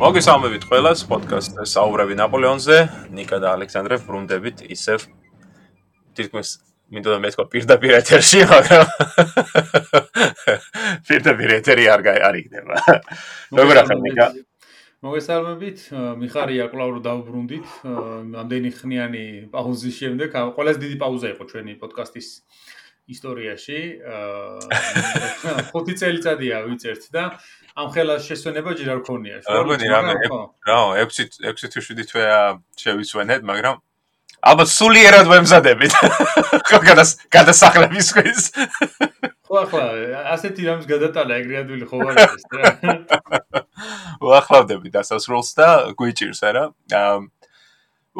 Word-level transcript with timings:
მოგესალმებით 0.00 0.62
ყველას 0.64 1.02
პოდკასტზე 1.10 1.64
საუბრები 1.68 2.14
ნაპოლეონზე. 2.16 2.76
ნიკა 3.12 3.36
და 3.36 3.50
ალექსანდრე 3.52 3.98
ბრუნდებით 4.06 4.62
ისევ 4.72 5.04
თითქმის 6.16 6.52
მინდოდა 6.88 7.18
მე 7.20 7.30
თქვა 7.34 7.44
პირდაპირ 7.52 7.92
ეთერში, 7.98 8.40
მაგრამ 8.48 8.86
პირდაპირ 11.10 11.52
ეთერი 11.58 11.84
არ 11.92 12.00
არიგდება. 12.16 12.76
როგორ 13.60 13.82
ახლა 13.84 13.98
ნიკა? 14.00 14.26
მოგესალმებით, 15.04 15.78
მიხარია 15.92 16.72
კლაურ 16.72 17.04
დავბრუნდით. 17.04 17.68
ამდენი 18.40 18.70
ხნიანი 18.80 19.24
პაუზის 19.52 20.00
შემდეგ, 20.00 20.28
ყველაზე 20.56 20.78
დიდი 20.80 20.96
პაუზა 21.04 21.28
იყო 21.36 21.44
ჩვენი 21.52 21.72
პოდკასტის 21.76 22.28
ისტორიაში. 23.10 23.80
აა 24.00 25.68
5 25.76 25.92
წელიწადია 26.00 26.64
ვიწერთ 26.70 27.04
და 27.12 27.24
ამ 27.78 27.88
ხელას 27.94 28.26
შესვენება 28.26 28.74
ჯერ 28.78 28.88
არ 28.96 29.00
ქონია. 29.06 29.36
რამე 29.46 29.74
რამე 29.78 30.14
რა 30.66 30.78
6 31.06 31.38
6 31.44 31.70
თუ 31.70 31.80
7 31.86 32.06
თვეა 32.10 32.38
შევისვენეთ, 32.80 33.42
მაგრამ 33.46 33.76
ალბათ 34.40 34.68
სულიერად 34.72 35.26
ვემზადებით. 35.30 35.92
ხო 36.68 36.78
გადას 36.82 37.10
გადასახლების 37.30 38.08
ხვის. 38.16 38.42
ხო 39.46 39.56
ახლა 39.64 39.84
ასეთი 40.34 40.62
რამის 40.66 40.86
გადატანა 40.90 41.38
ეგრე 41.42 41.60
ადვილი 41.62 41.86
ხო 41.90 41.98
არ 42.10 42.20
არის 42.24 42.44
რა. 42.58 42.64
ვახლავდები 44.30 44.88
დასასრულს 44.96 45.54
და 45.58 45.68
გვიჭირს 45.98 46.42
არა. 46.50 46.64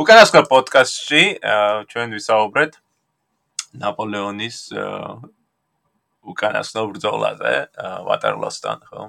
უკანასკნელ 0.00 0.46
პოდკასტში 0.50 1.22
ჩვენ 1.90 2.14
ვისაუბრეთ 2.16 2.78
ნაპოლეონის 3.82 4.58
უკანასკნელ 6.30 6.86
ბრძოლაზე 6.94 7.54
ვატერლოსთან 8.06 8.86
ხო? 8.86 9.02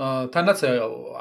თანაც 0.00 0.60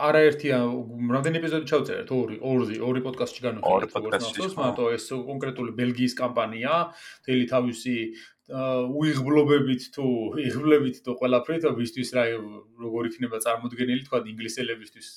არაერთი 0.07 0.51
რამდენი 0.55 1.39
ეპიზოდი 1.41 1.65
ჩავწერეთ? 1.71 2.11
ორი, 2.15 2.35
ორი, 2.39 2.75
ორი 2.79 3.01
პოდკასტში 3.03 3.41
განვიხილეთ. 3.45 3.75
ორი 3.75 3.87
პოდკასტში. 3.91 4.39
მაგრამ 4.55 4.93
ეს 4.95 5.05
კონკრეტული 5.29 5.71
ბელგიის 5.79 6.13
კამპანია, 6.15 6.75
თელი 7.27 7.45
თავისი 7.53 7.95
უიღბლობებით 8.49 9.81
თუ 9.93 10.05
იღბლებით 10.47 10.95
თუ 11.05 11.11
ყველაფრით, 11.19 11.67
ვისთვის 11.79 12.09
რა 12.17 12.23
როგორ 12.81 13.11
იქნება 13.11 13.37
წარმოქმნილი 13.45 14.01
თქვა 14.07 14.23
ინგლისელებისთვის 14.31 15.07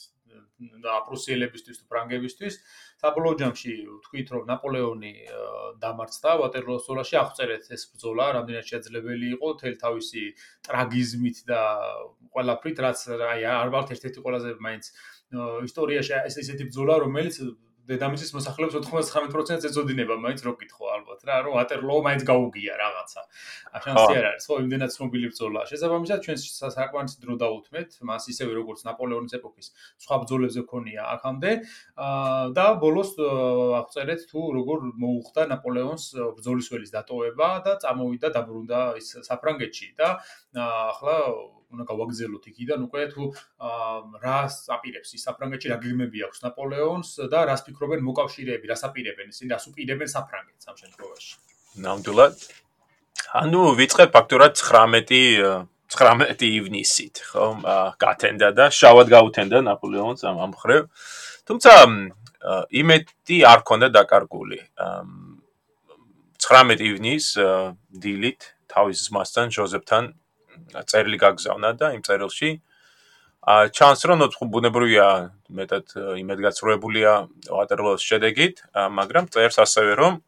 და 0.85 0.91
აპრუსიელებისთვის 1.03 1.81
თუ 1.81 1.85
ფრანგებისთვის. 1.93 2.55
საბოლოო 3.03 3.35
ჯამში 3.43 3.73
ვთქვით 3.99 4.29
რომ 4.35 4.45
ნაპოლეონი 4.53 5.13
დამარცხდა 5.83 6.31
ვატერლოოს 6.43 6.87
ბრძოლაში 6.87 7.17
აღწერეთ 7.23 7.65
ეს 7.77 7.83
ბრძოლა 7.93 8.27
რამდენად 8.37 8.67
შეძლებელი 8.73 9.27
იყო 9.37 9.49
თელ 9.63 9.75
თავისი 9.83 10.25
ტრაგიზმით 10.69 11.37
და 11.51 11.61
ყველაფრით 12.37 12.79
რაც 12.87 12.99
აი 13.33 13.43
არ 13.57 13.69
ვართ 13.75 13.89
ერთ-ერთი 13.97 14.25
ყველაზე 14.27 14.51
მაინც 14.67 14.85
ისტორიაში 15.69 16.13
ეს 16.29 16.37
ესეთი 16.45 16.65
ბრძოლა 16.71 16.95
რომელიც 17.07 17.37
დედამიწის 17.93 18.33
მოსახლეობის 18.37 18.77
99%-ს 18.89 19.69
ეწოდინება, 19.71 20.17
მაინც 20.25 20.41
რო 20.47 20.53
კითხო 20.61 20.85
ალბათ 20.97 21.21
რა, 21.29 21.37
რომ 21.47 21.53
ვატერლოუ 21.61 22.01
მაინც 22.09 22.23
გაუგია 22.27 22.75
რაღაცა. 22.83 23.21
აშანსი 23.79 24.15
არ 24.19 24.27
არის, 24.33 24.45
ხო, 24.49 24.55
იმდენად 24.65 24.91
ცნობილი 24.97 25.27
ბრძოლა. 25.33 25.61
შესაბამისად, 25.71 26.19
ჩვენ 26.27 26.39
საკმარის 26.73 27.15
დრო 27.23 27.35
დაუთმეთ, 27.43 27.91
მას 28.09 28.23
ისევე 28.33 28.53
როგორც 28.59 28.81
ნაპოლეონის 28.89 29.33
ეპოქის 29.39 29.69
სხვა 30.03 30.17
ბრძოლებზე 30.25 30.61
ქონია 30.73 31.03
აქამდე. 31.17 31.51
აა 31.97 32.33
და 32.57 32.67
ბოლოს 32.83 33.15
აღწერეთ 33.81 34.27
თუ 34.31 34.41
როგორ 34.59 34.79
მოუხდა 35.03 35.47
ნაპოლეონს 35.53 36.05
ბრძოლის 36.39 36.71
ველის 36.73 36.95
დატოვება 36.97 37.49
და 37.67 37.73
წამოვიდა 37.85 38.29
დაბრუნდა 38.37 38.81
ის 39.01 39.09
საფრანგეთში 39.29 39.89
და 40.01 40.09
ახლა 40.63 41.17
უნდა 41.73 41.85
გავაგზავნოთ 41.91 42.45
იქიდან 42.53 42.81
უკვე 42.87 43.03
თუ 43.13 43.23
რას 44.25 44.57
აპირებს 44.77 45.15
ის 45.17 45.23
საფრანგეთში 45.27 45.73
რა 45.73 45.79
გეგმები 45.83 46.25
აქვს 46.29 46.45
ნაპოლეონს 46.47 47.11
და 47.33 47.41
რას 47.49 47.65
ფიქრობენ 47.67 48.01
მოკავშირეები, 48.09 48.67
რას 48.73 48.83
აპირებენ 48.89 49.27
ისინი, 49.33 49.49
რას 49.55 49.65
უპირებენ 49.73 50.09
საფრანგეთს 50.15 50.65
ამ 50.69 50.77
შემთხვევაში. 50.83 51.33
ნამდვილად. 51.83 52.37
ანუ 53.43 53.61
ვიწყებ 53.81 54.11
ფაქტურად 54.13 54.53
19 54.61 55.69
19 55.93 56.49
ივნისით, 56.49 57.17
ხო? 57.29 57.47
გათენდა 58.01 58.49
და 58.57 58.67
შავად 58.73 59.09
გაუთენდა 59.13 59.59
ნაპოლეონს 59.69 60.25
ამ 60.25 60.37
ამხრევ. 60.47 60.89
თუმცა 61.45 61.73
იმედი 62.73 63.37
არ 63.53 63.61
ქონდა 63.69 63.89
დაკარგული. 63.93 64.59
19 66.41 66.81
ივნის 66.81 67.27
დილით 67.93 68.41
თავის 68.73 69.01
მასთან 69.13 69.53
ჯოზეფთან 69.53 70.22
წერილი 70.87 71.19
გაგზავნა 71.19 71.71
და 71.81 71.93
იმ 71.97 72.03
წერილში 72.07 72.51
ა 73.43 73.55
ჩანს 73.75 74.07
რომ 74.07 74.23
ბუნებრივია 74.55 75.07
მეტად 75.51 75.87
იმედგაცრუებულია 76.23 77.13
ვატერლოოს 77.51 78.03
შედეგით, 78.07 78.63
მაგრამ 78.99 79.27
წერს 79.35 79.59
ასევე 79.67 79.93
რომ 79.99 80.23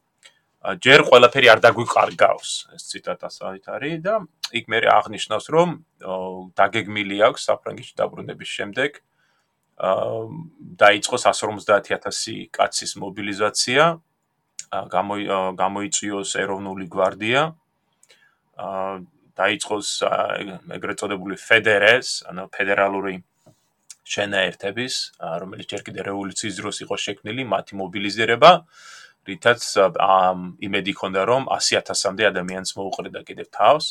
ჯერ 0.80 1.04
ყველაფერი 1.04 1.48
არ 1.52 1.60
დაგვიყარგავს 1.60 2.50
ეს 2.74 2.82
ციტატა 2.90 3.28
საით 3.28 3.68
არის 3.68 3.96
და 4.00 4.14
იქ 4.56 4.64
მე 4.72 4.78
აღნიშნავს 4.96 5.46
რომ 5.54 5.68
დაგეგმილი 6.56 7.16
აქვს 7.28 7.44
საფრანგეთში 7.48 7.94
დაბრუნების 8.00 8.50
შემდეგ 8.58 8.90
აა 8.98 10.24
დაიწყო 10.80 11.16
150000 11.20 12.48
კაცის 12.54 12.92
მობილიზაცია 13.02 13.84
გამოიწვიოს 15.60 16.30
ეროვნული 16.42 16.86
გვარდია 16.88 17.42
აა 18.56 18.94
დაიწყოს 19.34 19.88
ეგრეთ 20.78 20.96
წოდებული 21.02 21.36
ფედერეს, 21.38 22.22
ანუ 22.30 22.46
ფედერალური 22.54 23.14
შენაერთების, 24.04 24.94
რომელიც 25.42 25.66
ჯერ 25.72 25.82
კიდევ 25.86 26.02
რევოლუციის 26.12 26.54
დროს 26.60 26.76
იყო 26.84 26.96
შექმნილი, 27.04 27.42
მათი 27.48 27.72
მობილიზება, 27.80 28.52
რითაც 29.24 29.60
იმედი 30.68 30.92
ჰქონდა, 30.92 31.20
რომ 31.24 31.42
100000-მდე 31.48 32.24
ადამიანს 32.28 32.70
მოუყრედა 32.76 33.20
კიდევ 33.24 33.48
თავს. 33.50 33.86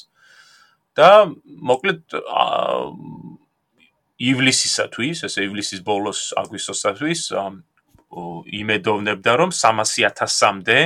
და 0.93 1.25
მოკლედ 1.69 2.05
ივლისისათვის, 4.21 5.25
ესე 5.25 5.41
ივლისის 5.49 5.81
ბოლოს 5.81 6.37
აგვისტოსათვის 6.37 7.21
იმედოვნებდა, 8.61 9.31
რომ 9.41 9.49
300000-მდე 9.49 10.79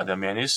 ადამიანის 0.00 0.54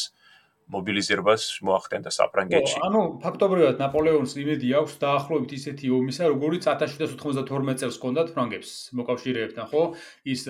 მობილიზებას 0.71 1.43
მოახდენდა 1.67 2.11
საფრანგეთში. 2.13 2.77
ანუ 2.87 3.01
ფაქტობრივად 3.23 3.81
ნაპოლეონს 3.83 4.33
იმედი 4.39 4.69
აქვს 4.79 4.95
დაახლოებით 5.03 5.51
ისეთი 5.57 5.91
ომისა, 5.97 6.29
როგორიც 6.33 6.67
1792 6.71 7.77
წელს 7.83 7.97
ჰქონდათ 7.99 8.31
ფრანგებს 8.35 8.71
მოკავშირეებთან, 8.99 9.65
ხო? 9.73 9.83
ის 10.23 10.41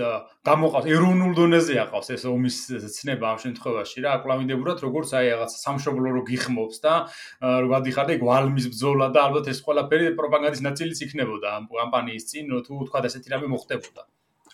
გამოყავს 0.47 0.89
ეროვნულ 0.93 1.33
დონეზე 1.39 1.75
აყავს 1.83 2.07
ეს 2.13 2.23
ომის 2.29 2.57
ცნება 2.97 3.25
ამ 3.33 3.39
შემთხვევაში 3.43 4.05
რა, 4.05 4.09
აკლავინდებურად 4.21 4.77
როგორც 4.85 5.09
აი 5.17 5.33
რაღაც 5.33 5.51
სამშობლო 5.63 6.07
რო 6.17 6.23
გიხმობს 6.29 6.77
და 6.83 6.93
რო 7.41 7.67
გადიხარ 7.73 8.05
და 8.11 8.19
ვალმის 8.23 8.67
ბრძოლა 8.73 9.07
და 9.15 9.19
ალბათ 9.27 9.49
ეს 9.53 9.59
ყველაფერი 9.65 10.15
პროპაგანდის 10.19 10.65
ნაწილიც 10.67 10.99
იქნებოდა 11.07 11.47
ამ 11.57 11.71
კამპანიის 11.71 12.27
წინ, 12.29 12.53
თუ 12.67 12.85
თქვა 12.87 13.07
ესეთი 13.09 13.33
რამე 13.33 13.47
მოხდებოდა. 13.53 14.03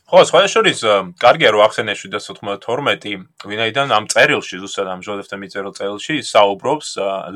ხო, 0.09 0.23
სხვა 0.25 0.39
შორის 0.49 0.79
კარგია 1.21 1.51
რომ 1.53 1.61
ახსენე 1.67 1.93
792, 1.93 3.11
ვინაიდან 3.45 3.91
ამ 3.93 4.07
წერილში, 4.09 4.57
ზუსტად 4.57 4.87
ამ 4.89 5.01
ჟოზეფთან 5.05 5.37
მიწერილ 5.37 5.73
წერილში 5.77 6.15
საუბრობს 6.25 6.87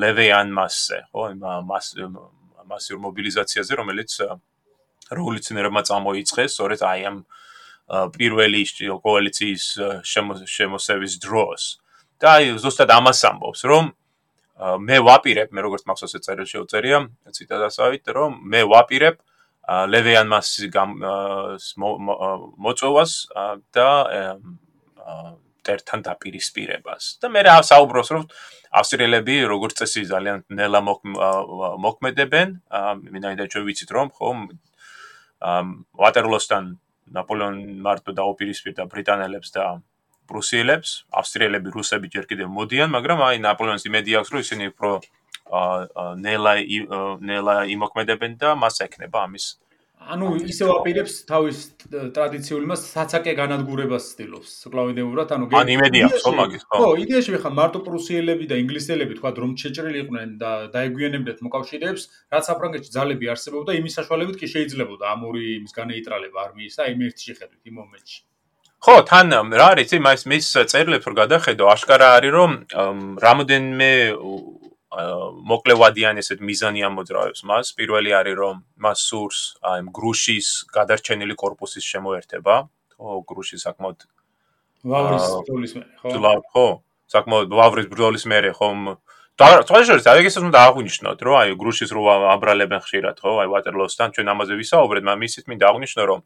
ლევეან 0.02 0.50
მასზე, 0.58 0.98
ხო, 1.14 1.26
მას 1.70 1.92
მასიურ 2.66 3.00
მობილიზაციაზე, 3.04 3.78
რომელიც 3.78 4.12
რევოლუციონერებმა 5.14 5.82
წამოიწყეს, 5.86 6.50
სწორედ 6.58 6.82
აი 6.82 7.02
ამ 7.14 7.18
პირველი 8.18 8.62
კოალიციის 9.06 9.66
შემოსევის 10.58 11.14
დროს. 11.22 11.62
და 12.18 12.42
აი 12.42 12.58
ზუსტად 12.58 12.90
ამას 12.90 13.20
ამბობს, 13.30 13.62
რომ 13.70 13.86
მე 14.82 14.98
ვაპირებ, 15.06 15.54
მე 15.54 15.62
როგორც 15.62 15.86
მახსოვს 15.86 16.14
ეს 16.18 16.26
წერილში 16.26 16.58
უწერია, 16.58 17.06
ციტატასავით, 17.38 18.06
რომ 18.18 18.42
მე 18.50 18.62
ვაპირებ 18.66 19.22
ლევიან 19.64 20.28
მასის 20.28 20.68
მოწოვას 22.60 23.12
და 23.72 23.90
ტერთან 25.64 26.00
დაპირისპირებას. 26.04 27.04
და 27.24 27.28
მე 27.32 27.42
რა 27.48 27.56
საუბრობს 27.64 28.10
რომ 28.12 28.24
ავსტრიელები 28.76 29.36
როგორც 29.48 29.80
წესი 29.80 30.04
ძალიან 30.12 30.44
ნელა 30.52 30.80
მოქმედებენ, 30.84 32.48
მინაიდან 33.16 33.48
ჩვენ 33.48 33.64
ვიცით 33.64 33.90
რომ 33.96 34.08
ხომ 34.12 34.40
ვატერლოსთან 35.96 36.64
ნაპოლეონ 37.16 37.56
მარტო 37.80 38.12
დაუპირისპირდა 38.20 38.84
ბრიტანელებს 38.92 39.50
და 39.56 39.80
პრუსიელებს, 40.28 41.08
ავსტრიელები, 41.20 41.68
რუსები 41.72 42.08
ჯერ 42.12 42.26
კიდევ 42.28 42.48
მოდიან, 42.52 42.90
მაგრამ 42.96 43.20
აი 43.28 43.38
ნაპოლეონის 43.44 43.88
იმედი 43.88 44.12
აქვს 44.20 44.30
რომ 44.34 44.40
ისინი 44.44 44.64
უფრო 44.72 44.90
ნელა 46.26 46.54
ნელა 47.32 47.58
იმოქმედებენ 47.76 48.40
და 48.42 48.56
მას 48.64 48.82
ეკნება 48.88 49.28
ამის 49.28 49.48
ანუ 50.04 50.30
ისევ 50.52 50.70
აპირებს 50.74 51.14
თავის 51.30 51.60
ტრადიციული 51.88 52.68
მას 52.68 52.82
საცაკე 52.92 53.34
განადგურებას 53.40 54.08
ცდილობს 54.14 54.52
კლავიდეურად 54.74 55.32
ანუ 55.36 55.48
ან 55.60 55.72
იმედი 55.76 56.02
აქვს 56.08 56.26
ხო 56.26 56.34
მაგის 56.40 56.66
ხო 56.68 56.80
ხო. 56.82 56.90
იდეაში 57.04 57.40
ხა 57.44 57.52
მარტო 57.60 57.80
პრუსიელები 57.88 58.50
და 58.52 58.60
ინგლისელები 58.64 59.18
თქვა 59.20 59.32
რომ 59.40 59.56
შეჭრილი 59.64 60.04
იყვნენ 60.04 60.36
და 60.44 60.52
დაეგვიანებდათ 60.76 61.40
მოკავშირეებს 61.48 62.04
რაც 62.36 62.44
საფრანგეთში 62.52 62.92
ძალები 62.98 63.32
არსებობდა 63.36 63.72
იმის 63.80 63.98
საშუალებით 64.00 64.36
კი 64.44 64.48
შეიძლებოდა 64.56 65.06
ამ 65.14 65.22
ორი 65.32 65.44
იმის 65.64 65.74
განეიტრალება 65.80 66.38
არმიის 66.48 66.78
და 66.80 66.84
იმ 66.92 67.00
ერთ 67.08 67.18
შეხედვით 67.28 67.64
იმ 67.72 67.76
მომენტში. 67.80 68.20
ხო 68.84 68.96
თან 69.08 69.28
რა 69.56 69.68
არის 69.72 69.96
ის 69.96 70.24
მის 70.28 70.46
წერილებს 70.68 71.08
რო 71.08 71.16
გადახედო 71.24 71.64
აშკარა 71.72 72.08
არის 72.20 72.32
რომ 72.36 72.52
რამოდენმე 73.24 73.92
მოკლევადიანი 74.94 76.22
ესეთ 76.22 76.42
მიზანი 76.46 76.84
ამოძრავებს 76.86 77.42
მას. 77.50 77.74
პირველი 77.74 78.14
არის 78.14 78.36
რომ 78.38 78.56
მას 78.78 79.00
სურს 79.10 79.40
აი 79.66 79.90
გრუშის 79.90 80.48
გადარჩენილი 80.70 81.34
корпуსის 81.34 81.82
შემოერთება. 81.82 82.70
თო 82.94 83.26
გრუში 83.26 83.58
საკმაოდ 83.58 84.06
ლავრის 84.86 85.26
ბრძოლის 85.34 85.74
მერე, 85.74 85.90
ხო? 85.98 86.10
ლავ, 86.22 86.42
ხო? 86.54 86.68
საკმაოდ 87.10 87.50
ლავრის 87.58 87.88
ბრძოლის 87.90 88.26
მერე 88.30 88.52
ხომ 88.54 88.80
თვალშორის 89.34 90.06
აი 90.06 90.30
ეს 90.30 90.38
უნდა 90.38 90.60
აღვნიშნოთ, 90.62 91.20
რომ 91.26 91.36
აი 91.42 91.50
გრუშის 91.58 91.90
რო 91.90 92.02
აბრალებენ 92.38 92.82
ხშირად, 92.86 93.18
ხო? 93.18 93.32
აი 93.42 93.50
ვატერლოოსთან 93.50 94.14
ჩვენ 94.14 94.28
ამაზე 94.30 94.54
ვისაუბრეთ, 94.62 95.04
მაგრამ 95.10 95.26
ისიც 95.26 95.44
მინდა 95.50 95.66
აღვნიშნო, 95.74 96.04
რომ 96.06 96.20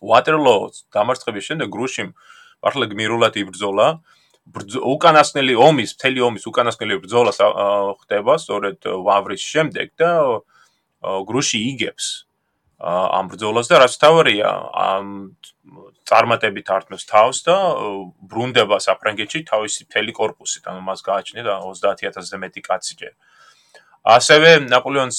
ვატერლოოს 0.00 0.74
დამარცხების 0.96 1.44
შემდეგ 1.44 1.68
გრუშიმ 1.68 2.08
მართლა 2.64 2.84
გმირულად 2.88 3.34
იბრძოლა. 3.36 3.86
აა 3.92 4.21
უკანასკნელი 4.50 5.54
ომის, 5.54 5.94
მთელი 5.96 6.20
ომის 6.28 6.44
უკანასკნელი 6.50 6.98
ბრძოლა 7.04 7.32
ხდება 8.02 8.34
სწორედ 8.42 8.90
ვავრის 9.06 9.42
შემდეგ 9.42 9.94
და 10.02 10.10
გრუში 11.02 11.60
იგებს 11.72 12.08
ამ 12.82 13.30
ბრძოლას 13.30 13.70
და 13.70 13.78
რაც 13.86 13.94
თავარია 14.02 14.50
ამ 14.74 15.06
წარმატებით 16.02 16.66
არტმევს 16.66 17.04
თავს 17.06 17.38
და 17.46 17.56
ბრუნდება 18.26 18.78
საფრანგეთში 18.82 19.46
თავისი 19.46 19.86
მთელი 19.86 20.12
корпуსით, 20.18 20.66
ანუ 20.66 20.82
მას 20.82 21.06
გააჩნია 21.06 21.62
30000-ზე 21.62 22.36
მეტი 22.42 22.60
კაცი 22.66 22.94
ჯერ. 22.98 23.14
ასევე 24.02 24.66
ნაპოლეონს 24.66 25.18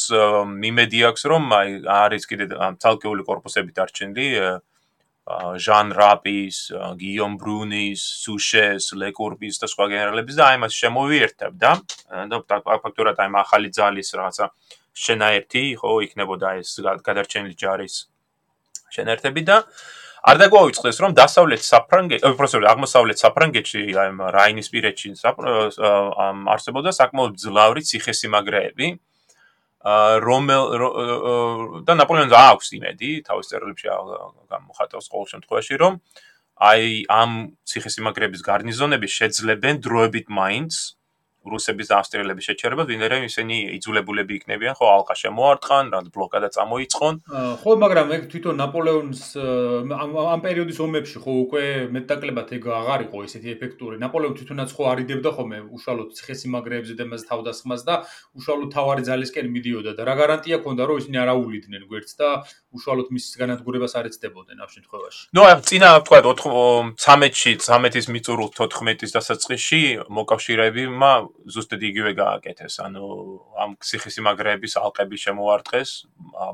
მიმედი 0.59 0.99
აქვს 1.07 1.23
რომ 1.31 1.43
აი 1.55 1.69
არის 1.87 2.23
კიდე 2.27 2.45
ცალკეული 2.83 3.23
корпуსებით 3.23 3.79
არჩენილი 3.79 4.27
ჟან 5.23 5.93
რაპის, 5.95 6.57
გიომ 6.99 7.37
ბრუნის, 7.39 8.01
სუშეს, 8.23 8.91
ლეკურბის 8.99 9.55
და 9.61 9.67
სხვა 9.71 9.85
გენერალების 9.93 10.35
და 10.35 10.43
აი 10.51 10.57
მას 10.63 10.73
შემოვიერთებდა 10.75 11.71
და 12.27 12.39
ფაქტურად 12.67 13.21
აი 13.23 13.29
ახალი 13.39 13.69
ძალის 13.71 14.09
რაღაცა 14.19 14.45
შენაერთი 14.93 15.63
ხო 15.79 15.91
იქნებოდა 16.07 16.49
ეს 16.59 16.75
გადარჩენილი 17.07 17.55
ჯარის 17.55 17.95
შენაერთები 18.93 19.41
და 19.47 19.57
არ 20.23 20.37
დაგვაუწყდეს 20.39 20.97
რომ 21.03 21.15
დასავლეთ 21.15 21.61
საფრანგეთში, 21.67 22.35
პროფესორი 22.39 22.67
აღმოსავლეთ 22.73 23.17
საფრანგეთში 23.23 23.81
აი 24.03 24.09
რაინის 24.35 24.67
პირეთში 24.75 25.09
არსებობდა 26.53 26.91
საკმაოდ 26.99 27.33
ძლავრი 27.43 27.81
ციხესიმაგრეები 27.89 28.87
რომელ 29.83 30.63
და 31.83 31.93
ნაპოლეონს 31.99 32.35
აქვს 32.39 32.67
იმედი 32.79 33.09
თავის 33.27 33.51
წერილებში 33.51 33.87
გამოხატავს 34.47 35.11
ყოველ 35.11 35.27
შემთხვევაში 35.33 35.75
რომ 35.83 35.99
აი 36.63 37.03
ამ 37.11 37.31
ციხესიმაგრების 37.67 38.45
გარნიზონები 38.47 39.07
შეძლებენ 39.11 39.83
დროებით 39.83 40.31
მაინც 40.31 40.71
რუსების 41.43 41.87
და 41.91 41.95
ავსტრიელების 41.99 42.45
შეჩერებას, 42.49 42.87
ვინაიდან 42.87 43.21
ისინი 43.27 43.55
იძულებულები 43.77 44.33
იქნებიან 44.39 44.73
ხო 44.79 44.85
ალყა 44.95 45.15
შემოარტყან, 45.23 45.83
რა 45.93 45.99
ბლოკადა 46.13 46.49
წამოიწყონ. 46.55 47.13
ხო, 47.63 47.71
მაგრამ 47.83 48.07
ეგ 48.17 48.23
თვითონ 48.31 48.55
ნაპოლეონის 48.63 49.23
ამ 49.93 50.39
პერიოდის 50.43 50.79
ომებში 50.83 51.17
ხო 51.23 51.31
უკვე 51.43 51.63
მეტაკლებად 51.95 52.47
ეგ 52.57 52.63
აღარ 52.79 52.99
იყო 53.07 53.17
ესეთი 53.27 53.49
ეფექტური. 53.55 53.95
ნაპოლეონი 54.03 54.37
თვითონაც 54.39 54.69
ხო 54.71 54.83
არიდებდა 54.93 55.29
ხოლმე 55.35 55.57
უშუალოდ 55.75 56.09
ციხესიმაგრეებზე 56.17 56.93
და 56.99 57.05
მას 57.11 57.23
თავდასხმას 57.27 57.81
და 57.87 57.95
უშუალოდ 58.39 58.69
თავარი 58.73 59.03
ძალისკენ 59.09 59.47
მიდიოდა 59.51 59.91
და 59.97 60.01
რა 60.07 60.15
გარანტია 60.21 60.57
ქონდა 60.63 60.83
რომ 60.87 60.97
ისინი 61.03 61.17
არაუვლიდნენ 61.23 61.83
გვერდს 61.91 62.13
და 62.19 62.29
უშუალოდ 62.73 63.07
მის 63.13 63.25
განადგურებას 63.41 63.93
არ 63.99 64.05
ეცდებოდნენ 64.09 64.57
ამ 64.63 64.69
შემთხვევაში. 64.73 65.21
ნუ 65.35 65.41
აი 65.43 65.55
წინა 65.67 65.89
თქვა 66.07 66.19
13-ში, 66.23 67.51
13-ის 67.61 68.05
მიწურულ 68.13 68.49
14-ის 68.57 69.11
დასაწყისში 69.17 69.81
მოკავშირეებმა 70.09 71.11
ზუსტად 71.43 71.81
იგივე 71.83 72.13
გააკეთეს, 72.17 72.79
ანუ 72.85 73.03
ამ 73.59 73.75
ციხესიმაგრეების 73.83 74.77
ალყები 74.79 75.17
შემოარტყეს, 75.19 75.91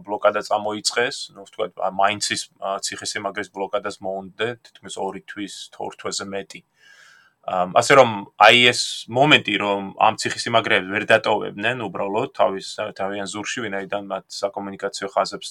ბლოკადა 0.06 0.42
წამოიწყეს, 0.48 1.18
ну, 1.36 1.46
ვთქვათ, 1.46 1.78
მაინცის 1.78 2.42
ციხესიმაგრეს 2.88 3.50
ბლოკადას 3.54 4.02
მოუნდე 4.02 4.48
თითქმის 4.66 4.96
2 4.98 5.24
თვის, 5.30 5.56
2 5.78 5.94
თვეზე 6.02 6.26
მეტი. 6.34 6.62
ასე 7.50 7.94
რომ 7.98 8.10
აი 8.46 8.58
ეს 8.70 8.82
მომენტი, 9.10 9.54
რომ 9.58 9.82
ამ 9.98 10.14
ციხესიმაგრეებს 10.22 10.90
ვერ 10.94 11.04
დატოვებდნენ 11.10 11.78
უბრალოდ 11.88 12.30
თავის 12.38 12.68
თავიანთ 13.00 13.30
ზურში, 13.34 13.60
ვინაიდან 13.66 14.04
მათ 14.06 14.26
საკომუნიკაციო 14.28 15.08
ხაზებს 15.10 15.50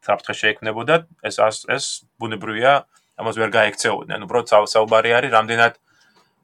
საფრთხე 0.00 0.34
შეექმნებოდა, 0.40 0.94
ეს 1.22 1.36
ეს 1.70 1.84
ბუნებრივია, 2.18 2.72
ამას 3.20 3.36
ვერ 3.36 3.50
გაექცეოდნენ. 3.52 4.24
უბრალოდ 4.26 4.48
საუბარი 4.74 5.10
არის, 5.18 5.30
რამდენად 5.36 5.74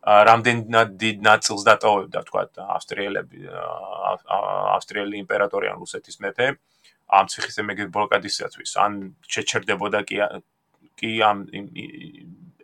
რამდენად 0.07 0.95
დიდ 1.03 1.23
ნაწილს 1.27 1.63
დატოვებდა 1.67 2.21
თქვა 2.31 2.43
ავსტრიელები 2.77 3.41
ავსტრიელი 4.77 5.17
იმპერატორი 5.25 5.71
ან 5.73 5.81
რუსეთის 5.83 6.21
მეფე 6.23 6.47
ამ 7.19 7.31
ციხის 7.31 7.59
მეგებ 7.67 7.91
ბლოკადისათვის 7.97 8.71
ან 8.83 8.93
შეჩერდებოდა 9.27 10.01
კი 10.07 10.23
კი 10.97 11.11
ამ 11.27 11.43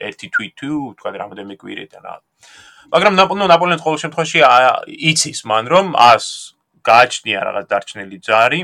ერთი 0.03 0.27
თვითუ 0.35 0.71
თქვა 0.99 1.11
რამდენი 1.19 1.55
კვირით 1.59 1.93
რა. 1.99 2.15
მაგრამ 2.94 3.15
ნაპოლეონის 3.19 3.83
ყოველ 3.83 3.99
შემთხვევაში 4.03 4.41
იცის 5.11 5.41
მან 5.47 5.65
რომ 5.73 5.87
ას 5.99 6.27
გააჩნია 6.87 7.39
რაღაც 7.47 7.67
დარჩენილი 7.71 8.19
ჯარი 8.27 8.61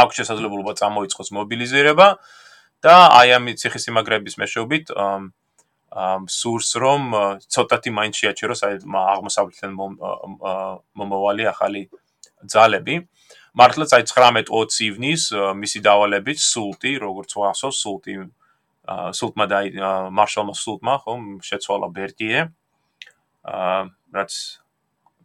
აქვს 0.00 0.16
შესაძლებლობა 0.20 0.72
წამოიწყოს 0.80 1.28
მობილიზება 1.36 2.08
და 2.84 2.96
აი 3.20 3.28
ამ 3.36 3.44
ციხის 3.60 3.84
იმაგრების 3.92 4.34
მეშვეობით 4.40 4.84
სურს 6.28 6.70
რომ 6.76 7.14
ცოტათი 7.48 7.90
მაინც 7.96 8.14
შეაჩეროს 8.20 8.60
აი 8.68 8.74
აღმოსავლეთიდან 8.84 9.72
მომავალი 11.00 11.44
ახალი 11.48 11.82
ძალები. 12.44 12.96
მართლაც 13.56 13.90
აი 13.96 14.04
19-20 14.04 14.84
ივნის 14.86 15.22
მისი 15.32 15.80
დავალებით 15.80 16.38
სულტი, 16.44 16.92
როგორც 17.00 17.30
ვახსოვს, 17.32 17.78
სულტი 17.80 18.14
სულტმა 18.86 19.46
და 19.48 19.58
მარშალმა 20.12 20.54
სულტმა 20.54 20.94
ხომ 21.02 21.22
შეცვალა 21.40 21.88
ბერდიე. 21.96 22.40
აა 23.46 23.80
რაც 24.12 24.32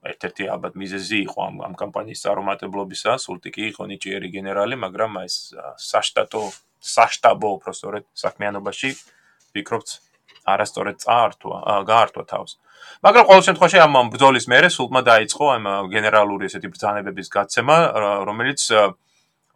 ერთ-ერთი 0.02 0.44
ალბათ 0.50 0.74
მიზეზი 0.82 1.18
იყო 1.30 1.40
ამ 1.46 1.56
ამ 1.68 1.74
კამპანიის 1.78 2.24
წარუმატებლობისა, 2.26 3.12
სულტი 3.22 3.50
კი 3.54 3.64
იყო 3.70 3.84
ნიჭიერი 3.92 4.30
გენერალი, 4.34 4.76
მაგრამ 4.82 5.20
ეს 5.28 5.54
საშტატო 5.78 6.42
საშტაბო 6.82 7.50
უბრალოდ 7.60 8.08
საქმიანობაში 8.18 8.90
ვიქრობთ 9.54 9.90
არასწორად 10.46 10.98
წაართვა, 11.04 11.58
გაართვა 11.86 12.24
თავს. 12.26 12.52
მაგრამ 13.06 13.26
ყოველ 13.30 13.44
შემთხვევაში 13.48 13.78
ამ 13.86 13.94
ბრძოლის 14.14 14.46
მერე 14.50 14.70
სულტმა 14.74 15.02
დაიწყო 15.06 15.46
ამ 15.56 15.66
გენერალური 15.94 16.50
ესეთი 16.50 16.68
ბრძანებების 16.74 17.28
გაცემა, 17.30 17.78
რომელიც 18.26 18.62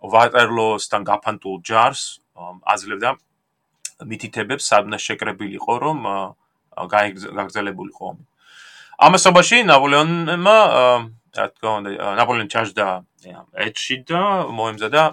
ვატერლოოსთან 0.05 1.01
გაფანტულ 1.09 1.55
ჯარს 1.65 2.21
აძლევდა 2.35 3.09
მითითებებს, 4.05 4.63
სადნა 4.69 4.97
შეკრებილიყო, 5.01 5.73
რომ 5.81 5.99
გაიგზავნებულიყო 6.75 8.03
ომი. 8.11 8.23
ამასობაში 8.95 9.57
ნაპოლეონმა, 9.67 10.57
რა 11.35 11.45
თქმა 11.51 11.71
უნდა, 11.79 11.89
ნაპოლეონი 12.19 12.49
ჩაждდა 12.51 12.87
ეჩში 13.65 13.97
და 14.07 14.21
მოემზადა 14.55 15.03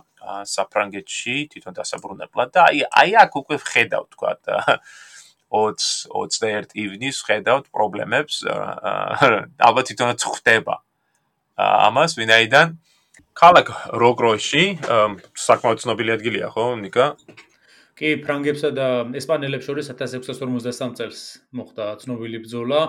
საფრანგეთში 0.47 1.35
თვითონ 1.53 1.79
დასაბრუნებლად 1.79 2.53
და 2.55 2.61
აი 2.71 2.83
აი 3.03 3.11
აქ 3.23 3.33
უკვე 3.43 3.57
ხედავ 3.59 4.05
თქვა 4.15 4.33
20-21 5.53 6.73
ივნის 6.85 7.21
ხედავთ 7.29 7.69
პრობლემებს 7.75 8.43
ალბათ 8.49 9.91
თვითონაც 9.93 10.27
ხდება 10.37 10.81
ამას 11.61 12.17
ვინაიდან 12.19 12.77
ქალაქ 13.37 13.73
როგროში 14.03 14.65
საკმაოდ 15.47 15.83
ცნობილი 15.85 16.17
ადგილია 16.17 16.53
ხო 16.55 16.67
ნიკა 16.83 17.07
კი 18.03 18.17
ფრანგებსა 18.19 18.71
და 18.75 18.87
ესპანელებს 19.15 19.67
შორის 19.69 19.89
1653 19.95 20.97
წელს 20.99 21.19
მოხდა 21.55 21.85
ცნობილი 22.03 22.41
ბრძოლა 22.43 22.81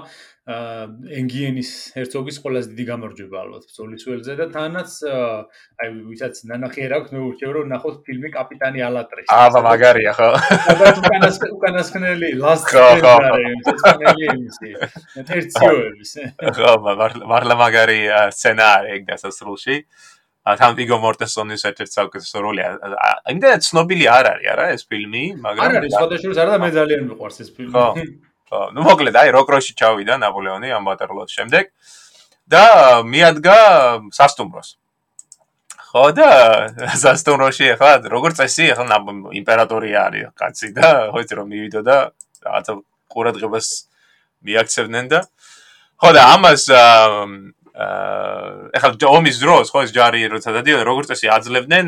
ენგიენის 0.44 1.70
hercogs 1.96 2.40
ყველაზე 2.44 2.72
დიდი 2.74 2.86
გამარჯვება 2.88 3.38
ალბათ 3.44 3.68
ბრძოლის 3.70 4.06
ველზე 4.10 4.34
და 4.40 4.48
თანაც 4.56 4.96
აი 5.06 5.92
ვისაც 6.10 6.42
ნანახი 6.50 6.88
არ 6.88 6.96
აქვს 6.98 7.14
მე 7.14 7.22
ურჩევ 7.28 7.54
რომ 7.58 7.70
ნახოთ 7.74 8.00
ფილმი 8.08 8.34
კაპიტანი 8.34 8.84
ალატრე 8.90 9.28
აბა 9.38 9.62
მაგარია 9.70 10.16
ხო. 10.18 10.32
ალბათ 10.74 11.00
უკანას 11.04 11.40
უკანასკნელი 11.48 12.34
ლასტ 12.42 12.74
უკანასკნელი 12.74 14.26
იმისი 14.34 14.74
ერთიოების 15.38 16.12
ხო. 16.58 16.74
მართლა 17.30 17.56
მაგარი 17.64 18.02
სცენარი 18.34 18.98
ეგ 18.98 19.08
დასასრულში. 19.14 19.78
აა 19.80 20.14
თან 20.44 20.76
ვიგო 20.76 20.98
მორტენსონის 21.00 21.62
ერთ-ერთი 21.70 21.94
საუკეთესო 21.96 22.38
როლი. 22.44 22.62
იმდენად 23.32 23.62
ცნობილი 23.64 24.06
არ 24.12 24.26
არის, 24.34 24.48
არა 24.54 24.66
ეს 24.76 24.84
ფილმი, 24.92 25.24
მაგრამ 25.40 25.64
არ 25.64 25.78
არის, 25.80 25.92
სხვადასხვა 25.96 26.32
არა 26.44 26.52
და 26.52 26.60
მე 26.60 26.70
ძალიან 26.76 27.02
მიყვარს 27.08 27.38
ეს 27.44 27.50
ფილმი. 27.56 27.72
ხო. 27.72 27.88
ხო, 28.52 28.62
ну 28.76 28.80
მოკლედ, 28.84 29.16
აი 29.24 29.30
როკროში 29.40 29.74
ჩავიდა 29.80 30.20
ნაპოლეონი 30.20 30.70
ამ 30.76 30.84
ვატერლოს 30.92 31.32
შემდეგ 31.32 31.64
და 32.52 32.64
მიადგა 33.08 33.58
სასტუმროს. 34.12 34.70
ხო 35.94 36.06
და 36.12 36.30
სასტუმროში 36.92 37.66
ახლა 37.80 37.92
როგორც 38.12 38.44
წესი, 38.44 38.76
ახლა 38.76 39.00
იმპერატორი 39.40 39.92
არის 39.96 40.36
კაცი 40.36 40.68
და 40.76 40.92
ხო 41.16 41.24
იცი 41.24 41.34
რომ 41.40 41.48
მივიდო 41.54 41.82
და 41.88 41.98
რაღაცა 42.44 42.74
ყურადღებას 43.14 43.68
მიაქცევდნენ 44.44 45.06
და 45.08 45.20
ხო 46.04 46.10
და 46.12 46.22
ამას 46.36 46.64
აა 47.74 48.70
ახლა 48.78 49.10
ომის 49.18 49.38
დროს 49.42 49.74
ხო 49.74 49.82
ეს 49.86 49.92
ჯარი 49.98 50.30
როცა 50.30 50.54
დადიოდა 50.62 50.86
როგორც 50.86 51.10
წესი 51.10 51.28
აძლევდნენ 51.34 51.88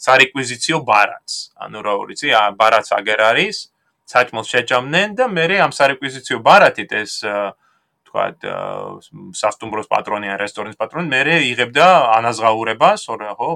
სარეკვიზიციო 0.00 0.80
ბარათს 0.88 1.52
ანუ 1.60 1.78
რა 1.84 1.92
ვიცი 2.08 2.32
ბარათს 2.56 2.96
აგერ 2.96 3.20
არის 3.28 3.56
საჭმელს 4.08 4.48
შეჭამდნენ 4.48 5.08
და 5.20 5.28
მე 5.28 5.44
ამ 5.68 5.72
სარეკვიზიციო 5.76 6.40
ბარათით 6.48 6.90
ეს 6.96 7.20
თქვათ 8.08 8.48
სასტუმროს 9.36 9.88
პატრონი 9.92 10.32
ან 10.32 10.40
რესტორნის 10.40 10.80
პატრონი 10.80 11.08
მე 11.12 11.36
იღებდა 11.52 11.86
ანაზღაურებას 12.16 13.04
ხო 13.12 13.50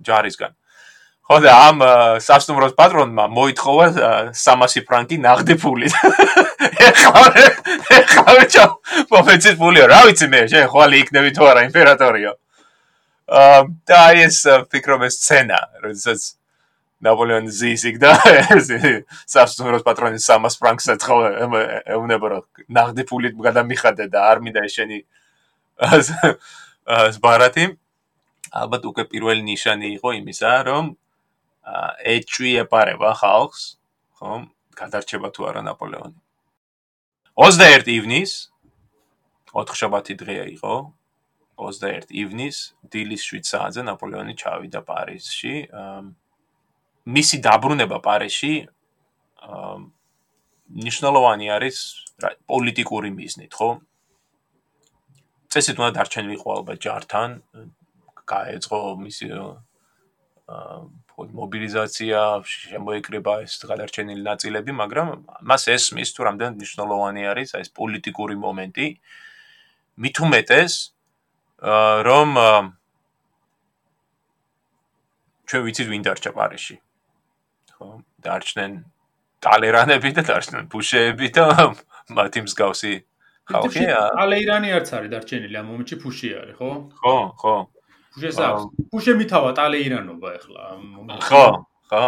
ჯარისგან 0.00 0.52
ხო 1.24 1.38
და 1.40 1.52
ამ 1.68 1.78
სასტუმროს 2.20 2.74
პატრონმა 2.76 3.24
მოითხოვა 3.32 3.84
300 4.36 4.82
ფრანკი 4.84 5.16
ნაღდი 5.24 5.54
ფული. 5.56 5.88
ეხლა 6.88 7.24
ეხლა 7.98 8.44
ჩა 8.54 8.64
პროფეციის 9.10 9.58
ფულიო, 9.60 9.84
რა 9.90 10.00
ვიცი 10.08 10.26
მე, 10.32 10.40
შენ 10.52 10.64
ხვალ 10.72 10.96
იქნები 11.00 11.30
თუ 11.36 11.50
არა 11.50 11.66
იმპერატორიო. 11.68 12.32
აა 13.24 13.60
და 13.88 14.00
ეს 14.24 14.38
ფიქრობ 14.72 15.06
ეს 15.08 15.14
სცენა, 15.20 15.60
როდესაც 15.84 16.20
ნაპოლეონ 17.04 17.46
ზისიგ 17.52 18.00
და 18.00 18.12
სასტუმროს 19.34 19.84
პატრონი 19.84 20.20
300 20.24 20.60
ფრანკს 20.60 20.90
ეთხო 20.94 21.16
ეუბნება 21.94 22.30
რომ 22.32 22.44
ნაღდი 22.76 23.04
ფულით 23.10 23.34
გადამიხადე 23.46 24.08
და 24.12 24.28
არ 24.32 24.40
მინდა 24.44 24.64
შენი 24.72 25.00
ეს 25.84 27.18
ბარათი 27.24 27.66
ალბათ 28.54 28.88
უკვე 28.90 29.04
პირველი 29.12 29.42
ნიშანი 29.44 29.92
იყო 29.98 30.14
იმისა 30.20 30.52
რომ 30.70 30.92
ეჭვი 32.14 32.50
ეპარება 32.64 33.14
ხალხს, 33.20 33.62
ხო? 34.20 34.44
გადარჩება 34.78 35.30
თუ 35.34 35.48
არა 35.48 35.62
ნაპოლეონი. 35.64 36.18
21 37.34 37.88
ივნის 37.90 38.32
4 39.50 39.74
შაბათი 39.74 40.14
დღეა 40.20 40.44
იყო. 40.54 40.74
21 41.58 42.12
ივნის 42.14 42.58
დილის 42.86 43.22
7 43.26 43.42
საათზე 43.50 43.82
ნაპოლეონი 43.90 44.34
ჩავიდა 44.38 44.80
პარიზში. 44.86 45.54
მისი 47.10 47.36
დაბრუნება 47.42 47.98
პარიზში 48.06 48.52
ნიშნულოვანი 50.86 51.50
არის 51.58 51.76
პოლიტიკური 52.46 53.10
მიზნით, 53.18 53.52
ხო? 53.58 53.70
წესით 55.50 55.76
უნდა 55.82 55.90
დარჩენილიყო 55.98 56.48
ალბათ 56.54 56.78
ჯართან, 56.86 57.30
გაეწყო 58.30 58.78
მისი 59.02 59.26
მობილიზაცია 61.14 62.20
შემოეკრება 62.42 63.34
ეს 63.46 63.54
გადარჩენილი 63.62 64.22
ნაწილები, 64.26 64.72
მაგრამ 64.74 65.06
მას 65.46 65.62
ესმის 65.70 66.10
თუ 66.14 66.26
რამდენ 66.26 66.58
მნიშვნელოვანი 66.58 67.22
არის 67.30 67.54
ეს 67.60 67.68
პოლიტიკური 67.70 68.34
მომენტი. 68.34 68.86
მით 69.94 70.16
უმეტეს 70.26 70.72
რომ 72.08 72.28
ჩვენ 75.46 75.62
ვიცით 75.64 75.88
ვინ 75.92 76.02
დარჩა 76.02 76.30
პარიზში. 76.34 76.76
ხო, 77.78 77.88
დარჩნენ 78.26 78.72
ტალერანები 79.44 80.10
და 80.18 80.22
დარჩნენ 80.26 80.64
ფუშეები 80.72 81.28
და 81.36 81.46
მათი 82.10 82.40
მსგავსი 82.48 82.94
ხალხია. 83.54 83.98
ტალერანი 84.18 84.68
არც 84.76 84.88
არის 84.98 85.10
დარჩენილი 85.14 85.56
ამ 85.60 85.66
მომენტში 85.70 85.96
ფუში 86.02 86.28
არის, 86.40 86.54
ხო? 86.58 86.70
ხო, 87.00 87.16
ხო. 87.38 87.54
ფუშეს 88.14 88.38
აქვს. 88.38 88.62
ფუშე 88.94 89.12
მითავა 89.18 89.50
ტალეირანობა 89.58 90.28
ახლა. 90.38 90.62
ხო, 91.26 91.46
ხო. 91.90 92.06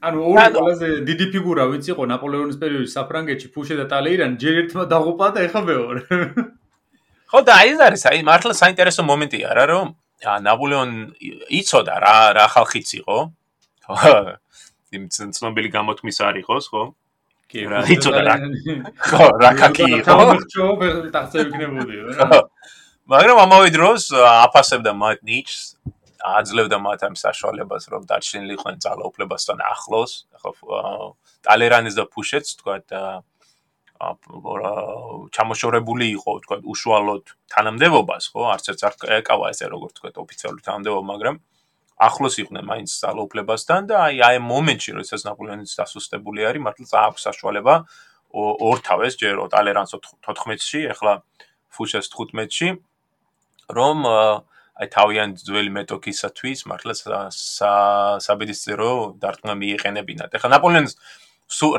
ანუ 0.00 0.18
ორი 0.26 0.44
ყველაზე 0.56 0.88
დიდი 1.06 1.26
ფიგურა 1.32 1.64
ვინც 1.70 1.84
იყო 1.92 2.02
ნაპოლეონის 2.10 2.58
პერიოდში 2.62 2.92
საფრანგეთში 2.98 3.48
ფუშე 3.54 3.74
და 3.80 3.84
ტალეირანი 3.92 4.36
ჯერ 4.42 4.54
ერთმა 4.64 4.84
დაღუპა 4.90 5.26
და 5.36 5.40
ეხა 5.46 5.60
მეორე. 5.70 6.02
ხო 7.30 7.38
და 7.46 7.52
აი 7.60 7.68
ეს 7.74 7.80
არის 7.86 8.02
აი 8.10 8.18
მართლა 8.26 8.54
საინტერესო 8.58 9.02
მომენტია 9.06 9.50
რა 9.54 9.64
რომ 9.70 9.88
ნაპოლეონ 10.46 10.90
იცოდა 11.60 11.94
რა 12.04 12.16
რა 12.36 12.44
ხალხიც 12.54 12.88
იყო. 13.00 13.18
ხო. 13.86 14.14
იმ 14.96 15.02
ცნობილი 15.14 15.68
გამოთქმის 15.70 16.18
არის 16.26 16.44
ხო, 16.48 16.58
ხო? 16.64 16.82
კი 17.50 17.60
რა 17.70 17.78
იცოდა 17.86 18.20
რა. 18.26 18.34
ხო, 19.10 19.26
რა 19.36 19.50
კაკი 19.60 19.84
იყო. 20.00 20.16
ხო, 20.18 20.66
ხო, 20.80 20.88
ტახტზე 21.14 21.38
ვიქნებოდი 21.44 21.96
რა. 22.08 22.42
მაგრამ 23.10 23.38
ამავე 23.42 23.70
დროს 23.74 24.04
აფასებდა 24.14 24.92
მათ 24.94 25.22
ნიჩს 25.26 25.62
აძლევდა 26.22 26.78
მათ 26.78 27.00
ამ 27.10 27.14
საშუალებას 27.18 27.88
რომ 27.90 28.02
დარჩენილიყვნენ 28.06 28.76
ძალაუფლებასთან 28.86 29.58
ახლოს. 29.66 30.12
ახლა 30.30 30.52
ტალერანის 31.42 31.94
და 31.98 32.04
ფუშეთს 32.06 32.50
თქვა 32.62 32.76
და 32.86 33.02
ჩამოშორებული 35.34 36.06
იყო 36.16 36.32
თქვა 36.46 36.56
უშუალოდ 36.70 37.24
თანამდებობას 37.50 38.24
ხო? 38.30 38.42
არც 38.54 38.64
ერთ 38.78 38.80
არ 38.86 38.94
ეკავა 39.18 39.46
ესე 39.50 39.66
როგორ 39.74 39.90
თქვა 39.98 40.10
ოფიციალური 40.14 40.62
თანამდებობა 40.70 41.04
მაგრამ 41.10 41.36
ახლოს 41.98 42.34
იყვნენ 42.46 42.64
მაინც 42.70 42.90
ძალაუფლებასთან 42.94 43.80
და 43.90 43.94
აი 44.06 44.16
აი 44.22 44.36
მომენტში 44.46 44.90
როდესაც 44.96 45.20
ნაპოლეონის 45.26 45.74
დასუსტებული 45.82 46.46
არის 46.46 46.62
მართლა 46.62 46.98
აქვს 47.10 47.26
საშუალება 47.26 47.74
ორთავეს 48.70 49.14
ჯერ 49.18 49.34
ტალერანს 49.50 49.98
14-ში 49.98 50.80
ახლა 50.94 51.12
ფუშეს 51.74 52.06
15-ში 52.14 52.68
რომ 53.76 53.98
აი 54.80 54.86
თავიანთ 54.94 55.36
ძველი 55.44 55.70
მეტოქისათვის 55.76 56.58
მართლა 56.70 56.94
საბედისწერო 58.26 58.92
დარტყმა 59.20 59.54
მიიყენებინათ. 59.62 60.30
ეხლა 60.36 60.48
ნაპოლეონის 60.56 60.94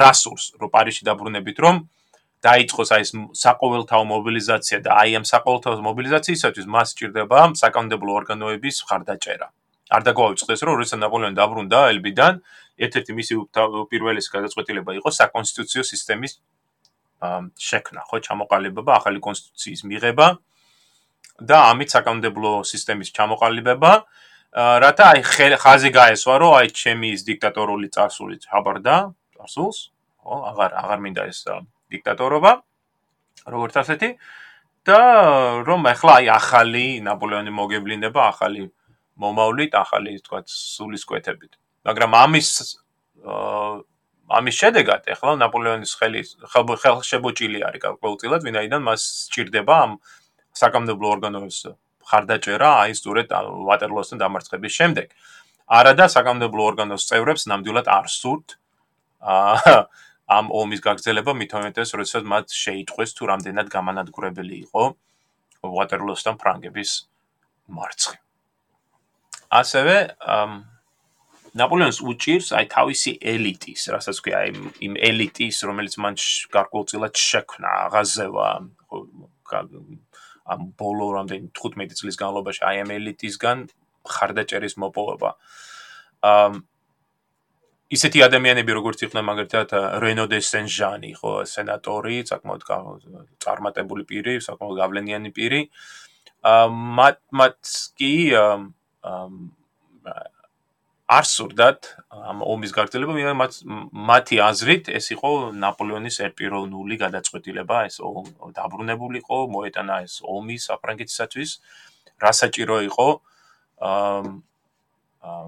რასურს 0.03 0.43
რო 0.62 0.67
პარიზში 0.69 1.03
დაბრუნებით 1.10 1.57
რომ 1.65 1.75
დაიწყოს 2.45 2.89
აი 2.93 3.01
ეს 3.05 3.12
საყოველთაო 3.38 4.03
მობილიზაცია 4.12 4.77
და 4.86 4.91
აი 5.01 5.10
ამ 5.21 5.25
საყოველთაო 5.29 5.81
მობილიზაციისათვის 5.88 6.65
მას 6.75 6.88
სჭირდება 6.93 7.39
საკანონმდებლო 7.62 8.12
ორგანოების 8.21 8.75
მხარდაჭერა. 8.86 9.48
არ 9.91 10.01
დაგვაუწყდეს 10.07 10.62
რომ 10.65 10.74
როცა 10.81 10.95
ნაპოლეონი 11.03 11.36
დაბრუნდა 11.36 11.79
ელბიდან, 11.91 12.33
ერთ-ერთი 12.86 13.12
მისი 13.19 13.33
პირველი 13.91 14.21
გადაწყვეტილება 14.36 14.91
იყო 15.00 15.10
საკონსტიტუციო 15.21 15.83
სისტემის 15.91 16.33
შექმნა, 17.21 18.01
ხო, 18.10 18.17
ჩამოყალიბება, 18.25 18.91
ახალი 18.98 19.19
კონსტიტუციის 19.21 19.81
მიღება. 19.86 20.27
და 21.41 21.57
ამით 21.74 21.89
საკანონმდებლო 21.95 22.51
სისტემის 22.71 23.10
ჩამოყალიბება, 23.17 23.93
რათა 24.83 25.05
აი 25.15 25.21
ხაზი 25.57 25.89
გაესვა, 25.95 26.36
რომ 26.43 26.51
აი 26.60 26.67
ჩემი 26.75 27.07
ის 27.15 27.21
დიქტატორული 27.29 27.88
წარსული 27.95 28.36
ჩაბარდა, 28.45 28.95
წარსულს, 29.38 29.79
ხო, 30.21 30.36
აღარ 30.51 30.71
აღარ 30.81 31.00
მინდა 31.05 31.24
ეს 31.31 31.39
დიქტატორობა. 31.91 32.51
როგორც 33.41 33.74
ასეთი 33.81 34.10
და 34.86 35.00
რომ 35.65 35.81
ახლა 35.89 36.13
აი 36.21 36.27
ახალი 36.29 36.86
ნაპოლეონი 37.01 37.51
მოგებლინება, 37.53 38.21
ახალი 38.33 38.69
მომავლით, 39.17 39.74
ახალი 39.74 40.17
თქვა 40.21 40.45
სულისკვეთებით. 40.45 41.57
მაგრამ 41.86 42.12
ამის 42.21 42.50
ამის 44.31 44.55
შედეგად 44.62 45.10
ახლა 45.12 45.36
ნაპოლეონის 45.41 45.91
ხელი 46.00 46.21
ხელშებოჭილი 46.53 47.60
არის 47.67 47.81
გარკვეულწილად, 47.86 48.41
ვინაიდან 48.48 48.81
მას 48.86 49.01
სჭირდება 49.27 49.75
ამ 49.86 49.91
საკანონმდებლო 50.58 51.08
ორგანოების 51.15 51.60
ხარდაჭერა 52.12 52.70
აი 52.84 52.91
სწორედ 52.98 53.27
ვატერლოსთან 53.70 54.17
დამარცხების 54.22 54.74
შემდეგ. 54.79 55.08
არადა 55.72 56.05
საკანონმდებლო 56.12 56.63
ორგანოს 56.72 57.08
წევრებს 57.08 57.48
ნამდვილად 57.51 57.88
არ 57.88 58.08
სურთ 58.12 58.58
ამ 60.31 60.46
ომის 60.62 60.81
გაგრძელება 60.84 61.31
მithomentes 61.36 61.93
როდესაც 61.96 62.24
მათ 62.34 62.55
შეიტყვეს 62.55 63.12
თუ 63.15 63.24
რამდენად 63.31 63.67
გამანადგურებელი 63.72 64.55
იყო 64.65 64.84
ვატერლოსთან 65.62 66.36
ფრანგების 66.41 66.91
მარცხი. 67.70 68.17
ასევე 69.51 69.96
ნაპოლეონს 71.51 72.00
უჭირს 72.08 72.53
აი 72.55 72.65
თავისი 72.72 73.12
ელიტის, 73.20 73.81
რასაც 73.91 74.17
ქვია 74.24 74.38
აი 74.39 74.50
იმ 74.88 74.93
ელიტის, 74.96 75.58
რომელიც 75.67 75.98
მან 76.00 76.15
გარკვეულწილად 76.55 77.13
შექმნა, 77.20 77.70
აღაზევა 77.91 78.48
ამ 80.51 80.72
ბოლო 80.79 81.08
რამდენი 81.17 81.48
15 81.58 82.00
წლის 82.00 82.20
განმავლობაში 82.22 82.62
აი 82.67 82.84
ამ 82.84 82.91
ელიტისგან 82.98 83.58
ხარდაჭერის 84.15 84.75
მოპოვება. 84.81 85.31
ამ 86.22 86.62
ისეთი 87.91 88.20
ადამიანები 88.27 88.72
როგორც 88.77 89.03
იყვნენ 89.05 89.25
მაგალითად 89.27 89.70
რენო 90.03 90.25
დე 90.31 90.39
სენ-ჟანი, 90.48 91.12
ხო, 91.20 91.34
სენატორი, 91.53 92.17
საკმაოდ 92.31 92.62
წარმატებული 93.43 94.03
პირი, 94.08 94.39
საკმაოდ 94.48 94.75
გავლენიანი 94.79 95.31
პირი, 95.36 95.62
აა 96.41 96.70
მათ 97.00 97.17
მათ 97.38 97.60
კი 98.00 98.13
არ 101.12 101.25
სურდათ 101.27 101.88
ამ 102.08 102.44
ომის 102.48 102.72
გაგრძელება, 102.72 103.13
მაგრამ 103.18 103.39
მათ 103.41 103.53
მათი 104.12 104.38
აზრით 104.48 104.86
ეს 104.96 105.12
იყო 105.15 105.32
ნაპოლეონის 105.60 106.18
ერპიროვნული 106.27 106.96
გადაწყვეტილება, 107.03 107.77
ეს 107.91 108.00
დაბრუნებულიყო, 108.56 109.38
მოეტანა 109.56 109.96
ეს 110.08 110.15
ომი 110.24 110.56
საფრანგეთისათვის, 110.68 111.50
რა 112.24 112.32
საჭირო 112.41 112.77
იყო 112.88 113.08
აა 113.91 115.41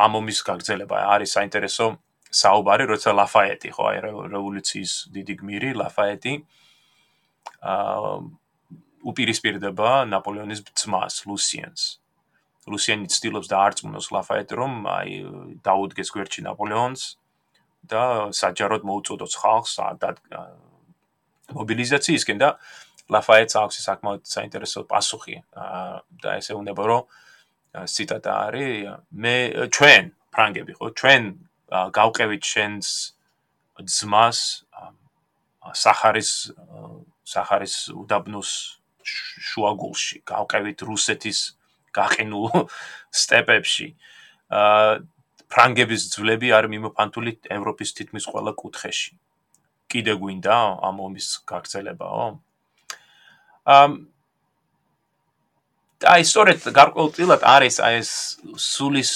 ამ 0.00 0.12
ომის 0.16 0.40
გაგრძელება. 0.48 0.96
არის 1.14 1.30
საინტერესო 1.36 1.86
საუბარი, 2.30 2.84
როცა 2.88 3.10
ლაფაეტი 3.20 3.70
ხო, 3.76 3.84
აი 3.90 3.98
რევოლუციის 4.32 4.92
დიდი 5.12 5.34
გმირი 5.44 5.70
ლაფაეტი 5.76 6.34
აა 7.60 8.14
უპირისპირდება 9.10 9.90
ნაპოლეონის 10.08 10.60
ძმას 10.76 11.24
ლუსიანს. 11.28 11.82
რუსიანი 12.68 13.08
ცდილობს 13.08 13.48
და 13.48 13.56
არწმუნოს 13.70 14.06
ლაფაეტი, 14.12 14.54
რომ 14.60 14.72
აი 14.90 15.10
დაუდგეს 15.64 16.12
გვერდში 16.12 16.44
ნაპოლეონს 16.44 17.02
და 17.88 18.02
საჯაროდ 18.36 18.84
მოუწოდოს 18.84 19.34
ხალხს 19.40 19.74
მობილიზაციისკენ 21.50 22.38
და 22.38 22.48
ლაფაეტს 23.10 23.54
აქვს 23.58 23.76
საკმაოდ 23.88 24.22
საინტერესო 24.28 24.84
პასუხი. 24.86 25.36
და 26.20 26.28
ესე 26.38 26.54
უნება 26.54 26.84
რომ 26.86 27.02
ციტატა 27.86 28.32
არის 28.50 28.86
მე 29.10 29.36
ჩვენ 29.74 30.04
ფრანგები 30.34 30.72
ხო 30.78 30.86
ჩვენ 30.94 31.22
გავყევით 31.70 32.42
შენს 32.42 32.86
ძმას 33.86 34.38
сахаრის 35.74 36.30
сахаრის 37.24 37.74
უდაბნოს 37.94 38.50
შუაგულში 39.50 40.22
გავყევით 40.26 40.82
რუსეთის 40.82 41.38
გაყინულ 41.96 42.68
სტეპებში. 43.22 43.88
აა 44.50 45.00
ფრანგების 45.50 46.02
ძვლები 46.14 46.54
არ 46.54 46.70
მიმოფანტული 46.70 47.32
ევროპის 47.50 47.90
თითქმის 47.98 48.24
ყველა 48.30 48.52
კუთხეში. 48.54 49.18
კიდე 49.90 50.14
გვინდა 50.22 50.56
ამ 50.86 50.96
ომის 51.06 51.28
გაგრძელებაო. 51.50 52.38
ამ 53.66 53.90
აი 56.00 56.22
სწორედ 56.24 56.64
გარკვეულწილად 56.72 57.42
არის 57.44 57.76
აი 57.84 57.94
ეს 58.00 58.12
სულის 58.56 59.10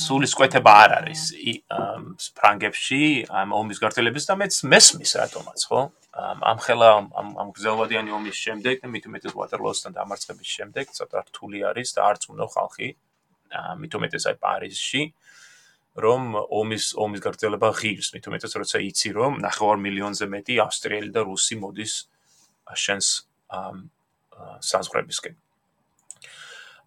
სულის 0.00 0.32
კვეთება 0.38 0.72
არ 0.84 0.92
არის 1.00 1.22
ფრანგებში 2.38 3.02
ამ 3.42 3.54
ომის 3.60 3.78
გაგრძელების 3.82 4.24
და 4.30 4.34
მეც 4.40 4.54
მესმის 4.72 5.12
რატომაც 5.20 5.60
ხო? 5.70 5.80
ამ 6.20 6.58
ხელა 6.64 6.88
ამ 7.20 7.28
ამ 7.42 7.48
გზელვადიანი 7.56 8.10
ომის 8.18 8.36
შემდეგ 8.44 8.80
და 8.82 8.88
მით 8.90 9.04
უმეტეს 9.10 9.34
ვატერლოოსთან 9.36 9.96
დამარცხების 9.98 10.48
შემდეგ 10.56 10.94
ცოტა 10.96 11.18
რთული 11.28 11.58
არის 11.70 11.94
და 11.96 12.00
არც 12.10 12.22
უნდა 12.32 12.46
ხალხი 12.54 12.88
მით 13.80 13.92
უმეტეს 13.98 14.24
აი 14.30 14.36
პარიზში 14.40 15.02
რომ 15.98 16.38
ომის 16.38 16.94
ომის 16.94 17.20
გაგრძელება 17.24 17.68
ღირს. 17.74 18.14
მით 18.14 18.24
უმეტეს 18.30 18.54
როცა 18.62 18.78
იცი 18.78 19.10
რომ 19.16 19.42
9 19.42 19.82
მილიონზე 19.82 20.26
მეტი 20.30 20.54
ავსტრიელი 20.62 21.10
და 21.10 21.20
რუსი 21.26 21.58
მოდის 21.58 21.94
შენს 22.70 23.06
საზღვრებისკენ. 24.70 25.34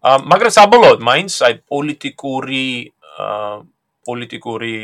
მაგრამ 0.04 0.52
საბოლოოდ 0.56 1.00
მაინც 1.00 1.32
აი 1.48 1.54
პოლიტიკური 1.68 2.64
პოლიტიკური 4.04 4.74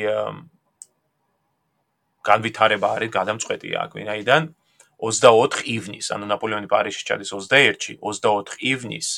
განვითარება 2.31 2.89
არის 2.97 3.11
გადამწყვეტი 3.11 3.69
აქ 3.83 3.91
ვინაიდან 3.97 4.43
24 5.01 5.65
ივნის, 5.65 6.07
ანუ 6.13 6.27
ნაპოლეონი 6.29 6.69
პარიზში 6.69 7.05
ჩადის 7.09 7.33
21-ში, 7.33 7.93
24 8.05 8.61
ივნის 8.61 9.09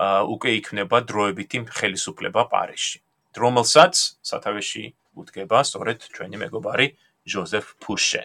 უკვე 0.00 0.50
იქნება 0.60 0.98
დროებითი 1.08 1.64
ხელისუფლება 1.72 2.44
პარიზში. 2.52 3.00
რომელსაც 3.30 3.94
სათავეში 4.26 4.84
უდგება 5.14 5.62
სწორედ 5.62 6.02
ჩვენი 6.14 6.36
მეგობარი 6.42 6.86
ჟოზეფ 7.30 7.66
ფუშე. 7.82 8.22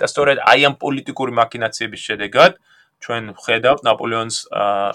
და 0.00 0.08
სწორედ 0.08 0.38
აი 0.48 0.60
ამ 0.64 0.74
პოლიტიკური 0.80 1.32
მაკინაციების 1.36 2.00
შედეგად 2.08 2.56
ჩვენ 3.04 3.24
ხედავთ 3.36 3.80
ნაპოლეონს 3.84 4.36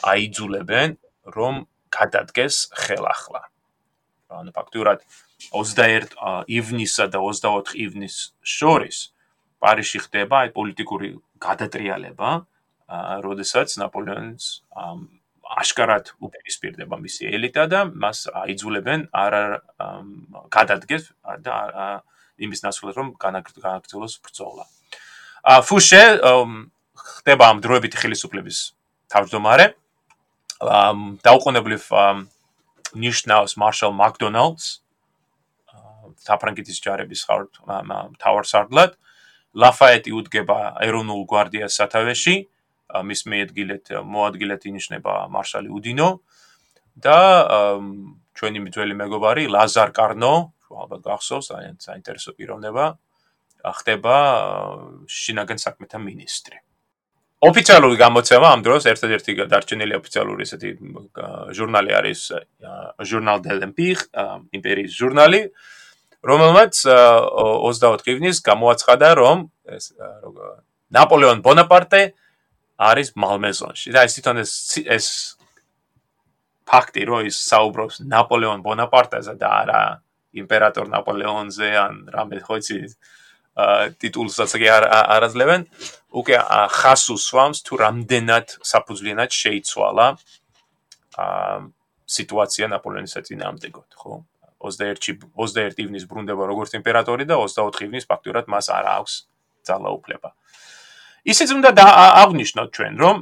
აიძულებენ 0.01 0.89
რომ 1.29 1.53
გადადგეს 1.93 2.55
ხელახლა. 2.73 3.41
ანუ 4.29 4.51
ფაქტურად 4.55 5.03
21 5.53 6.15
ივნისსა 6.49 7.07
და 7.13 7.21
24 7.21 7.77
ივნის 7.77 8.15
შორის 8.41 8.97
პარიზში 9.61 9.99
ხდება 10.05 10.45
აი 10.45 10.49
პოლიტიკური 10.55 11.09
გადატრიალება, 11.41 12.31
როდესაც 13.25 13.77
ნაპოლეონს 13.81 14.45
აშკარად 15.45 16.11
უპირისპირდება 16.25 16.97
მისი 16.97 17.29
ელიტა 17.37 17.63
და 17.69 17.79
მას 17.93 18.25
აიძულებენ 18.33 19.09
არ 19.13 19.33
გადადგეს 20.53 21.11
და 21.45 21.57
იმის 22.41 22.63
ნაცვლად 22.65 22.95
რომ 22.97 23.07
განაგრძელოს 23.21 24.13
ბრძოლა. 24.25 24.65
ა 25.45 25.61
ფუშე 25.61 26.03
ხდება 26.97 27.43
ამ 27.53 27.61
დროებითი 27.61 27.97
ხელისუფლების 28.01 28.57
თავმჯდომარე. 29.13 29.65
დაუყოვნებლივ 31.25 31.83
ნიშნავს 32.95 33.55
მარშალ 33.61 33.93
მაკდონალდს 33.99 34.65
საფრანგეთის 36.25 36.79
ჯარების 36.81 37.21
ხართ 37.27 37.59
თავარსარდლად 38.21 38.95
ლაფაეტი 39.55 40.11
უდგება 40.19 40.59
ეროვნულ 40.83 41.23
გვარდიას 41.31 41.77
სათავეში. 41.79 42.35
მის 42.95 43.21
მეადგილეთ 43.25 43.85
მოადგილეთ 44.03 44.61
ინიშნება 44.71 45.13
მარშალი 45.35 45.69
უდინო. 45.73 46.09
და 46.95 47.19
ჩვენი 48.39 48.71
ძველი 48.71 48.95
მეგობარი 48.95 49.43
ლაზარ 49.51 49.91
კარნო 49.91 50.33
ალბათ 50.71 51.01
გახსოვს 51.07 51.51
ძალიან 51.51 51.75
საინტერესო 51.79 52.31
პიროვნება 52.39 52.85
ხდება 53.79 54.15
შინაგან 55.07 55.59
საქმეთა 55.59 55.99
მინისტრი 55.99 56.64
ოფიციალური 57.43 57.97
გამოცემა 57.99 58.47
ამ 58.55 58.61
დროს 58.63 58.87
ერთადერთი 58.87 59.35
დარჩენილი 59.51 59.95
ოფიციალური 59.99 60.41
ესეთი 60.47 60.69
ჟურნალი 61.57 61.91
არის 61.99 62.21
ჟურნალ 63.03 63.37
დელემპიხ 63.43 63.99
იმპერიის 64.55 64.91
ჟურნალი 64.95 65.41
რომელმაც 66.25 66.73
24 66.85 68.13
ივნის 68.15 68.37
გამოაცხადა 68.39 69.09
რომ 69.19 69.37
ეს 69.67 69.91
ნაპოლეონ 70.95 71.43
ბონაპარტე 71.45 72.01
არის 72.75 73.15
მალმეზონში. 73.15 73.91
და 73.91 74.03
ეს 74.07 74.11
თვითონ 74.15 74.37
ეს 74.43 74.51
ეს 74.95 75.05
ფაქტი 76.65 77.01
რომ 77.07 77.27
ის 77.29 77.37
საუბრობს 77.51 78.01
ნაპოლეონ 78.09 78.59
ბონაპარტეზე 78.65 79.33
და 79.37 79.49
არა 79.61 79.81
იმპერატორ 80.35 80.89
ნაპოლეონზე 80.91 81.69
ან 81.79 81.93
რამე 82.15 82.41
ხო 82.41 82.57
იცი 82.59 82.79
ტიტულსაც 84.01 84.51
კი 84.59 84.67
არ 84.67 84.83
არაძლებენ 84.91 85.61
უკვე 86.15 86.35
ხას 86.71 87.03
უსვამს 87.15 87.59
თუ 87.67 87.73
რამდენად 87.83 88.47
საფუძვლიანად 88.71 89.31
შეიცვალა 89.41 90.07
ა 91.19 91.27
სიტუაცია 92.05 92.65
ნაპოლეონის 92.71 93.19
წინააღმდეგოდ 93.27 93.99
ხო 93.99 94.13
21-ში 94.65 95.13
21 95.37 95.81
ივნის 95.85 96.05
ბრუნდება 96.09 96.47
როგორც 96.49 96.75
იმპერატორი 96.79 97.27
და 97.29 97.37
24 97.41 97.85
ივნის 97.85 98.07
ფაქტურად 98.09 98.49
მას 98.49 98.69
არ 98.73 98.85
აქვს 98.97 99.13
ძალაუფლება. 99.65 100.29
ისიც 101.25 101.49
უნდა 101.57 101.69
აღნიშნოთ 102.23 102.69
ჩვენ, 102.75 102.93
რომ 103.01 103.15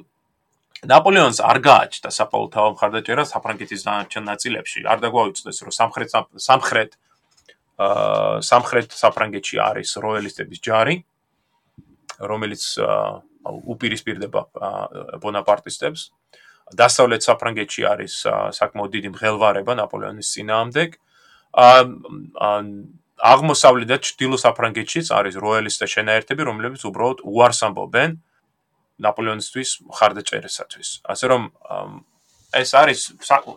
ნაპოლეონს 0.92 1.40
არ 1.40 1.58
გააჩნდა 1.64 2.10
საპოლიტაო 2.12 2.70
მხარდაჭერა 2.76 3.24
საფრანგეთის 3.24 3.82
დანარჩენ 3.88 4.24
ნაწილებში. 4.32 4.80
არ 4.84 5.00
დაგვაუწყდეს, 5.04 5.58
რომ 5.64 5.72
სამხრეთ 5.80 6.10
სამხრეთ 6.50 6.92
აა 7.84 8.42
სამხრეთ 8.44 8.90
საფრანგეთში 9.04 9.58
არის 9.70 9.90
როიალისტების 10.04 10.60
ჯარი, 10.68 10.96
რომელიც 12.32 12.64
უპირისპირდება 13.44 14.42
ბონაპარტისტებს. 15.24 16.02
დასავლეთ 16.74 17.22
საფრანგეთში 17.28 17.84
არის 17.86 18.14
საკმაოდ 18.60 18.92
დიდი 18.96 19.10
მღელვარება 19.14 19.74
ნაპოლეონის 19.84 20.32
წინააღმდეგ. 20.34 20.90
აა 21.54 21.82
აღმოსავლეთ 23.24 23.88
და 23.88 23.98
ჩრდილო 24.04 24.38
საფრანგეთშიც 24.42 25.12
არის 25.16 25.36
როიალისტთა 25.40 25.88
შენაერთები, 25.96 26.42
რომლებიც 26.50 26.82
უბრალოდ 26.90 27.20
უარს 27.24 27.60
ამბობენ 27.68 28.18
ნაპოლეონისთვის 29.06 29.70
ხარდაჭერისათვის. 29.98 30.90
ასე 31.14 31.26
რომ 31.32 31.42
ეს 32.54 32.70
არის 32.78 33.00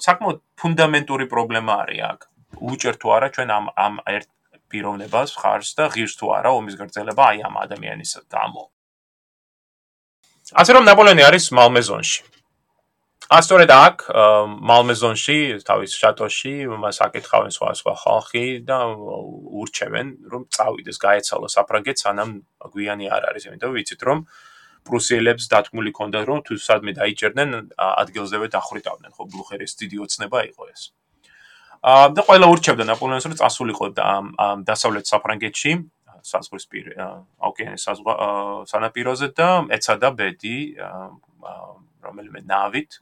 საკმაოდ 0.07 0.39
ფუნდამენტური 0.61 1.27
პრობლემა 1.33 1.73
არის 1.83 2.01
აქ. 2.13 2.21
უჭერ 2.57 2.95
თუ 3.01 3.07
არა 3.17 3.29
ჩვენ 3.35 3.49
ამ 3.53 3.65
ამ 3.77 3.95
ერთ 4.07 4.29
პიროვნებას 4.71 5.31
ხარს 5.41 5.71
და 5.79 5.85
ღირს 5.95 6.15
თუ 6.19 6.27
არა 6.39 6.51
ომის 6.59 6.75
გრძელება 6.81 7.23
აი 7.33 7.39
ამ 7.49 7.55
ადამიანის 7.65 8.13
გამო. 8.33 8.63
ასე 10.61 10.71
რომ 10.77 10.85
ნაპოლეონი 10.87 11.23
არის 11.29 11.45
მალმეზონში. 11.59 12.21
ასწორედ 13.27 13.71
აქ 13.75 14.03
მალმეზონში 14.71 15.39
თავის 15.67 15.95
შატოში 15.99 16.53
მას 16.83 17.01
აკითხავენ 17.07 17.51
სხვა 17.57 17.71
სხვა 17.81 17.95
ხალხი 18.03 18.45
და 18.69 18.79
ურჩევენ 19.63 20.07
რომ 20.31 20.43
წავიდეს 20.55 20.99
გაეცალოს 21.03 21.57
საფრანგეთს 21.59 22.07
სანამ 22.07 22.31
გვიანი 22.71 23.11
არ 23.11 23.27
არის 23.31 23.49
იმიტომ 23.51 23.75
ვიცით 23.75 24.07
რომ 24.07 24.23
პრუსიელებს 24.87 25.51
დათმული 25.51 25.91
ქონდა 25.99 26.23
რომ 26.31 26.39
თუ 26.47 26.55
სადმე 26.69 26.93
დაიჭერდნენ 27.03 27.51
ადგილზევე 27.75 28.47
დახრიტავდნენ 28.55 29.11
ხო 29.19 29.23
ბლუხერის 29.35 29.75
დიდი 29.83 29.97
ოცნება 30.07 30.39
იყო 30.55 30.71
ეს 30.71 30.83
და 31.87 32.23
ყველა 32.27 32.47
ურჩევდა 32.51 32.85
ნაპოლეონს 32.91 33.27
რომ 33.31 33.37
წასულიყო 33.39 33.87
დასავლეთ 34.67 35.07
საფრანგეთში 35.07 35.73
საზღვრისპირ 36.27 36.87
ოკეანის 37.49 37.85
სანაპიროზე 38.73 39.29
და 39.39 39.49
ეცადა 39.77 40.11
ბედი 40.19 40.59
რომელიმე 42.07 42.43
ნავით 42.51 42.99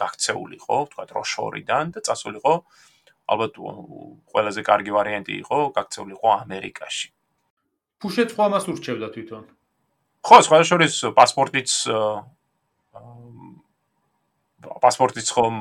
გაქცეულიყო 0.00 0.78
თქვა 0.92 1.04
როშორიდან 1.12 1.92
და 1.92 2.00
წასულიყო 2.08 2.54
ალბათ 3.32 3.52
ყველაზე 4.32 4.60
კარგი 4.66 4.92
ვარიანტი 4.96 5.34
იყო 5.44 5.58
გაქცეულიყო 5.76 6.28
ამერიკაში. 6.42 7.08
ფუშეც 8.02 8.30
ხო 8.34 8.42
ამას 8.48 8.64
ურჩევდა 8.72 9.08
თვითონ? 9.14 9.44
ხო 10.26 10.36
სხვა 10.46 10.58
შორის 10.66 10.94
პასპორტიც 11.16 11.70
პასპორტიც 14.82 15.28
ხომ 15.34 15.56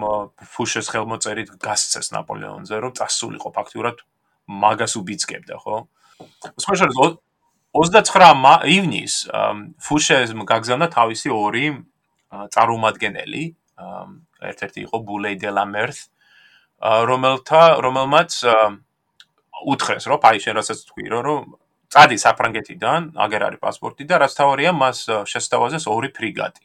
ფუშეს 0.56 0.90
ხელმოწერით 0.94 1.52
გასცეს 1.62 2.12
ნაპოლეონზე 2.16 2.80
რომ 2.86 2.94
წასულიყო 3.00 3.52
ფაქტურად 3.58 4.04
მაგას 4.64 4.98
უბიძგებდა 5.02 5.58
ხო 5.64 5.78
სხვა 6.62 6.78
შორის 6.82 7.00
29 7.78 8.68
ივნის 8.76 9.16
ფუშეს 9.88 10.36
გაგზავნა 10.54 10.88
თავისი 10.96 11.34
ორი 11.34 11.66
წარმომადგენელი 12.56 13.44
ერთ-ერთი 14.52 14.80
იყო 14.88 14.98
ბულეი 15.08 15.40
დე 15.42 15.52
ლა 15.56 15.66
მერს 15.74 16.00
რომელთა 16.82 17.64
რომელმაც 17.86 18.32
უთხრეს 19.72 20.08
რომ 20.10 20.30
აი 20.32 20.38
შენ 20.46 20.58
რასაც 20.58 20.80
თქვი 20.90 21.06
რომ 21.14 21.46
წადი 21.92 22.18
საფრანგეთიდან, 22.24 23.12
აგერ 23.20 23.42
არის 23.48 23.60
პასპორტი 23.60 24.08
და 24.08 24.24
რაც 24.24 24.36
თავარია 24.40 24.72
მას 24.72 25.00
შესთავაზეს 25.28 25.88
ორი 25.92 26.10
ფრიგატი. 26.16 26.64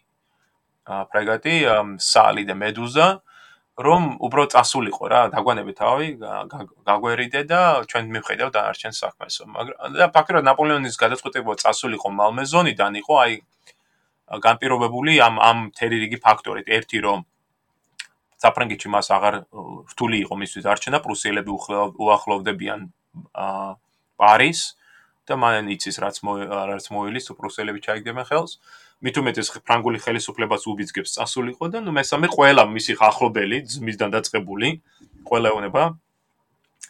აა 0.87 1.05
ფრიგატი 1.11 1.55
სალი 1.99 2.45
და 2.47 2.55
მედუზა 2.55 3.07
რომ 3.77 4.05
უბრალოდ 4.25 4.51
წასულიყო 4.57 5.05
რა, 5.13 5.21
დაგვანები 5.35 5.73
თავი, 5.77 6.09
გაგვერიდე 6.89 7.41
და 7.45 7.61
ჩვენ 7.85 8.05
მივხედავ 8.15 8.49
დანარჩენ 8.55 8.95
საქმეს. 8.97 9.35
მაგრამ 9.45 9.99
და 10.01 10.07
ფაქტობრივად 10.17 10.47
ნაპოლეონის 10.49 10.97
გადაწყვეტილება 10.97 11.55
წასულიყო 11.61 12.09
მალმეზონიდან 12.09 12.93
იყო 13.05 13.15
აი 13.25 13.33
განპირობებული 14.47 15.13
ამ 15.21 15.37
ამ 15.49 15.59
თერი 15.77 15.97
რიგი 16.09 16.19
ფაქტორით. 16.25 16.67
ერთი 16.73 16.99
რომ 17.05 17.19
საფრანგეთში 18.41 18.89
მას 18.97 19.07
აღარ 19.13 19.35
რთული 19.93 20.17
იყო 20.25 20.35
მისთვის 20.41 20.65
არჩენა, 20.73 20.99
პრუსიელები 21.05 21.51
უახლოვდებიან 22.01 22.81
აა 23.37 23.71
პარიზს. 24.17 24.67
და 25.27 25.35
მან 25.35 25.67
იცის 25.75 25.99
რაც 25.99 26.17
რაც 26.23 26.85
მოილის 26.95 27.27
უპრუსელები 27.35 27.83
ჩაიგდებენ 27.83 28.27
ხელს 28.31 28.53
მით 29.05 29.19
უმეტეს 29.21 29.49
ფრანგული 29.61 30.01
ხელისუფლებას 30.01 30.63
უბიძგებს 30.73 31.17
წასულიყო 31.17 31.69
და 31.73 31.83
ნუ 31.85 31.93
მესამე 32.01 32.31
ყველა 32.33 32.65
მისი 32.73 32.93
ხახლობელი 32.97 33.59
ძმისგან 33.69 34.11
დაწყებული 34.17 34.69
ყველა 35.29 35.53
ეუნება 35.53 35.85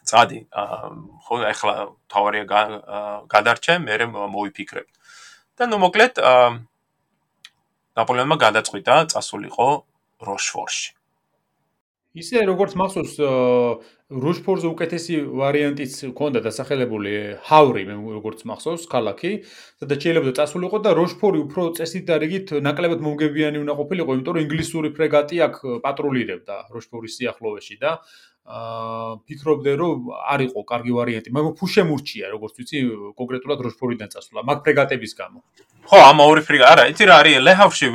წადი 0.06 0.38
ხო 1.26 1.34
ახლა 1.50 1.74
თავარია 2.06 2.44
გადარჩე 3.26 3.74
მე 3.82 3.94
მოიფიქრებ. 4.06 4.86
და 5.58 5.64
ნუ 5.66 5.76
მოკლედ 5.82 6.14
ნაპოლეონმა 7.96 8.36
გადაწყვიტა 8.44 8.94
წასულიყო 9.10 9.68
როშფორში 10.28 10.88
ისე 12.16 12.42
როგორც 12.48 12.72
მახსოვს 12.80 13.14
როშფორზე 14.24 14.68
უკეთესი 14.72 15.16
ვარიანტიც 15.40 15.94
ქონდა 16.16 16.40
დასახელებული 16.46 17.12
ჰავრი 17.48 17.82
მე 17.88 17.96
როგორც 18.16 18.44
მახსოვს 18.48 18.86
ქალაქი 18.92 19.32
სადაც 19.82 20.06
შეიძლება 20.06 20.32
წასულიყო 20.38 20.78
და 20.86 20.94
როშფორი 20.96 21.42
უფრო 21.44 21.66
წესით 21.76 22.06
და 22.08 22.16
რიგით 22.22 22.54
ნაკლებად 22.64 23.04
მომგებიანი 23.04 23.60
უნდა 23.64 23.74
ყოფილიყო 23.80 24.16
იმიტომ 24.16 24.38
რომ 24.38 24.46
ინგლისური 24.46 24.92
ფრეგატი 24.96 25.42
აქ 25.48 25.54
პატრულირებდა 25.84 26.56
როშფორის 26.72 27.18
სიახლოვეში 27.20 27.76
და 27.84 27.92
ფიქრობდე 28.46 29.72
რომ 29.74 30.10
არისო 30.32 30.62
კარგი 30.70 30.92
ვარიანტი. 30.94 31.30
მაგრამ 31.34 31.54
ფუშე 31.58 31.82
მურჩია 31.90 32.30
როგორც 32.30 32.52
ვიცი 32.62 32.78
კონკრეტულად 33.18 33.58
როშფორიდან 33.66 34.08
წასვლა 34.14 34.46
მაგ 34.46 34.58
ფრეგატების 34.62 35.12
გამო. 35.18 35.38
ხო 35.86 35.98
ამ 36.02 36.18
ორი 36.22 36.42
ფრიგა 36.46 36.66
არა 36.66 36.84
იცი 36.90 37.04
რა 37.06 37.16
არის 37.22 37.42
ლეჰავში 37.46 37.86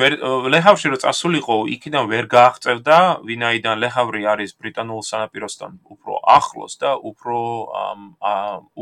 ლეჰავში 0.52 0.88
რო 0.92 0.98
წასულიყო 1.04 1.56
იქიდან 1.76 2.06
ვერ 2.12 2.26
გააღწევდა 2.36 2.98
ვინაიდან 3.28 3.76
ლეჰავრი 3.84 4.22
არის 4.32 4.52
ბრიტანულ 4.60 5.02
სანაპიროსთან 5.08 5.72
უფრო 5.96 6.14
ახლოს 6.36 6.74
და 6.84 6.92
უფრო 7.12 7.36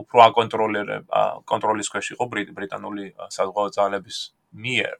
უფრო 0.02 0.18
აკონტროლერებ 0.30 1.04
კონტროლის 1.50 1.90
ქვეშ 1.90 2.14
იყო 2.18 2.26
ბრიტანული 2.34 3.06
საზღვაო 3.34 3.70
ძალების 3.78 4.18
მიერ 4.54 4.94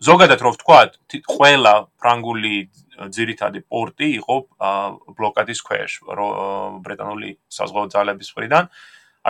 ზოგადად 0.00 0.40
რო 0.40 0.50
ვთქვა 0.56 0.80
ყველა 1.28 1.74
ფრანგული 2.00 2.56
ძირითადი 3.12 3.60
პორტი 3.68 4.08
იყო 4.20 4.36
ბლოკადის 5.16 5.60
ქვეშ 5.64 5.92
ბრიტანული 6.84 7.30
საზღვაო 7.52 7.86
ძალების 7.94 8.28
მხრიდან. 8.32 8.64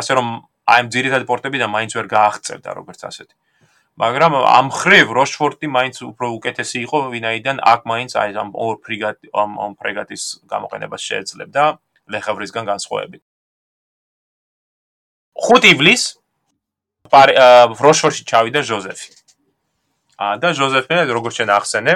ასე 0.00 0.12
რომ 0.18 0.26
აი 0.70 0.80
ამ 0.82 0.88
ძირითადი 0.94 1.24
პორტებიდან 1.26 1.70
მაინც 1.74 1.92
ვერ 1.98 2.06
გააღწევდა 2.06 2.70
როგორც 2.78 3.00
ასეთი. 3.10 3.34
მაგრამ 3.98 4.32
ამ 4.38 4.66
ხრივ 4.70 5.06
როშფორტი 5.18 5.66
მაინც 5.66 5.96
უფრო 6.06 6.26
უკეთესი 6.38 6.78
იყო 6.86 6.98
ვინაიდან 7.14 7.56
აქ 7.72 7.80
მაინც 7.90 8.10
აი 8.22 8.30
ამ 8.42 8.50
ორ 8.54 8.74
ფრიგატ 8.84 9.18
ამ 9.34 9.50
ამ 9.58 9.72
ფრიგატის 9.74 10.22
გამოყენებას 10.46 11.02
შეეძლებდა 11.08 11.62
ლეხავრისგან 12.14 12.64
განსხვავებით. 12.70 13.22
5 15.34 15.66
ივლის 15.74 16.02
როშფორში 17.10 18.22
ჩავიდა 18.30 18.60
ჟოზეფი. 18.62 19.08
ა 19.10 19.19
და 20.20 20.48
ჟოზეფი 20.56 20.96
როგორც 21.08 21.34
შენ 21.40 21.50
ახსენე 21.56 21.94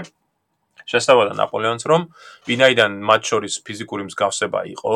შესთავაზა 0.89 1.35
ნაპოლეონს 1.41 1.85
რომ 1.89 2.03
ვინაიდან 2.49 2.97
მათ 3.09 3.23
შორის 3.31 3.55
ფიზიკური 3.65 4.05
მსგავსება 4.09 4.61
იყო 4.75 4.95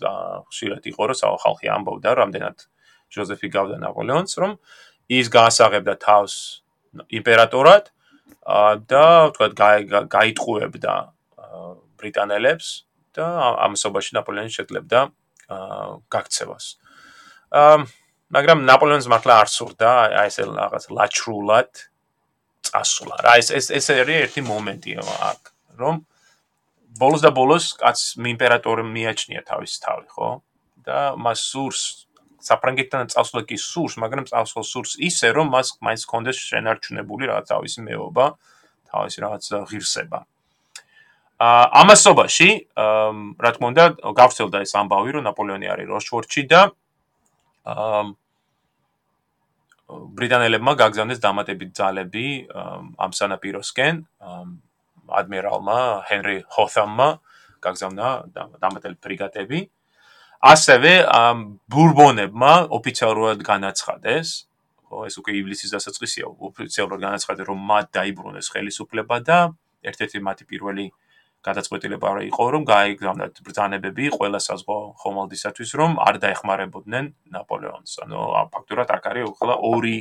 და 0.00 0.12
ხშირად 0.48 0.82
იყო 0.92 1.02
რომ 1.12 1.36
ხალხი 1.44 1.66
ამბობდა 1.76 2.10
რამდენად 2.20 2.56
ჟოზეფი 3.12 3.48
გავდა 3.52 3.76
ნაპოლეონს 3.84 4.32
რომ 4.40 4.56
ის 5.12 5.26
გაასაღებდა 5.32 5.94
თავს 6.00 6.34
იმპერატორად 7.12 7.84
და 8.88 9.04
თქვა 9.36 9.48
გაიტყუებდა 10.12 10.94
ბრიტანელებს 12.00 12.68
და 13.16 13.26
ამასობაში 13.68 14.16
ნაპოლეონი 14.16 14.52
შეძლებდა 14.56 15.00
გაქცევას. 16.12 16.66
მაგრამ 18.32 18.64
ნაპოლეონს 18.64 19.06
მართლა 19.12 19.34
არ 19.44 19.48
სურდა 19.52 19.90
აი 20.16 20.28
ეს 20.32 20.36
რაღაც 20.40 20.84
ლაჩრულად 20.88 21.91
წასვლა. 22.72 23.14
რა 23.26 23.32
ეს 23.40 23.48
ეს 23.52 23.66
ეს 23.78 23.86
არის 23.92 24.18
ერთი 24.26 24.42
მომენტი 24.48 24.92
აქ, 25.30 25.40
რომ 25.78 26.00
ბოლოს 26.98 27.22
და 27.24 27.30
ბოლოს 27.36 27.76
კაც 27.80 27.98
იმპერატორი 28.16 28.84
მიაჩნია 28.88 29.44
თავის 29.44 29.72
თავი, 29.84 30.06
ხო? 30.12 30.30
და 30.82 30.98
მას 31.16 31.40
სურს 31.52 32.08
საფრანგეთთან 32.42 33.12
წასვლა 33.14 33.44
კი 33.46 33.56
სურს, 33.60 33.96
მაგრამ 34.02 34.26
წასვლა 34.26 34.62
სურს 34.66 34.98
ისე, 34.98 35.30
რომ 35.30 35.54
მას 35.54 35.78
მაინც 35.78 36.02
კონდეს 36.10 36.38
შენარჩუნებული 36.42 37.30
რაღაც 37.30 37.46
თავისი 37.54 37.80
მეობა, 37.86 38.26
თავისი 38.90 39.18
რაღაც 39.22 39.42
ღირსება. 39.70 40.20
აა 41.42 41.62
ამასობაში, 41.82 42.48
რა 43.42 43.50
თქმა 43.54 43.66
უნდა, 43.72 43.84
გავრცელდა 44.18 44.58
ეს 44.66 44.72
ამბავი, 44.78 45.10
რომ 45.18 45.22
ნაპოლეონი 45.26 45.66
არის 45.70 45.86
როშფორდში 45.90 46.42
და 46.50 46.60
აა 47.66 48.02
ბრიტანელებმა 50.18 50.72
გაგზავნეს 50.82 51.20
დამატებით 51.22 51.72
ძალები 51.78 52.26
ამ 53.02 53.12
სანაპიროსკენ 53.18 53.94
ადმირალმა 55.20 55.78
ჰენრი 56.08 56.36
ჰოთამმა 56.56 57.08
გაგზავნა 57.62 58.08
დამატებით 58.34 59.00
ბრიგადები. 59.06 59.60
ასევე 60.42 60.92
ბურბონებმა 61.70 62.54
ოფიციალურად 62.78 63.44
განაცხადეს 63.46 64.28
ხო 64.90 65.06
ეს 65.06 65.14
უკვე 65.22 65.32
ივლისის 65.38 65.70
დასაწყისია 65.72 66.26
ოფიციალურად 66.26 67.00
განაცხადეს 67.06 67.46
რომ 67.46 67.60
მათ 67.70 67.86
დაიბრუნეს 67.96 68.46
ხელისუფლება 68.50 69.16
და 69.22 69.38
ერთ-ერთი 69.86 70.18
მათი 70.26 70.44
პირველი 70.50 70.86
გადაწყვეტილება 71.42 72.08
იყო 72.30 72.44
რომ 72.54 72.62
გაიგზავნათ 72.70 73.40
ბრძანებები 73.46 74.04
ყველა 74.14 74.40
საზღვაო 74.46 74.84
ხომალდისათვის 75.02 75.70
რომ 75.80 75.92
არ 75.98 76.14
დაეხმარებოდნენ 76.22 77.04
ნაპოლეონს. 77.34 77.92
ანუ 78.06 78.18
ფაქტურად 78.54 78.88
აქ 78.96 79.04
არის 79.10 79.32
ხოლმე 79.38 79.56
ორი 79.72 79.96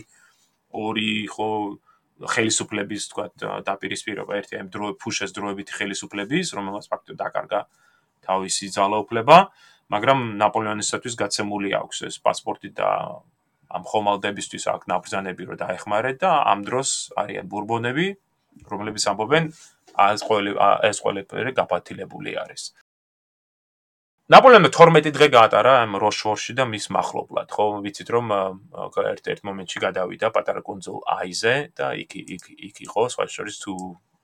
ორი 0.71 1.11
ხო 1.33 1.49
ხელისუფლების 2.21 3.03
თქვა 3.11 3.25
დაპირისპირება. 3.65 4.31
ერთი 4.37 4.53
ამ 4.61 4.67
დრო 4.69 4.93
ფუშეს 5.01 5.33
დროებითი 5.33 5.73
ხელისუფლების 5.81 6.53
რომელსაც 6.53 6.85
ფაქტურად 6.93 7.17
დაკარგა 7.17 7.59
თავისი 8.21 8.65
ძალაუფლება 8.77 9.37
მაგრამ 9.91 10.19
ნაპოლეონისათვის 10.39 11.15
გაცემული 11.19 11.69
აქვს 11.75 11.97
ეს 12.07 12.15
პასპორტი 12.23 12.69
და 12.77 12.89
ამ 13.71 13.83
ხომალდებისთვის 13.87 14.65
აქ 14.71 14.81
ნაბრძანები 14.91 15.43
რომ 15.49 15.57
დაეხმარეთ 15.63 16.17
და 16.23 16.31
ამ 16.53 16.59
დროს 16.67 16.89
არიან 17.17 17.45
ბურბონები 17.51 18.07
რომლებიც 18.71 19.03
ამბობენ 19.11 19.43
ეს 19.97 20.21
ყველი 20.27 20.51
ეს 20.89 20.97
ყველაფერი 21.03 21.51
გაფათილებული 21.59 22.31
არის. 22.43 22.63
ნაპოლეონმა 24.31 24.69
12 24.71 25.11
დღე 25.11 25.27
გაატარა 25.27 25.73
ამ 25.83 25.99
როშვორში 25.99 26.53
და 26.55 26.63
მის 26.63 26.85
מחლობლად, 26.95 27.47
ხო? 27.51 27.65
ვიცით 27.83 28.09
რომ 28.15 28.25
ერთ 29.11 29.25
ერთ 29.27 29.41
მომენტში 29.43 29.77
გადავიდა 29.85 30.27
პატარა 30.31 30.61
კუნძულ 30.63 30.99
აიზე 31.19 31.55
და 31.75 31.91
იქ 32.03 32.11
იქ 32.15 32.43
იქ 32.67 32.75
იყო 32.87 33.01
სხვა 33.11 33.25
შორის 33.27 33.57
თუ 33.63 33.73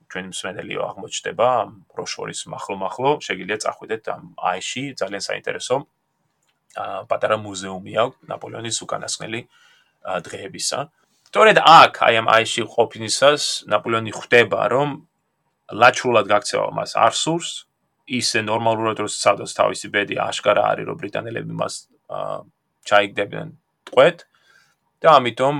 ჩვენი 0.08 0.28
მსმენელი 0.32 0.74
აღმოჩნდება 0.88 1.48
როშვორის 1.98 2.40
מחლო-מחლო, 2.48 3.10
შეგიძლია 3.20 3.58
წახვიდეთ 3.64 4.02
ამ 4.08 4.22
აიში, 4.40 4.82
ძალიან 4.96 5.22
საინტერესო 5.28 5.76
პატარა 7.08 7.36
მუზეუმი 7.44 7.92
აქვს 8.02 8.16
ნაპოლეონის 8.32 8.78
უკანასკნელი 8.84 9.40
დღეებისა. 10.24 10.78
სწორედ 11.28 11.56
აქ, 11.60 11.92
აი 12.08 12.14
ამ 12.20 12.26
აიში 12.32 12.62
ყოფნისას 12.64 13.42
ნაპოლეონი 13.68 14.12
ხვდება, 14.16 14.60
რომ 14.72 14.88
ლაჩრულად 15.68 16.28
გაქცევა 16.32 16.68
მას 16.76 16.94
არ 16.96 17.14
სურს 17.22 17.50
ისე 18.08 18.40
ნორმალურად 18.44 19.02
რომ 19.04 19.10
სადოს 19.12 19.52
თავისი 19.58 19.90
ბედი 19.92 20.16
აშკარა 20.24 20.64
არის 20.72 20.88
რომ 20.88 21.00
ბრიტანელები 21.02 21.54
მას 21.60 21.74
ჩაიგდებიან 22.88 23.48
ტყვეთ 23.90 24.24
და 25.04 25.08
ამიტომ 25.20 25.56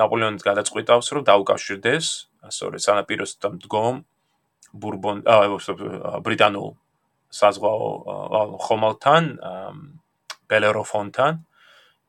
ნაპოლეონი 0.00 0.42
გადაწყვიტავს 0.48 1.06
რომ 1.14 1.26
დაუკავშირდეს 1.30 2.06
ასორე 2.50 2.78
სანაპიროსთან 2.82 3.60
დგომ 3.66 4.02
ბურბონ 4.82 5.22
ბრიტანულ 6.26 6.70
საზღვაო 7.30 7.90
ხომალთან 8.66 9.30
ბელეროფონთან 10.50 11.38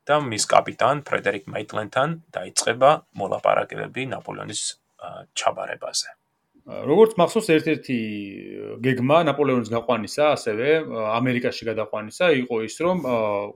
და 0.09 0.17
მის 0.25 0.47
კაპიტან 0.49 1.03
ფრედერიკ 1.05 1.45
მაიტლენთან 1.53 2.15
დაიწყება 2.37 2.89
მოლაპარაკებები 3.21 4.07
ნაპოლეონის 4.13 4.63
ჩაბარებაზე. 5.37 6.20
როგორც 6.61 7.15
მახსოვს 7.17 7.47
ერთ-ერთი 7.55 7.97
გეგმა 8.85 9.17
ნაპოლეონის 9.25 9.71
გაყვანისა, 9.73 10.25
ასევე 10.37 10.67
ამერიკაში 11.17 11.65
გადაყვანისა 11.71 12.29
იყო 12.45 12.59
ის, 12.67 12.75
რომ 12.85 13.01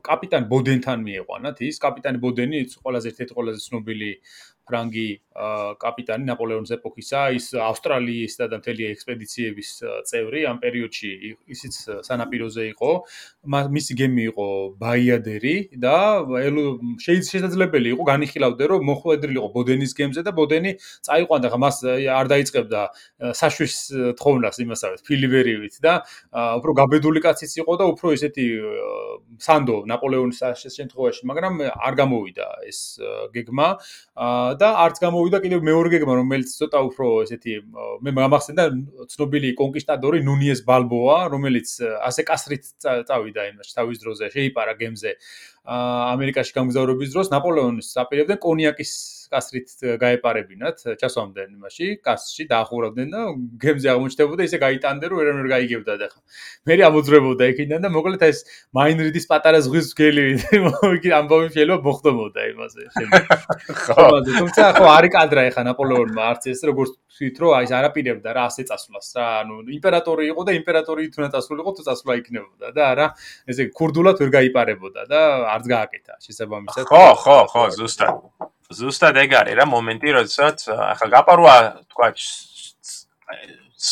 კაპიტან 0.01 0.47
ბოდენთან 0.49 1.05
მიეყვანათ 1.05 1.61
ის 1.69 1.77
კაპიტანი 1.85 2.17
ბოდენი 2.25 2.63
ყველაზე 2.81 3.13
ერთ-ერთი 3.13 3.37
ყველაზე 3.37 3.59
ცნობილი 3.69 4.09
ფრანგი 4.65 5.08
კაპიტანი 5.82 6.25
ნაპოლეონის 6.30 6.71
ეპოქისა, 6.78 7.21
ის 7.36 7.51
ავსტრალიის 7.60 8.38
და 8.39 8.56
მთელი 8.56 8.84
ექსპედიციების 8.95 9.69
წევრი 10.08 10.45
ამ 10.47 10.62
პერიოდში 10.63 11.10
ისიც 11.51 11.73
სანაპიროზე 12.08 12.63
იყო. 12.71 12.91
მისი 13.45 13.93
გემი 13.99 14.23
იყო 14.32 14.47
ბაიადერი 14.80 15.56
და 15.75 15.97
შეიძლება 17.04 17.78
იყო 17.91 18.04
განიხილავდე 18.12 18.63
რომ 18.71 18.82
მოხვედრილიყო 18.89 19.49
ბოდენის 19.56 19.91
გემზე 19.99 20.21
და 20.23 20.32
ბოდენი 20.32 20.71
წაიყვანდა 21.04 21.47
ხა 21.51 21.60
მას 21.60 21.78
არ 22.15 22.25
დაიწყებდა 22.32 22.82
საშვის 23.36 23.75
თხოვნას 24.15 24.56
იმასავე 24.63 24.95
ფილიბერივით 25.08 25.75
და 25.84 25.93
უფრო 26.32 26.71
გაბედული 26.80 27.19
კაციც 27.21 27.60
იყო 27.60 27.73
და 27.75 27.86
უფრო 27.91 28.15
ესეთი 28.15 28.45
სანდო 29.41 29.78
ნაპოლეონის 29.89 30.39
შემთხვევაში, 30.75 31.21
მაგრამ 31.28 31.54
არ 31.75 31.93
გამოვიდა 31.99 32.47
ეს 32.71 32.80
გეგმა 33.36 33.67
და 34.59 34.69
არც 34.85 34.99
გამოვიდა 35.03 35.39
კიდევ 35.43 35.59
მეორე 35.65 35.89
გეგმა, 35.93 36.13
რომელიც 36.19 36.53
ცოტა 36.59 36.79
უფრო 36.89 37.07
ესეთი 37.25 37.53
მე 38.05 38.11
გამახსენდა 38.19 38.65
ცნობილი 39.13 39.49
კონკისტადორი 39.59 40.19
ნუნიეს 40.27 40.61
ბალბოა, 40.67 41.17
რომელიც 41.33 41.69
ასე 42.09 42.21
კასრით 42.27 42.63
წავიდა 42.83 43.41
იმაში 43.51 43.71
თავის 43.77 43.97
დროზე, 44.03 44.31
შეიპარა 44.35 44.73
გემზე 44.79 45.11
ამერიკაში 45.65 46.51
გამგზავრების 46.59 47.09
დროს 47.15 47.31
ნაპოლეონის 47.33 47.89
აპირებდნენ 48.05 48.39
კონიაკის 48.41 48.91
კასრით 49.31 49.67
გაეპარებინათ, 50.01 50.77
ჩასვამდნენ 51.01 51.49
იმაში, 51.55 51.88
კასში 52.05 52.43
დაახურავდნენ 52.51 53.07
და 53.15 53.21
გემზე 53.63 53.88
აღმოჩნდებოდა 53.93 54.41
ისე 54.49 54.57
გაიტანდნენ, 54.65 55.09
რომ 55.11 55.17
ვერანაირ 55.21 55.49
გაიგებდა 55.55 55.93
და 56.01 56.07
ხა. 56.11 56.19
მე 56.65 56.73
ამოძრებოდა 56.89 57.43
იქიდან 57.55 57.79
და 57.85 57.89
მოკლედ 57.95 58.23
ეს 58.25 58.39
მაინრიდის 58.75 59.25
პატარა 59.31 59.59
ზღვის 59.65 59.88
გელი, 59.95 60.25
იქ 60.97 61.05
ამბავი 61.19 61.47
შეიძლება 61.55 61.79
მოხდომოდა 61.85 62.41
იმაზე. 62.51 62.83
ხო, 63.85 64.05
თუმცა 64.25 64.63
ხო 64.75 64.85
არი 64.91 65.09
კადრა 65.13 65.41
ეხა 65.49 65.61
ნაპოლეონმა 65.69 66.21
არც 66.35 66.49
ეს 66.51 66.61
როგორც 66.67 66.91
თვით 67.15 67.38
რომ 67.39 67.51
აი 67.55 67.63
ეს 67.65 67.71
არაპირებდა 67.79 68.29
რა 68.35 68.43
ასე 68.51 68.63
წასვლას 68.69 69.07
რა, 69.15 69.27
ანუ 69.45 69.55
იმპერატორი 69.77 70.23
იყო 70.33 70.41
და 70.47 70.51
იმპერატორი 70.59 71.03
თუნდაც 71.15 71.31
წასულიყო 71.35 71.71
თუ 71.77 71.85
წასვლა 71.88 72.17
იქნებოდა 72.21 72.67
და 72.75 72.81
არა 72.91 73.05
ესე 73.51 73.69
ქურდულად 73.71 74.19
ვერ 74.23 74.29
გაიპარებოდა 74.35 75.07
და 75.11 75.21
არც 75.55 75.65
გააკეთა 75.75 76.19
შესაბამისად. 76.25 76.91
ხო, 76.91 77.05
ხო, 77.23 77.38
ხო, 77.51 77.63
ზუსტად. 77.79 78.53
ზუსტად 78.73 79.17
ეგ 79.21 79.32
არის 79.41 79.56
რა 79.60 79.65
მომენტი, 79.69 80.10
როდესაც 80.17 80.58
ახლა 80.73 81.08
გაპარვა 81.13 81.56
თქვა 81.93 82.08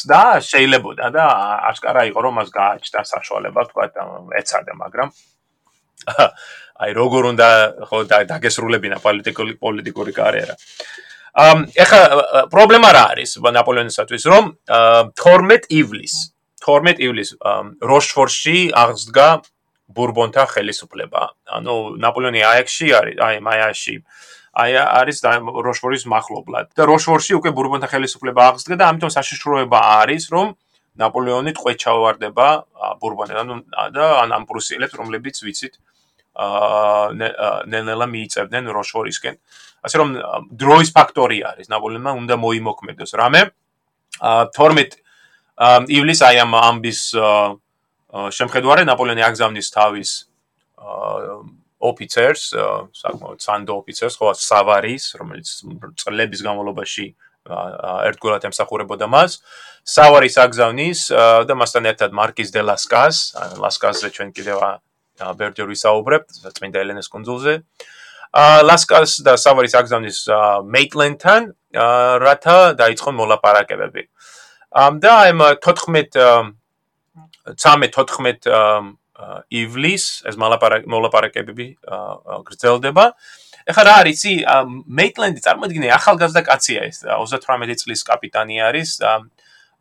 და 0.09 0.23
შეიძლებოდა 0.41 1.05
და 1.13 1.25
აშკარა 1.69 2.03
იყო 2.09 2.19
რომ 2.25 2.33
მას 2.41 2.49
გააჩნდა 2.49 3.01
საშუალება 3.13 3.61
თქვა 3.69 3.85
ეცადე, 4.41 4.73
მაგრამ 4.73 5.09
აი 6.83 6.91
როგორ 6.97 7.23
უნდა 7.33 7.49
ხო 7.85 7.97
დაგესრულებინა 8.09 8.97
პოლიტიკური 9.05 9.53
პოლიტიკური 9.61 10.11
კარიერა. 10.17 10.55
ამ 11.33 11.57
ეხა 11.77 12.01
პრობლემა 12.49 12.89
რა 12.97 13.03
არის 13.13 13.37
ნაპოლეონისათვის 13.37 14.23
რომ 14.33 14.43
12 14.69 15.69
ივლის 15.69 16.13
12 16.63 17.01
ივლის 17.03 17.29
როშფორში 17.91 18.57
აღსდგა 18.73 19.29
ბურბონთა 19.93 20.43
ხელისუფლება. 20.53 21.23
ანუ 21.57 21.75
ნაპოლეონი 22.01 22.41
აიაქსში 22.41 22.87
არის, 22.97 23.17
აი 23.19 23.35
მაიაში 23.43 23.95
აი 24.53 24.77
არის 24.77 25.17
როშფორის 25.65 26.03
מחლობლად. 26.05 26.77
და 26.77 26.83
როშფორში 26.85 27.33
უკვე 27.41 27.49
ბურბონთა 27.57 27.87
ხელისუფლება 27.89 28.41
აღსდგა 28.53 28.75
და 28.77 28.85
ამიტომ 28.93 29.09
საშიშროება 29.09 29.79
არის, 30.05 30.29
რომ 30.29 30.53
ნაპოლეონი 30.93 31.51
ტყვე 31.57 31.73
ჩავარდება 31.81 32.47
ბურბონთან. 33.01 33.37
ანუ 33.41 33.53
და 33.97 34.05
ამ 34.29 34.45
პრუსიელებს, 34.45 34.93
რომლებიც 34.93 35.35
ვიცით, 35.41 35.73
აა 36.33 37.13
ნელ-ნელა 37.65 38.05
მიიწევდნენ 38.13 38.63
როშფორისკენ. 38.77 39.35
ასე 39.83 39.95
რომ 39.99 40.09
დროის 40.53 40.89
ფაქტორი 40.93 41.39
არის, 41.49 41.67
ნაპოლეონმა 41.73 42.11
უნდა 42.21 42.35
მოიმოქმედოს 42.37 43.11
რამე. 43.17 43.41
აა 44.21 44.53
12 44.53 45.01
ივლის 45.89 46.19
აი 46.21 46.35
ამ 46.45 46.53
ამბის 46.57 47.01
შემხედვარე 48.37 48.85
ნაპოლეონი 48.85 49.21
აგზავნის 49.25 49.67
თავის 49.73 50.09
აა 50.77 51.41
ოფიცერს, 51.89 52.43
საკმაოდ 52.95 53.43
სანდო 53.43 53.75
ოფიცერს, 53.81 54.15
ხო, 54.19 54.31
სავარის, 54.39 55.05
რომელიც 55.19 55.47
წლების 55.99 56.43
განმავლობაში 56.47 57.05
ერთგულად 57.43 58.47
ემსახურებოდა 58.47 59.07
მას. 59.11 59.41
სავარის 59.83 60.37
აგზავნის 60.39 60.99
და 61.43 61.53
მასთან 61.59 61.89
ერთად 61.91 62.15
მარკიზ 62.15 62.49
დე 62.55 62.61
ლასკას, 62.63 63.17
ლასკასზე 63.59 64.09
ჩვენ 64.15 64.31
კიდევ 64.31 64.57
ბერჯერ 65.19 65.67
ვისაუბრებთ, 65.67 66.29
წმინდა 66.55 66.79
ელენეს 66.87 67.11
კონძულზე. 67.11 67.53
ა 68.33 68.63
ლასკას 68.65 69.21
და 69.27 69.35
სავარის 69.37 69.75
აგზავნის 69.77 70.17
მეიტლენთან, 70.65 71.41
რათა 72.23 72.57
დაიწყონ 72.79 73.13
მოლაპარაკებები. 73.19 74.07
ამ 74.73 74.97
და 75.03 75.11
აი 75.27 75.31
14 75.61 76.57
13-14 77.45 78.47
ივლის 79.53 80.25
ეს 80.25 80.35
მოლაპარაკებები 80.41 81.67
გრძელდება. 82.49 83.05
ეხლა 83.69 83.83
რა 83.87 83.93
არის, 84.03 84.19
იცი, 84.19 84.33
მეიტლენდი 84.99 85.39
წარმოიდგინე 85.45 85.87
ახალგაზრდა 85.95 86.41
კაცია 86.49 86.79
ეს, 86.89 86.97
38 87.07 87.77
წლის 87.79 88.01
კაპიტანი 88.03 88.59
არის. 88.59 88.99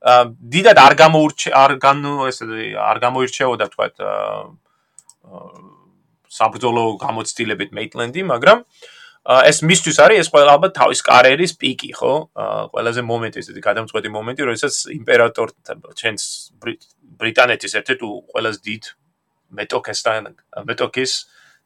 დიდად 0.02 0.78
არ 0.82 0.94
გამოურჩე 0.98 1.50
არ 1.54 1.72
განო 1.82 2.26
ესე 2.26 2.44
არ 2.74 2.98
გამოირჩეოდა 3.02 3.66
თქვა 3.72 3.86
საბრძოლო 6.32 6.84
გამოცდილებით 6.98 7.70
მეიტლენდი, 7.76 8.20
მაგრამ 8.32 8.58
ეს 9.22 9.62
მისთვის 9.62 9.96
არის 10.02 10.18
ეს 10.26 10.28
ყველა 10.34 10.50
ალბათ 10.58 10.72
თავის 10.74 11.00
კარიერის 11.06 11.52
პიკი, 11.54 11.90
ხო? 11.94 12.14
ყველაზე 12.74 13.02
მომენტი 13.06 13.38
ესეთი 13.38 13.60
გადამწყვეტი 13.62 14.10
მომენტი, 14.10 14.42
როდესაც 14.50 14.74
იმპერატორ 14.98 15.46
ჩენს 15.94 16.22
ბრიტანეთის 17.22 17.72
ერთ-ერთი 17.78 18.06
ყველაზე 18.34 18.58
დიდ 18.66 18.82
მეტოქესთან 19.58 20.22
მეტოქის 20.68 21.12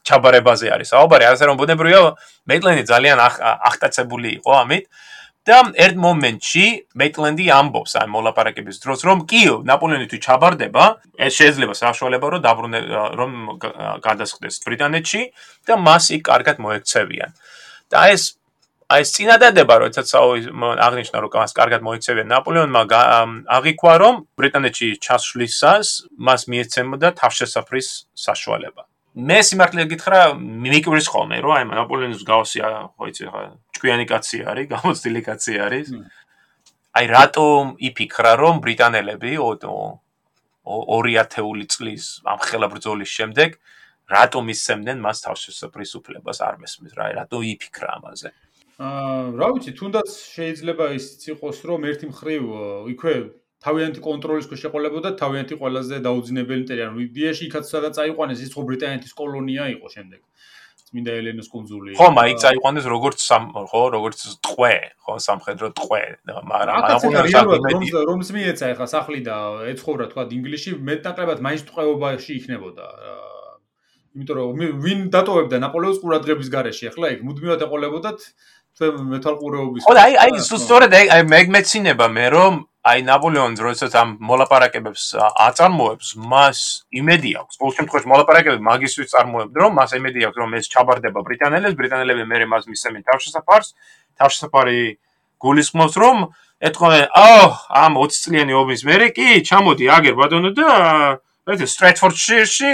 ჩაბარებაზე 0.07 0.67
არის. 0.75 0.89
საუბარი 0.95 1.25
ასე 1.27 1.45
რომ 1.51 1.57
ბუნებრივია 1.61 2.01
მეიტლენდი 2.47 2.83
ძალიან 2.93 3.19
ახტაცებული 3.71 4.29
იყო 4.39 4.53
ამით. 4.63 4.85
და 5.47 5.59
ერთ 5.79 5.99
მომენტში 6.03 6.67
მეიტლენდი 6.99 7.45
ამბობს 7.55 7.93
აი 8.03 8.09
მოლაპარაკების 8.11 8.81
დროს 8.83 9.01
რომ 9.07 9.19
კი 9.31 9.43
ნაპოლეონი 9.71 10.07
თუ 10.11 10.19
ჩაბარდება 10.27 10.85
ეს 11.23 11.33
შეიძლება 11.39 11.75
საშუალება 11.79 12.27
რომ 12.35 12.43
დაბრუნე 12.47 12.81
რომ 13.15 13.31
გადასხდეს 14.03 14.59
ბრიტანეთში 14.67 15.23
და 15.71 15.79
მას 15.87 16.05
იქ 16.19 16.23
კარგად 16.27 16.59
მოექცევიან. 16.59 17.31
და 17.95 17.99
ეს 18.11 18.35
აი 18.87 19.03
ეს 19.03 19.11
წინადადება 19.19 19.77
როდესაც 19.83 20.11
აღნიშნა 20.15 21.19
რომ 21.19 21.31
მას 21.35 21.53
კარგად 21.59 21.83
მოიქცევია 21.83 22.25
ნაპოლეონმა 22.31 22.83
აღიქვა 23.57 23.95
რომ 24.03 24.21
ბრიტანეთში 24.39 24.91
ჩასვლისას 25.03 25.89
მას 26.23 26.47
მიეცემოდა 26.47 27.11
თავშესაფრის 27.19 27.89
საშუალება. 28.15 28.87
მე 29.27 29.39
სიმართლე 29.49 29.83
გითხრა 29.91 30.21
მიკვრის 30.39 31.07
ხოლმე 31.11 31.39
რომ 31.43 31.53
აი 31.57 31.65
ნაპოლეონის 31.67 32.23
გავსია 32.31 32.67
ხო 32.95 33.05
იცი 33.11 33.27
ხა 33.27 33.43
ჭკვიანი 33.75 34.07
კაცი 34.07 34.39
არის 34.55 34.67
გამოცდილი 34.71 35.21
კაცი 35.27 35.55
არის. 35.67 35.87
აი 36.95 37.05
რატომ 37.11 37.63
იფიქრა 37.91 38.33
რომ 38.39 38.55
ბრიტანელები 38.63 39.33
ოდო 39.51 39.77
2000 40.63 41.67
წლის 41.75 42.05
ამ 42.23 42.39
ხელა 42.39 42.67
ბრძოლის 42.71 43.11
შემდეგ 43.19 43.51
რატომ 44.07 44.45
ისემდნენ 44.55 44.99
მას 45.03 45.27
თავშესაფრის 45.27 45.91
უფლებას 45.99 46.39
არ 46.39 46.55
მესმის? 46.63 46.93
რა 46.95 47.05
რატო 47.19 47.43
იფიქრა 47.43 47.91
ამაზე 47.99 48.31
აა 48.77 49.33
რა 49.41 49.47
ვიცი 49.57 49.73
თუნდაც 49.73 50.09
შეიძლება 50.37 50.87
ის 51.01 51.05
იყოს 51.33 51.59
რომ 51.65 51.85
ერთი 51.89 52.13
მხრივ 52.13 52.43
იქვე 52.93 53.15
თავიანთი 53.65 54.01
კონტროლის 54.05 54.49
ქვეშ 54.51 54.61
შეყოლებოდა 54.67 55.13
თავიანთი 55.17 55.57
ყველაზე 55.61 56.01
დაუძინებელი 56.05 56.63
მტერი 56.67 56.83
ანუ 56.87 57.01
იდეაში 57.09 57.49
იქაც 57.49 57.65
სადაც 57.73 57.97
აიყვანეს 58.05 58.43
ის 58.45 58.53
ხო 58.53 58.63
ბრიტანეთის 58.69 59.17
კოლონია 59.17 59.65
იყო 59.81 59.87
შემდეგ. 59.97 60.21
წმინდა 60.87 61.13
ელენოს 61.19 61.49
კონძული 61.51 61.97
ხო 61.99 62.09
მაინც 62.21 62.41
აიყვანეს 62.53 62.87
როგორც 62.93 63.19
ხო 63.73 63.83
როგორც 63.97 64.21
ტყვე 64.45 64.75
ხო 65.03 65.15
სამხედრო 65.25 65.67
ტყვე. 65.81 66.03
მაგრამ 66.53 66.77
აღარ 66.77 68.05
რომს 68.13 68.29
მიეცა 68.37 68.67
ეხა 68.77 68.87
სახლი 68.93 69.21
და 69.25 69.37
ეცხოვრა 69.73 70.07
თქვა 70.13 70.23
ინგლისში 70.37 70.71
მეტნაკლებად 70.91 71.39
მაინც 71.49 71.63
ტყვეობაში 71.73 72.33
იქნებოდა 72.39 72.87
იმიტომ 74.17 74.37
რომ 74.37 74.61
ვინ 74.81 75.01
დატოვებდა 75.13 75.59
ნაპოლეონის 75.61 75.99
ყურადღების 76.01 76.49
გარეშე 76.55 76.89
ახლა 76.89 77.11
იქ 77.17 77.21
მუდმივად 77.29 77.65
ეყოლებოდათ 77.67 78.23
თქვენ 78.77 79.05
მეთვალყურეობის 79.13 79.85
ხო 79.89 79.95
აი 80.05 80.17
აი 80.21 80.41
სწორედ 80.45 80.97
აი 80.97 81.23
მე 81.33 81.41
მეცინება 81.57 82.07
მე 82.13 82.27
რომ 82.37 82.55
აი 82.87 83.03
ნაპოლეონს 83.03 83.61
როდესაც 83.65 83.95
ამ 83.99 84.11
მოლაპარაკებებს 84.23 85.05
აწარმოებს 85.19 86.13
მას 86.31 86.59
იმედი 86.95 87.31
აქვს. 87.41 87.59
ყოველ 87.59 87.75
შემთხვევაში 87.79 88.11
მოლაპარაკებები 88.13 88.63
მაგისთვის 88.63 89.11
წარმოებდა 89.11 89.59
რომ 89.65 89.73
მას 89.81 89.91
იმედი 89.99 90.21
აქვს 90.29 90.39
რომ 90.39 90.51
ეს 90.61 90.71
ჩაბარდება 90.71 91.21
ბრიტანელებს. 91.27 91.75
ბრიტანელები 91.81 92.23
მე 92.31 92.47
მას 92.53 92.65
მისცემენ 92.71 93.03
თავშესაფარს. 93.11 93.69
თავშესაფარი 94.23 94.81
გულისხმობს 95.43 95.95
რომ 95.99 96.17
ეთქვა 96.63 96.91
აო 97.11 97.43
ამ 97.83 97.93
20 97.99 98.23
წლიანი 98.23 98.53
ომის 98.55 98.83
მერე 98.87 99.07
კი 99.17 99.27
ჩამოდი 99.51 99.85
აგერ 99.97 100.15
ბატონო 100.15 100.51
და 100.55 100.71
ეს 101.59 101.75
სტრეტფორდშირში 101.75 102.71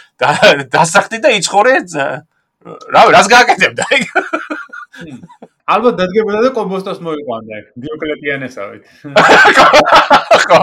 დასახდი 0.74 1.18
და 1.26 1.30
იცხოვრე 1.42 1.74
რა 2.60 3.02
რას 3.08 3.26
გააკეთებდა? 3.32 3.84
იქ 3.98 4.06
ალბათ 5.74 5.98
დადგებოდა 6.00 6.40
და 6.44 6.50
კომბოსტოს 6.56 7.00
მოიყვანდა 7.06 7.58
იქ 7.60 7.66
დიოკლეტიანესავით. 7.84 8.84
ხო. 10.50 10.60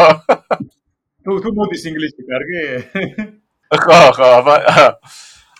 თუ 1.28 1.38
თუ 1.43 1.50
მოდის 1.60 1.84
ინგლისში 1.91 2.23
კარგი. 2.32 2.63
ხო 3.71 4.00
ხო 4.17 4.32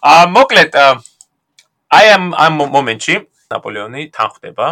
ა 0.08 0.14
მოკლედ 0.32 0.76
აი 0.78 2.06
ამ 2.16 2.26
ამ 2.36 2.54
მომენტში 2.76 3.16
ნაპოლეონი 3.52 4.04
თანხდება 4.16 4.68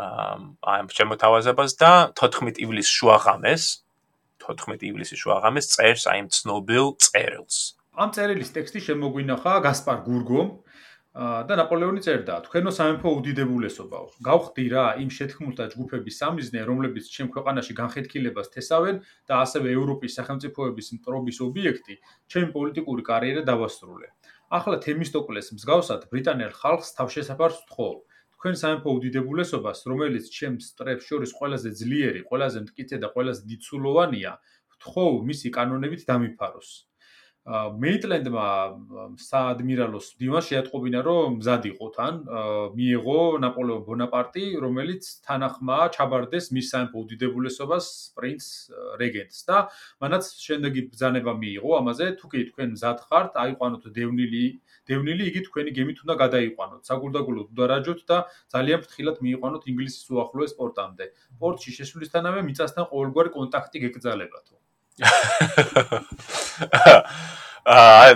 აი 0.00 0.78
ამ 0.82 0.88
შემოთავაზებას 0.92 1.72
და 1.80 1.90
14 2.20 2.60
ივლისს 2.64 2.92
შუაღამეს 2.98 3.64
14 4.44 4.84
ივლისის 4.90 5.20
შუაღამეს 5.24 5.70
წერს 5.72 6.04
აი 6.12 6.18
ამ 6.24 6.28
ცნობილ 6.36 6.86
წერილს. 7.00 7.76
ამ 7.96 8.12
წერილის 8.12 8.52
ტექსტი 8.52 8.80
შემოგვინახა 8.86 9.52
გასპარ 9.64 9.98
გურგომ 10.04 10.48
და 11.16 11.56
ნაპოლეონი 11.56 12.02
წერდა: 12.04 12.34
"თქვენო 12.44 12.70
სამეფო 12.76 13.10
უდიდებულესობაო, 13.18 14.06
გავხდი 14.28 14.64
რა 14.68 14.84
იმ 15.00 15.10
შეთქმულთა 15.16 15.64
ჯგუფების 15.72 16.18
სამიზნე, 16.20 16.60
რომლებიც 16.68 17.08
ჩემ 17.08 17.28
ქვეყანაში 17.32 17.72
განხეთქილებას 17.80 18.52
თესავენ 18.52 19.00
და 19.24 19.34
ასევე 19.44 19.72
ევროპის 19.72 20.12
სახელმწიფოების 20.18 20.86
მტრობის 20.96 21.38
ობიექტი, 21.48 21.94
ჩემი 22.28 22.48
პოლიტიკური 22.52 23.02
კარიერა 23.08 23.42
დავასრულე. 23.48 24.08
ახლა 24.46 24.76
თემისტოკლეს 24.84 25.48
მსგავსად 25.56 26.04
ბრიტანელ 26.12 26.52
ხალხს 26.60 26.92
თავშესაფარს 27.00 27.64
ვთხოვ. 27.64 27.96
თქვენ 28.36 28.54
სამეფო 28.60 28.90
უდიდებულესობას, 29.00 29.78
რომელიც 29.90 30.24
ჩემს 30.36 30.68
სტრებს 30.70 31.04
შორის 31.08 31.32
ყველაზე 31.38 31.70
ძლიერი, 31.80 32.20
ყველაზე 32.28 32.58
მტკიცე 32.68 32.96
და 33.00 33.08
ყველაზე 33.14 33.42
დიდსულოვანია, 33.50 34.32
ვთხოვ 34.76 35.12
მისი 35.32 35.48
კანონებით 35.56 36.04
დამიფაროს. 36.04 36.70
მეიტლენდმა 37.46 38.46
საადმირალოს 39.22 40.06
დიმას 40.18 40.48
შეატყობინა 40.50 41.02
რომ 41.06 41.36
მზად 41.38 41.68
იყო 41.70 41.86
თან. 41.94 42.14
მიიღო 42.74 43.18
ნაპოლეონ 43.44 43.84
ბონაპარტი 43.86 44.46
რომელიც 44.64 45.06
თანახმა 45.22 45.78
ჩაბარდეს 45.94 46.50
მის 46.50 46.66
სამეფო 46.74 46.98
უდიდებულესობას 47.06 47.86
პრინც 48.18 48.42
რეგენტს. 48.98 49.38
და 49.46 49.70
მანაც 50.02 50.24
შემდეგი 50.42 50.82
ბრძანება 50.90 51.32
მიიღო 51.38 51.70
ამაზე 51.78 52.06
თუ 52.18 52.26
კი 52.34 52.40
თქვენ 52.50 52.68
მზად 52.74 52.98
ხართ 53.06 53.38
აიყვანოთ 53.46 53.82
დევნილი 53.94 54.44
დევნილი 54.90 55.22
იგი 55.30 55.40
თქვენი 55.46 55.70
გემით 55.78 55.98
უნდა 56.02 56.14
გადაიყვანოთ 56.26 56.82
საგულდაგულოდ 56.90 57.46
უდარაჯოთ 57.54 58.00
და 58.10 58.18
ძალიან 58.50 58.78
ფრთხილად 58.82 59.22
მიიყვანოთ 59.22 59.62
ინგლისის 59.70 60.10
უახლოეს 60.10 60.58
პორტამდე. 60.58 61.04
პორტში 61.38 61.70
შესვლისთანავე 61.78 62.40
მიწასთან 62.50 62.90
ყოველგვარი 62.90 63.30
კონტაქტი 63.38 63.78
გეკრძალებათო 63.86 64.65
აა 67.66 68.14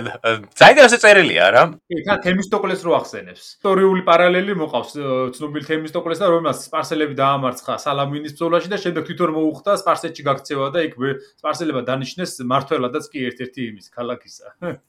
საინტერესო 0.55 0.95
წერილია 1.01 1.49
რა. 1.51 1.63
კი, 1.91 1.97
თან 2.07 2.21
თემისტოკლეს 2.23 2.85
რო 2.87 2.93
ახსენებს. 3.01 3.59
ისტორიული 3.59 3.99
პარალელი 4.07 4.55
მოყავს 4.55 4.95
ცნობილ 5.35 5.67
თემისტოკლეს 5.67 6.23
და 6.23 6.31
რომელსაც 6.31 6.71
სპარსელები 6.71 7.19
დაამარცხა 7.19 7.75
სალამინის 7.83 8.39
ბრძოლაში 8.39 8.71
და 8.71 8.79
შემდეგ 8.79 9.03
თვითონ 9.11 9.35
მოუხდა 9.35 9.75
სპარსეთში 9.83 10.23
გაქცევა 10.23 10.71
და 10.71 10.87
იქ 10.87 10.95
სპარსელებმა 11.43 11.83
დანიშნეს 11.83 12.39
მართველადაც 12.47 13.11
კი 13.11 13.27
ერთ-ერთი 13.27 13.61
იმის 13.75 13.91
ქალაქისა. 13.91 14.55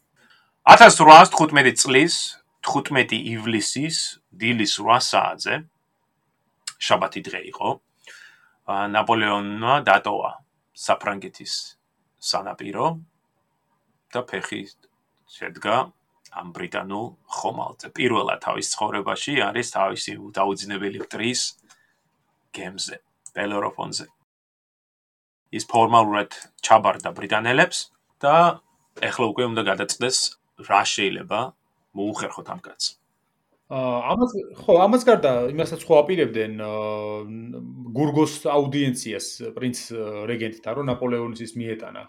1815 0.78 1.82
წლის 1.82 2.38
15 2.62 3.18
ივლისის 3.18 4.22
დილის 4.30 4.78
8 4.78 5.10
საათზე 5.10 5.54
შაბათი 6.78 7.20
დღე 7.26 7.40
იყო. 7.50 7.68
ნაპოლეონმა 8.94 9.82
დატოვა 9.82 10.38
საფრანგეთის 10.70 11.81
სანაპირო 12.22 12.86
და 14.14 14.20
ფეხი 14.30 14.62
შედგა 15.36 15.76
ამ 16.32 16.48
ბრიტანულ 16.56 17.06
ხომალდზე. 17.36 17.88
პირველად 17.98 18.40
თავის 18.46 18.66
ცხოვრებაში 18.72 19.34
არის 19.48 19.68
თავისი 19.76 20.12
დაუძინებელი 20.38 20.98
მტრის 21.04 21.42
გემზე, 22.56 22.96
ბელოროფონზე. 23.36 24.06
ის 25.52 25.64
ფორმალურად 25.68 26.32
ჩაბარდა 26.64 27.10
ბრიტანელებს 27.12 27.78
და 28.24 28.36
ეხლა 29.08 29.24
უკვე 29.32 29.44
უნდა 29.52 29.62
გადაწდეს 29.68 30.18
რა 30.68 30.82
შეიძლება 30.88 31.40
მოუხერხოთ 31.92 32.48
ამ 32.48 32.60
კაცს. 32.64 33.01
ამას 33.72 34.32
ხო, 34.60 34.74
ამას 34.84 35.04
გარდა 35.08 35.30
იმასაც 35.48 35.84
ხო 35.88 35.94
აპირებდნენ 36.02 36.58
გურგოს 37.96 38.34
აუდიენციას 38.52 39.26
პრინც 39.56 39.78
რეგენტთან, 40.28 40.72
რომ 40.76 40.90
ნაპოლეონის 40.92 41.40
ის 41.46 41.52
მიეტანა. 41.56 42.02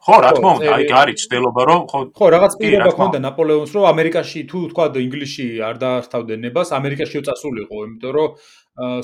ხო, 0.00 0.16
რა 0.24 0.30
თქმა 0.36 0.50
უნდა, 0.56 0.68
აი 0.76 0.84
არის 1.00 1.18
ცდილობა, 1.28 1.62
რომ 1.68 1.80
ხო 1.92 1.98
ხო, 2.16 2.26
რაღაც 2.36 2.52
პირობა 2.60 2.92
ქონდა 2.96 3.18
ნაპოლეონს, 3.24 3.72
რომ 3.76 3.84
ამერიკაში 3.88 4.40
თუ 4.48 4.58
თქვა 4.72 4.84
ინგლისში 4.96 5.46
არ 5.60 5.76
დაარსთავდნენ 5.80 6.40
ნებას, 6.44 6.68
ამერიკაში 6.72 7.20
წასულიყო, 7.28 7.76
იმიტომ 7.84 8.12
რომ 8.16 8.28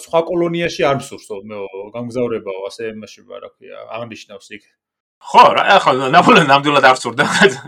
სხვა 0.04 0.20
კოლონიაში 0.30 0.82
არ 0.88 0.96
მსურს 1.00 1.28
გამგზავრებაო, 1.96 2.60
ასე 2.68 2.82
იმაში, 2.96 3.20
რა 3.28 3.48
ქვია, 3.52 3.76
აღნიშნავს 3.96 4.48
იქ. 4.56 4.64
ხო, 5.26 5.44
რა, 5.56 5.62
ახლა 5.76 6.08
ნაპოლეონი 6.12 6.48
ნამდვილად 6.48 6.84
არ 6.86 6.96
სწორდა. 7.00 7.24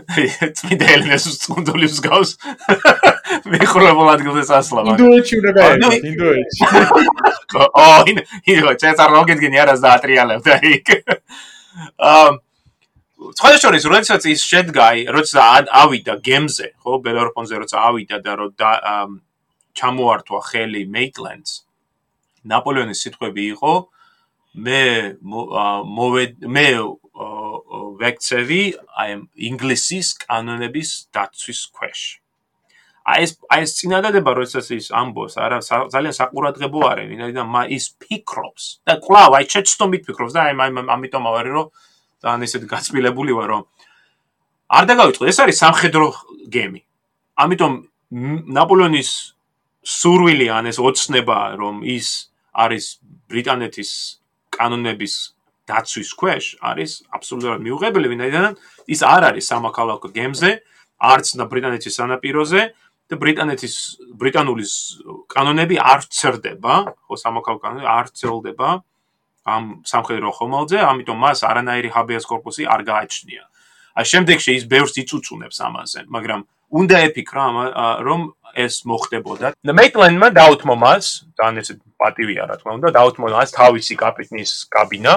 წმინდა 0.57 0.85
ელენეს 0.95 1.25
წუნდოლის 1.43 1.97
გავს. 2.05 2.37
მიხრებულ 3.53 4.07
ადგილზე 4.15 4.43
სასლა. 4.49 4.81
ინდოეთში 4.93 5.33
უნდა 5.39 5.51
გაიგოს, 5.59 5.97
ინდოეთში. 6.11 6.61
ო, 7.59 7.87
ინ, 8.09 8.17
ინ, 8.51 8.59
ცეცარ 8.81 9.09
როგედგენი 9.15 9.57
არას 9.63 9.79
და 9.83 9.89
ატრიალებდა 9.97 10.53
იქ. 10.75 10.87
აა 11.99 12.29
სხვადასხვა 13.35 13.69
როდესაც 13.93 14.23
ის 14.31 14.41
შედგა, 14.47 14.87
როცა 15.11 15.41
ავიდა 15.83 16.13
გემზე, 16.23 16.67
ხო, 16.81 16.91
ბელორფონზე 17.03 17.55
როცა 17.63 17.77
ავიდა 17.89 18.17
და 18.23 18.33
რო 18.39 18.47
ჩამოართვა 19.79 20.39
ხელი 20.49 20.81
მეიტლენდს. 20.95 21.51
ნაპოლეონის 22.49 23.01
სიტყვები 23.03 23.43
იყო 23.55 23.73
მე 24.65 24.83
მე 26.55 26.67
ვექცევი 27.99 28.61
აი 29.03 29.11
ინგლისის 29.49 30.07
კანონების 30.23 30.89
დაცვის 31.13 31.61
ქვეშ. 31.75 31.99
ეს 33.23 33.31
აი 33.49 33.61
ეს 33.65 33.71
წინადადება 33.79 34.31
როდესაც 34.37 34.65
ის 34.75 34.87
ამბობს, 34.93 35.33
არა 35.39 35.57
ძალიან 35.65 36.13
საყურადღებო 36.19 36.79
არის, 36.91 37.05
ვინაიდან 37.09 37.47
ის 37.73 37.85
ფიქრობს 38.03 38.63
და 38.85 38.93
კლავ 39.01 39.31
აი 39.39 39.45
შეცდომით 39.49 40.01
ფიქრობს 40.05 40.33
და 40.35 40.39
აი 40.45 40.53
ამიტომ 40.95 41.23
ავარი 41.31 41.49
რომ 41.57 41.67
ძალიან 42.21 42.41
ისეთ 42.45 42.63
გაწმილებული 42.69 43.31
ვარ 43.39 43.47
რომ 43.49 43.63
არ 44.69 44.83
დაგავიწყო, 44.85 45.23
ეს 45.25 45.37
არის 45.41 45.57
სამხედრო 45.63 46.07
გემი. 46.53 46.81
ამიტომ 47.39 47.73
ნაპოლეონის 48.59 49.09
სურვილი 49.79 50.47
ან 50.53 50.69
ეს 50.69 50.77
ოცნება 50.77 51.55
რომ 51.57 51.81
ის 51.87 52.29
არის 52.53 52.85
ბრიტანეთის 53.31 53.89
კანონების 54.53 55.13
დაცვის 55.69 56.09
ქვეშ 56.19 56.45
არის 56.65 56.91
აბსოლუტურად 57.15 57.59
მიუღებელი, 57.65 58.07
ვინაიდან 58.13 58.53
ის 58.89 58.99
არ 59.05 59.23
არის 59.29 59.45
სამოქალაქო 59.49 60.09
გემზე, 60.13 60.51
არც 60.99 61.27
და 61.39 61.43
ბრიტანეთის 61.47 61.93
სანაპიროზე 61.95 62.61
და 63.09 63.17
ბრიტანეთის 63.17 63.75
ბრიტანულის 64.21 64.73
კანონები 65.33 65.77
არ 65.81 66.05
ცერდება, 66.13 66.73
ხო 67.09 67.15
სამოქალაქო 67.17 67.61
კანონები 67.65 67.89
არ 67.89 68.07
ცელდება 68.13 68.69
ამ 69.49 69.63
სამხედრო 69.81 70.29
ხომალდზე, 70.37 70.77
ამიტომ 70.77 71.17
მას 71.25 71.39
არანაირი 71.49 71.89
habeas 71.89 72.25
corpus-ი 72.29 72.69
არ 72.69 72.81
გააჩნია. 72.85 73.43
ა 73.97 74.01
შემდეგში 74.05 74.51
ის 74.61 74.63
ბევრს 74.69 74.93
იწუწუნებს 75.01 75.57
ამაზე, 75.57 75.99
მაგრამ 76.13 76.39
უნდა 76.69 76.97
ეფიქრა 77.09 77.45
რომ 78.05 78.21
ეს 78.53 78.85
მოხდებოდა. 78.85 79.47
და 79.57 79.71
მეიტლენმა 79.73 80.27
დაუთმო 80.29 80.75
მას, 80.77 81.05
თან 81.37 81.53
ეს 81.61 81.69
პატივია 81.97 82.45
რა 82.45 82.55
თქმა 82.61 82.71
უნდა, 82.77 82.89
დაუთმო 82.93 83.27
მას 83.33 83.49
თავისი 83.57 83.93
კაპიტნის 83.97 84.51
კაბინა 84.69 85.13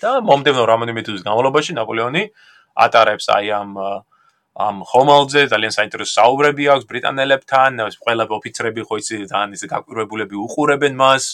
და 0.00 0.10
მომდევნო 0.24 0.62
რამოდენიმე 0.64 1.02
თვის 1.04 1.22
განმავლობაში 1.26 1.72
ნაპოლეონი 1.76 2.22
ატარებს 2.86 3.26
აი 3.34 3.46
ამ 3.60 3.70
ამ 4.58 4.82
ხომალდზე 4.82 5.46
ძალიან 5.52 5.72
საინტერესო 5.74 6.12
საუბრები 6.18 6.64
აქვს 6.74 6.86
ბრიტანელებთან, 6.90 7.70
ყველა 8.02 8.24
ოფიცრები 8.34 8.82
ხო 8.82 8.94
იცი 8.98 9.16
ძალიან 9.30 9.50
ისე 9.54 9.66
გაკვირვებულები 9.70 10.36
უყურებენ 10.46 10.94
მას. 10.98 11.24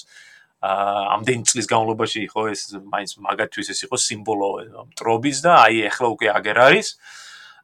აა 0.66 1.00
ამდენ 1.16 1.40
წლის 1.48 1.66
განმავლობაში 1.68 2.20
ხო 2.32 2.42
ეს 2.52 2.60
მაინც 2.80 3.10
მაგათთვის 3.20 3.68
ეს 3.72 3.80
იყო 3.86 3.96
სიმბოლო 3.96 4.48
მტრობის 4.92 5.36
და 5.44 5.52
აი 5.64 5.76
ახლა 5.88 6.06
უკვე 6.16 6.28
აგერ 6.32 6.56
არის. 6.66 6.88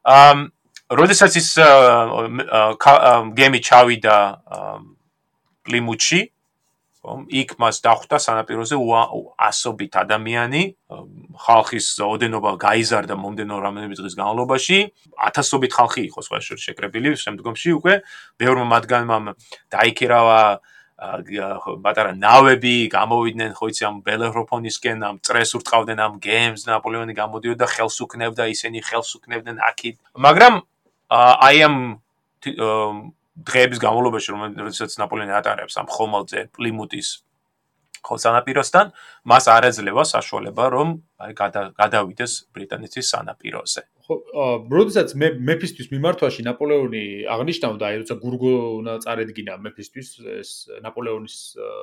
აა 0.05 0.33
როდესაც 0.93 1.31
ის 1.37 1.49
გემი 3.37 3.59
ჩავიდა 3.65 4.17
პლიმუთში 5.65 6.32
ხომ 7.03 7.23
იქ 7.35 7.49
მას 7.59 7.83
დახვდა 7.83 8.17
სანაპიროზე 8.23 8.77
ასობით 9.35 9.93
ადამიანი 10.03 10.61
ხალხის 11.35 11.87
ოდენობა 11.99 12.51
გაიზარდა 12.63 13.15
მომდენო 13.19 13.55
რამოდენიმე 13.59 13.95
დღის 13.99 14.15
განმავლობაში. 14.15 14.77
ათასობით 15.27 15.71
ხალხი 15.75 16.01
იყო 16.07 16.19
სხვა 16.23 16.37
შეკრებილი 16.63 17.09
შემდგომში 17.19 17.69
უკვე 17.75 17.93
ბევრმა 18.39 18.65
მათგანმა 18.71 19.17
დაიქირავა 19.75 20.39
ბატარა 21.83 22.13
ნავები 22.15 22.75
გამოვიდნენ 22.87 23.51
ხო 23.57 23.65
იცი 23.67 23.83
ამ 23.83 23.95
ბელეროფონისკენ 24.07 24.97
ამ 25.03 25.15
წრეს 25.27 25.51
ურტყავდნენ 25.59 25.99
ამ 25.99 26.13
გემს 26.23 26.63
ნაპოლეონი 26.71 27.13
გამოდიოდა 27.19 27.67
ხელს 27.67 27.97
უკნევდა 28.07 28.47
ისინი 28.47 28.79
ხელს 28.79 29.11
უკნევდნენ 29.19 29.59
აქით. 29.59 29.99
მაგრამ 30.15 30.53
აი 31.11 31.57
ამ 31.67 31.75
დღეების 33.33 33.79
განმავლობაში 33.81 34.33
რომელსაც 34.35 34.97
ნაპოლეონი 35.01 35.37
ატარებს 35.41 35.77
ამ 35.81 35.87
ხომალდზე 35.89 36.49
პლიმუტის 36.57 37.09
ხო 38.03 38.17
სანაპიროსთან 38.19 38.91
მას 39.31 39.45
არ 39.47 39.69
ეძლევა 39.71 40.03
საშუალება 40.03 40.65
რომ 40.75 40.89
აი 41.23 41.33
გადავიდეს 41.79 42.31
ბრიტანეთის 42.51 43.09
სანაპიროზე. 43.15 43.81
ხო 44.03 44.15
როდესაც 44.67 45.13
მე 45.15 45.27
მეფისთვის 45.47 45.87
მიმართვაში 45.95 46.43
ნაპოლეონი 46.43 47.03
აღნიშნავდა 47.31 47.83
აი 47.87 47.95
როცა 48.03 48.15
გურგონა 48.19 48.93
წარედგინა 49.05 49.53
მეფისთვის 49.63 50.07
ეს 50.43 50.49
ნაპოლეონის 50.83 51.37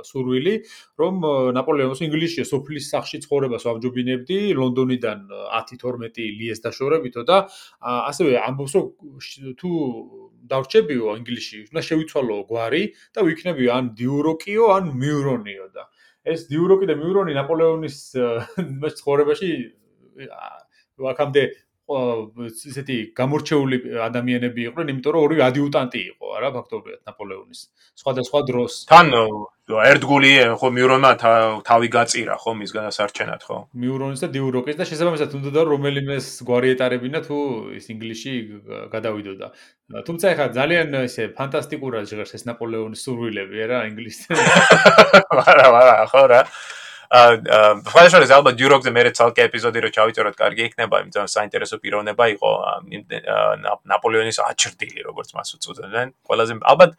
სურვილი 0.05 0.55
რომ 1.01 1.15
ნაპოლეონს 1.57 2.05
ინგლისში 2.05 2.45
სოფლის 2.45 2.93
სახში 2.93 3.25
ცხოვრებას 3.25 3.65
ვამჯობინებდი 3.65 4.39
ლონდონიდან 4.61 5.19
10-12 5.33 6.29
ლიეს 6.37 6.61
დაშორებითო 6.61 7.25
და 7.25 7.49
ასევე 7.81 8.37
ამბობს 8.45 8.77
რომ 8.77 8.85
თუ 9.57 9.71
დავრჩებიო 10.51 11.17
ინგლისში 11.21 11.59
უნდა 11.71 11.83
შევიცვალო 11.89 12.37
გვარი 12.51 12.83
და 13.15 13.21
ვიქნებიო 13.29 13.71
ან 13.77 13.85
დიუროკიო 14.01 14.65
ან 14.77 14.85
მიურონიო 15.01 15.67
და 15.75 15.85
ეს 16.31 16.47
დიუროკი 16.53 16.87
და 16.91 16.95
მიურონი 17.01 17.33
ნაპოლეონის 17.41 17.97
ცხოვრებაში 19.01 19.51
აქამდე 21.11 21.45
ისეთი 21.91 22.97
გამორჩეული 23.19 23.77
ადამიანები 24.07 24.67
იყვნენ, 24.71 24.91
იმიტომ 24.95 25.15
რომ 25.17 25.25
ორი 25.27 25.37
ადიუტანტი 25.43 26.01
იყო, 26.15 26.27
არა, 26.39 26.49
ფაქტობრივად 26.55 27.01
ნაპოლეონის. 27.11 27.61
სხვადასხვა 27.99 28.41
დროს. 28.47 28.73
თან 28.87 29.11
ერთგული 29.79 30.31
ხო 30.59 30.69
მიურონმა 30.75 31.11
თავი 31.63 31.89
გაწირა 31.95 32.35
ხო 32.43 32.53
მის 32.59 32.73
განასარჩენად 32.75 33.43
ხო? 33.47 33.57
მიურონის 33.77 34.23
და 34.25 34.29
დიუროკის 34.35 34.77
და 34.81 34.85
შესაბამისად 34.91 35.37
უნდა 35.39 35.51
და 35.55 35.63
რომელიმეს 35.71 36.27
გვარი 36.49 36.75
ეტარებინა 36.75 37.21
თუ 37.29 37.39
ის 37.79 37.87
ინგლისში 37.95 38.33
გადავიდოდა. 38.91 39.47
თუმცა 40.07 40.27
ეხლა 40.35 40.47
ძალიან 40.59 40.89
ისე 41.07 41.23
ფანტასტიკურად 41.39 42.05
ჟღერს 42.11 42.35
ეს 42.39 42.45
ნაპოლეონის 42.51 43.01
სურვილები, 43.07 43.57
არა, 43.67 43.79
ინგლისთან. 43.91 44.35
არა, 45.51 45.67
არა, 45.71 45.97
ხო 46.11 46.25
რა. 46.35 46.41
აა 47.11 47.83
ფაიშორი 47.91 48.27
ზალბა 48.31 48.51
დიუროკზე 48.55 48.91
მე 48.95 49.03
ცალკე 49.19 49.43
ეპიზოდი 49.51 49.79
რო 49.83 49.91
ჩავიწეროთ, 49.97 50.35
კარგი 50.39 50.63
იქნება, 50.71 51.01
იმიტომ 51.03 51.27
რომ 51.27 51.33
საინტერესო 51.35 51.77
პიროვნება 51.83 52.25
იყო 52.39 52.51
ნაპოლეონის 53.91 54.39
აჩრდილი, 54.47 55.01
როგორც 55.11 55.35
მას 55.35 55.49
უწოდებენ. 55.59 56.15
ყველაზე 56.23 56.55
ალბათ 56.63 56.95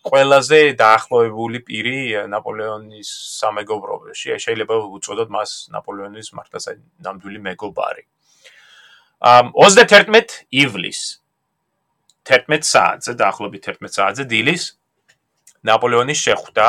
ყველაზე 0.00 0.60
დაახლოებული 0.80 1.60
პირი 1.60 1.98
ნაპოლეონის 2.32 3.08
სამეგობრობაში. 3.40 4.36
შეიძლება 4.40 4.74
უწოდოთ 4.96 5.28
მას 5.28 5.50
ნაპოლეონის 5.74 6.28
მართლაც 6.36 6.64
აი 6.72 6.76
ნამდვილი 7.04 7.40
მეგობარი. 7.50 8.04
ამ 9.20 9.52
31 9.52 10.48
ივლის 10.48 11.20
11 12.24 12.64
საათზე, 12.64 13.12
დაახლოებით 13.20 13.62
11 13.68 13.92
საათზე 13.92 14.24
დილის 14.24 14.62
ნაპოლეონის 15.68 16.20
შეხვდა 16.24 16.68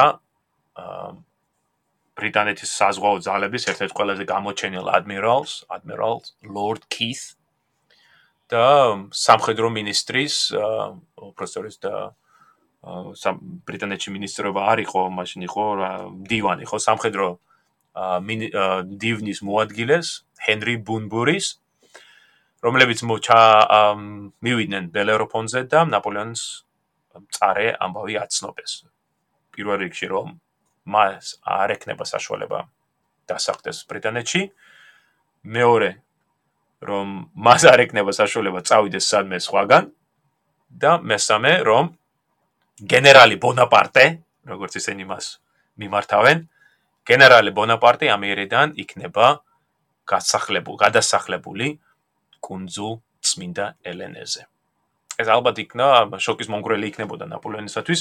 ბრიტანეთის 2.20 2.72
საზღვაო 2.76 3.18
ძალების 3.24 3.68
ერთ-ერთ 3.72 3.94
ყველაზე 3.96 4.24
გამოჩენილ 4.28 4.86
ადმირალს, 4.92 5.64
ადმირალს 5.72 6.36
ლორდ 6.44 6.84
კის 6.92 7.40
და 8.52 9.00
სამხედრო 9.16 9.72
ministris, 9.72 10.52
პროფესორის 11.16 11.80
და 11.80 12.12
ბრიტანეთში 12.82 14.10
ministrობა 14.10 14.62
არ 14.74 14.80
იყო, 14.86 15.02
მაშინ 15.14 15.42
იყო 15.46 15.66
დივანი, 16.26 16.66
ხო, 16.66 16.78
სამხედრო 16.82 17.28
დივნის 19.02 19.40
მოადგილეს, 19.46 20.08
ჰენრი 20.42 20.76
ბუნბურის, 20.82 21.48
რომლებიც 22.66 23.00
მოჩა 23.06 23.42
მივიდნენ 24.42 24.90
ბელეროფონზე 24.94 25.62
და 25.70 25.86
ნაპოლეონის 25.90 26.44
წარე 27.36 27.68
ამბავი 27.78 28.16
აცნობეს. 28.22 28.72
პირველ 29.52 29.78
რიგში 29.86 30.08
რომ 30.08 30.28
მას 30.88 31.38
არ 31.46 31.76
ეკნება 31.78 32.06
საშუალება 32.08 32.60
დასახდეს 33.30 33.86
ბრიტანეთში. 33.90 34.42
მეორე 35.46 35.92
რომ 36.82 37.08
მას 37.36 37.62
არ 37.70 37.80
ეკნება 37.86 38.12
საშუალება 38.16 38.62
წავიდეს 38.66 39.06
სადმე 39.06 39.38
სხვაგან 39.38 39.92
და 40.72 40.92
მესამე 41.02 41.54
რომ 41.62 41.86
გენერალი 42.82 43.38
ბონაპარტე, 43.38 44.06
როგორც 44.50 44.78
ისინი 44.82 45.06
მას 45.06 45.38
მიმართავენ, 45.78 46.48
გენერალი 47.06 47.52
ბონაპარტე 47.54 48.10
ამერიდან 48.10 48.74
იქნება 48.82 49.28
გასახლებული, 50.10 50.78
გადასახლებული 50.82 51.68
კუნძულ 52.42 52.94
წმინდა 53.22 53.66
ელენეზე. 53.86 54.42
ეს 55.22 55.28
ალბათ 55.30 55.58
იქნა 55.62 55.88
შოკის 56.18 56.50
მონგრელი 56.50 56.88
იქნებოდა 56.90 57.26
ნაპოლეონისათვის. 57.30 58.00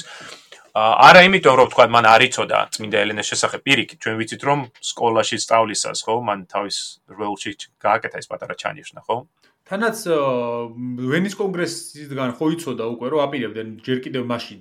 არა 0.72 1.20
იმიტომ 1.26 1.54
რომ 1.58 1.68
თქვა 1.74 1.84
მან 1.90 2.06
არ 2.06 2.22
იცოდა 2.30 2.58
წმინდა 2.72 2.98
ელენეს 3.04 3.26
შესახებ 3.34 3.60
პირიქით 3.66 3.98
ჩვენ 4.00 4.14
ვიცით 4.20 4.42
რომ 4.48 4.60
სკოლაში 4.90 5.36
სწავლისას 5.44 5.98
ხო 6.06 6.14
მან 6.22 6.46
თავის 6.46 6.76
როლში 7.10 7.52
გააკეთა 7.82 8.16
ეს 8.22 8.30
პატარა 8.30 8.54
ჩანიშნა 8.54 9.00
ხო 9.02 9.16
თანაც 9.70 10.02
ვენის 11.10 11.34
კონგრესიდან 11.38 12.34
ხო 12.34 12.46
იცოდა 12.58 12.84
უკვე 12.90 13.06
რომ 13.14 13.20
აპირებდნენ 13.22 13.68
ჯერ 13.86 13.98
კიდევ 14.02 14.26
მაშინ 14.26 14.60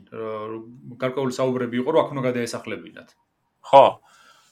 გარკვეული 1.01 1.33
საუბრები 1.33 1.81
იყო 1.81 1.89
რომ 1.95 2.01
აქ 2.03 2.09
უნდა 2.13 2.23
გადაესახლებინათ. 2.29 3.09
ხო. 3.65 3.85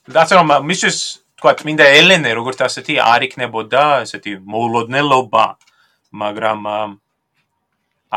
that's 0.10 0.34
რომ 0.34 0.50
მისის 0.66 0.98
თქვა 1.38 1.52
წმინდა 1.62 1.86
ელენე 2.02 2.32
როგორც 2.34 2.60
ასეთი 2.66 2.98
არ 2.98 3.22
იქნებოდა 3.30 3.84
ესეთი 4.08 4.34
მოულოდნელობა 4.42 5.46
მაგრამ 6.18 6.60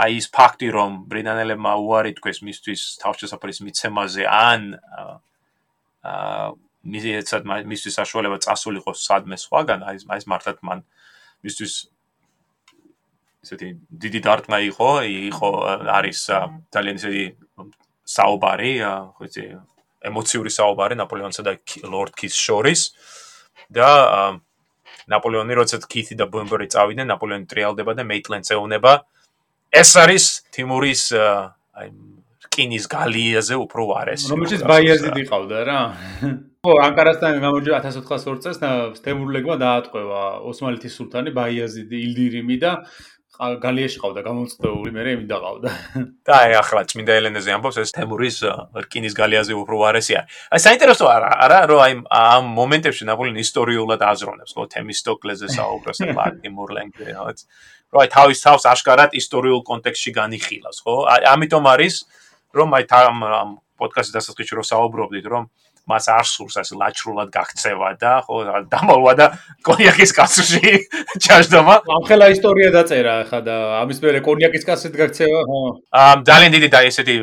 აი 0.01 0.13
ეს 0.23 0.27
ფაქტი 0.33 0.69
რომ 0.73 0.91
ბრიტანელებმა 1.11 1.73
უარი 1.85 2.17
თქვეს 2.17 2.41
მისთვის 2.47 2.81
თავშესაფრის 3.05 3.59
მიცემაზე 3.67 4.25
ან 4.25 4.61
აა 4.81 6.57
მიზეცად 6.81 7.43
მისთვის 7.45 7.95
საშუალება 8.01 8.39
წასულიყო 8.41 8.93
სადმე 8.97 9.37
სხვაგან 9.37 9.85
აი 9.85 10.01
ეს 10.01 10.25
მართლაც 10.31 10.59
მან 10.65 10.81
მისთვის 11.45 11.73
ისეთი 13.45 13.69
დიდი 14.05 14.21
დარტმა 14.27 14.59
იყო 14.71 14.91
იყო 15.31 15.51
არის 15.97 16.21
ძალიან 16.75 17.01
ისეთი 17.01 17.25
საუბარი 18.17 18.73
ხო 19.17 19.29
იცი 19.29 19.45
ემოციური 20.11 20.51
საუბარი 20.53 20.95
ნაპოლეონსა 21.01 21.43
და 21.49 21.57
ლორდ 21.89 22.15
კის 22.21 22.37
შორის 22.37 22.81
და 23.73 23.91
ნაპოლეონი 25.11 25.57
როდესაც 25.61 25.85
კითი 25.89 26.15
და 26.21 26.29
ბომბერი 26.33 26.69
წავიდნენ 26.75 27.13
ნაპოლეონი 27.13 27.47
ტრიალდება 27.51 27.97
და 27.97 28.05
მეიტლენდს 28.13 28.55
ეუნება 28.57 28.93
ეს 29.83 29.91
არის 30.05 30.25
თიმურის 30.53 31.05
აი 31.17 31.89
რკინის 32.51 32.87
გალიაზე 32.91 33.55
უფრო 33.63 33.83
ვარესი. 33.95 34.27
რომელშიც 34.35 34.63
ბაიაზიდი 34.67 35.23
ყავდა 35.31 35.59
რა. 35.71 35.81
ხო, 36.67 36.73
ანკარასთან 36.83 37.39
გამარჯვა 37.41 37.79
1402 37.87 38.43
წელს 38.45 39.01
თემურლებმა 39.07 39.57
დაატყვევა 39.63 40.23
ოსმალეთის 40.51 40.97
სულთანი 40.99 41.31
ბაიაზიდი 41.31 41.97
ილდირიმი 42.11 42.57
და 42.61 42.73
გალიაში 43.41 44.01
ყავდა 44.03 44.23
გამოწყდეული, 44.27 44.91
მე 44.93 45.03
მე 45.17 45.25
დაღავდა. 45.31 45.71
და 46.29 46.33
აი 46.37 46.57
ახლა 46.61 46.83
წმინდა 46.93 47.15
ელენეზე 47.21 47.55
ამბობს 47.57 47.79
ეს 47.81 47.93
თემურის 47.97 48.37
რკინის 48.85 49.17
გალიაზე 49.17 49.57
უფრო 49.57 49.81
ვარესი 49.81 50.19
არის. 50.21 50.37
აი 50.53 50.61
საინტერესო 50.61 51.09
არა, 51.09 51.31
არა 51.49 51.59
რომ 51.71 51.81
აი 51.87 51.93
ამ 52.21 52.51
მომენტებში 52.61 53.09
ნაპოლეონი 53.09 53.41
ისტორიულად 53.41 54.05
აზროვნებს, 54.11 54.53
ხო, 54.53 54.67
თემისტოკლეზე 54.77 55.49
საუბრობს 55.57 56.01
მაგ 56.21 56.45
მურლენგზე, 56.53 57.09
ხო? 57.17 57.33
რომ 57.91 58.01
აი 58.05 58.09
თავის 58.13 58.39
თავს 58.45 58.65
აშკარად 58.77 59.17
ისტორიულ 59.17 59.65
კონტექსტში 59.65 60.11
განიხილავს, 60.21 60.79
ხო? 60.85 60.95
აი 61.09 61.21
ამიტომ 61.33 61.65
არის 61.65 61.95
რომ 62.61 62.69
აი 62.77 62.85
ამ 62.93 63.57
პოდკასტის 63.81 64.15
დასაწყისში 64.21 64.55
რომ 64.61 64.67
საუბრობდით, 64.69 65.27
რომ 65.33 65.49
მას 65.91 66.07
არ 66.15 66.27
სურს 66.31 66.57
ასე 66.63 66.75
ლაჩრულად 66.81 67.29
გაქცევა 67.35 67.89
და 68.03 68.13
ხო 68.27 68.37
დამალვა 68.71 69.13
და 69.21 69.27
კონიაკის 69.67 70.13
კაცში 70.19 70.73
ჩაждომა. 71.25 71.75
ამხელა 71.97 72.27
ისტორია 72.35 72.71
დაწერა 72.77 73.15
ხა 73.31 73.41
და 73.47 73.57
ამის 73.83 73.99
მერე 74.05 74.21
კონიაკის 74.25 74.65
კაცით 74.69 74.95
გაქცევა, 75.01 75.41
ხო. 75.51 75.61
ამ 75.91 76.19
ძალიან 76.29 76.51
დიდი 76.57 76.69
და 76.75 76.81
ესეთი 76.89 77.17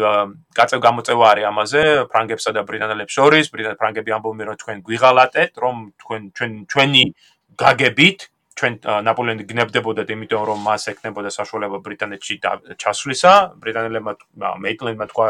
გაწევ 0.59 0.79
გამოწევა 0.87 1.25
არის 1.31 1.45
ამაზე 1.51 1.81
ფრანგებსა 2.11 2.51
და 2.57 2.61
ბრიტანელებს 2.69 3.13
შორის. 3.17 3.45
ბრიტანელები 3.53 4.11
ამბობენ 4.17 4.45
რომ 4.51 4.57
თქვენ 4.61 4.77
გვიღალატეთ, 4.87 5.51
რომ 5.63 5.75
თქვენ 6.01 6.21
ჩვენ 6.37 6.51
ჩვენი 6.71 7.03
გაგებით 7.63 8.19
ჩვენ 8.57 8.73
ნაპოლეონი 9.05 9.43
გნებდებოდათ, 9.45 10.09
იმიტომ 10.17 10.43
რომ 10.49 10.59
მას 10.65 10.83
ეკნებოდა 10.91 11.29
საშუალება 11.29 11.77
ბრიტანეთში 11.85 12.35
ჩასვლისა. 12.81 13.33
ბრიტანელებმა 13.61 14.13
მეიტლენდმა 14.65 15.05
თქვა 15.13 15.27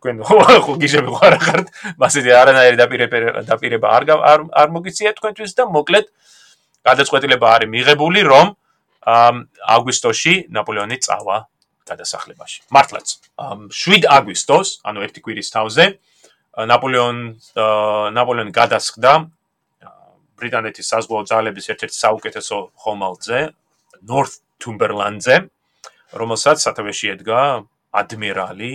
თქვენ 0.00 0.16
ხო 0.24 0.74
გიჟები 0.80 1.10
ხარ 1.20 1.34
ახართ 1.36 1.66
მასეთი 2.00 2.30
არანაირი 2.40 2.76
დაპირება 2.80 3.44
დაპირება 3.44 3.86
არ 4.00 4.02
არ 4.48 4.68
მოგიწია 4.72 5.12
თქვენთვის 5.20 5.52
და 5.60 5.68
მოკლედ 5.76 6.06
გადაწყვეტილება 6.88 7.46
არის 7.56 7.68
მიღებული 7.76 8.20
რომ 8.24 8.46
აგვისტოში 9.76 10.34
ნაპოლეონი 10.56 10.96
წავა 11.04 11.36
გადასახლებაში. 11.90 12.58
მართლაც. 12.70 13.06
7 13.72 14.06
აგვისტოს 14.06 14.68
ანუ 14.86 14.98
ერთი 15.06 15.20
კვირის 15.24 15.48
თავზე 15.50 15.84
ნაპოლეონ 16.70 17.16
ნაპოლეონი 18.16 18.52
გადასხდა 18.54 19.12
ბრიტანეთის 20.40 20.86
საზღვაო 20.92 21.22
ძალების 21.30 21.66
ერთ-ერთ 21.72 21.94
საუკეთესო 21.94 22.58
ხომალდზე 22.84 23.40
ნორთ 24.08 24.32
თუმბერლანდზე 24.62 25.36
რომელსაც 26.20 26.58
სათავეში 26.64 27.06
ედგა 27.14 27.42
ადმირალი 28.00 28.72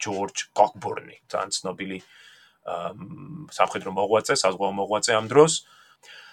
ჯორჯ 0.00 0.36
კოკბორნი, 0.56 1.16
ძალიან 1.30 1.50
ცნობილი 1.56 1.98
სამხედრო 3.50 3.90
მოღვაწე, 3.96 4.34
საზღვაო 4.36 4.72
მოღვაწე 4.80 5.12
ამ 5.20 5.26
დროს. 5.32 5.52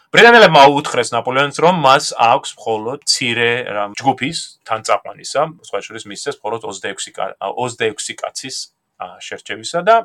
ბრიტანელებმა 0.07 0.61
უთხრეს 0.71 1.11
ნაპოლეონს, 1.11 1.57
რომ 1.59 1.75
მას 1.83 2.05
აქვს 2.15 2.49
მხოლოდ 2.55 2.99
ცირე 3.11 3.51
ჯგუფის 3.99 4.37
თანწაყვანისა, 4.67 5.41
სხვა 5.67 5.79
შორის 5.83 6.03
მისცეს 6.07 6.35
მხოლოდ 6.39 6.61
26 6.63 7.11
26 7.43 8.15
კაცის 8.15 8.55
შერჩევისა 8.97 9.79
და 9.83 9.95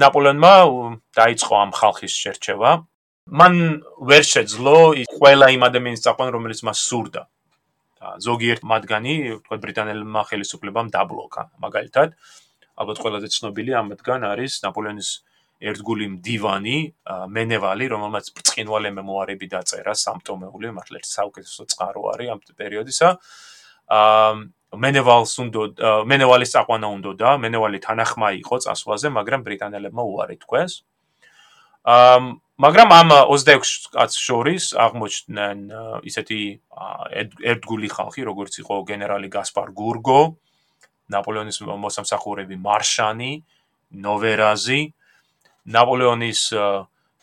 ნაპოლეონმა 0.00 0.54
დაიწყო 1.18 1.54
ამ 1.64 1.70
ხალხის 1.74 2.14
შერჩევა. 2.14 2.70
მან 3.30 3.54
ვერ 4.10 4.22
შეძლო 4.26 4.78
ყველა 5.18 5.46
იმ 5.54 5.62
ადამიანის 5.66 6.02
წაყვანა, 6.06 6.30
რომელიც 6.34 6.60
მას 6.66 6.78
სურდა. 6.78 7.26
ზოგიერთ 8.00 8.62
მათგანი, 8.64 9.14
თქვა 9.44 9.56
ბრიტანელმა 9.60 10.22
ხელისუფლებამ 10.28 10.88
დაბლოკა. 10.94 11.42
მაგალითად, 11.60 12.16
ალბათ 12.80 12.98
ყველაზე 13.04 13.28
ცნობილი 13.28 13.72
ამათგან 13.76 14.24
არის 14.24 14.64
ნაპოლეონის 14.64 15.10
ერთგული 15.60 16.06
მდივანი, 16.16 16.78
მენევალი, 17.28 17.84
რომელმაც 17.92 18.32
ბრწყინვალე 18.32 18.90
მემუარები 18.96 19.46
დაწერა, 19.52 19.92
სამტომეული, 19.92 20.72
მართლა 20.72 21.04
საუკეთესო 21.04 21.62
წყარო 21.68 22.02
არის 22.16 22.28
ამ 22.32 22.40
პერიოდისა. 22.56 23.08
აა 23.90 24.32
მენევალს 24.70 25.32
უნდა 25.42 25.60
მენევალის 26.06 26.52
წაყვანა 26.54 26.88
უნდა 26.96 27.10
და 27.18 27.30
მენევალი 27.42 27.78
თანახმა 27.82 28.28
იყო 28.40 28.56
წასვლაზე, 28.64 29.08
მაგრამ 29.18 29.40
ბრიტანელებმა 29.44 30.02
უარი 30.06 30.36
თქვეს. 30.40 30.86
აა 31.84 32.18
მაგრამ 32.60 32.90
ამ 32.92 33.10
26 33.32 33.88
კაც 33.94 34.12
შორის 34.20 34.64
აღმოჩნდნენ 34.76 35.60
ისეთი 36.04 36.40
ერთგული 37.52 37.88
ხალხი, 37.88 38.20
როგორც 38.28 38.60
იყო 38.60 38.84
გენერალი 38.90 39.32
გასპარ 39.32 39.72
გურგო, 39.72 40.36
ნაპოლეონის 41.08 41.64
მოსამსახურები 41.64 42.60
მარშანი, 42.60 43.32
ნოვერაზი, 44.04 44.82
ნაპოლეონის 45.72 46.42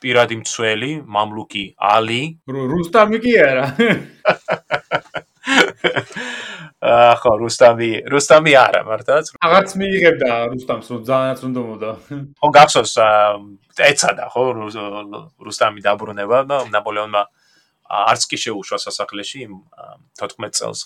პირადი 0.01 0.35
მცველი, 0.41 0.91
მამლუკი 1.05 1.65
ალი. 1.77 2.23
რუსტამი 2.49 3.17
კი 3.21 3.33
არა. 3.37 3.65
ახო 6.81 7.31
რუსტამი 7.41 7.89
რუსტამი 8.05 8.53
არა 8.53 8.81
მართლაც 8.85 9.31
აღარც 9.41 9.71
მიიღებდა 9.81 10.29
რუსტამს 10.53 10.87
რომ 10.93 11.01
ძალიანაც 11.09 11.39
უნდა 11.49 11.61
მოდა 11.69 11.91
ხო 12.37 12.49
გახსოვს 12.57 12.93
ეცადა 13.81 14.25
ხო 14.29 14.43
რუსტამი 15.41 15.81
დაბრუნება 15.81 16.37
და 16.45 16.57
ნაპოლეონმა 16.69 17.23
არც 17.87 18.21
კი 18.29 18.37
შეუშვა 18.45 18.77
სასახლეში 18.83 19.47
14 20.21 20.59
წელს 20.59 20.81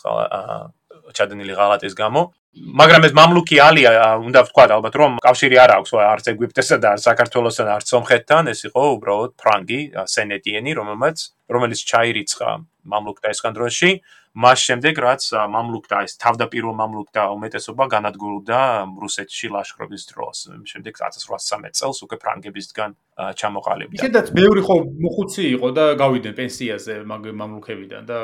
ჩადენილი 1.17 1.53
ღალატის 1.57 1.97
გამო. 1.97 2.31
მაგრამ 2.51 3.07
ეს 3.07 3.13
მამლუკი 3.15 3.57
ალია 3.63 3.91
უნდა 4.27 4.39
ვთქვა 4.43 4.63
ალბათ 4.75 4.95
რომ 4.99 5.11
კავშირი 5.23 5.55
არ 5.63 5.71
აქვს 5.79 5.91
არც 6.03 6.25
ეგვიპტესა 6.35 6.77
და 6.83 6.87
არც 6.93 7.01
საქართველოსთან 7.07 7.67
არც 7.75 7.85
სომხეთთან 7.91 8.43
ეს 8.51 8.59
იყო 8.67 8.83
უბრალოდ 8.99 9.31
ფრანგი 9.39 9.79
სენეტიენი 10.15 10.71
რომელმაც 10.79 11.17
რომელიც 11.47 11.79
ჩაირიცხა 11.91 12.49
მამლუკთა 12.91 13.27
ესკანდროში 13.31 13.91
მას 14.31 14.59
შემდეგ 14.63 14.95
რაც 14.95 15.23
მამლუქთა 15.51 15.97
ეს 16.07 16.15
თავდაპირველ 16.23 16.75
მამლუქთა 16.79 17.23
უმეტესობა 17.35 17.83
განადგურდა 17.91 18.59
რუსეთში 19.03 19.47
ლაშქრობის 19.51 20.03
დროს. 20.07 20.37
შემდეგ 20.71 20.93
1813 20.95 21.75
წელს 21.75 21.97
უკვე 22.07 22.17
ფრანგებისგან 22.23 22.89
ჩამოყალიბდა. 23.35 23.99
ისედაც 23.99 24.27
ბევრი 24.31 24.61
ხო 24.63 24.75
მოხუცი 25.03 25.43
იყო 25.59 25.67
და 25.75 25.85
გავიდნენ 25.99 26.33
პენსიაზე 26.39 26.93
მამლუქებიდან 27.03 28.03
და 28.07 28.19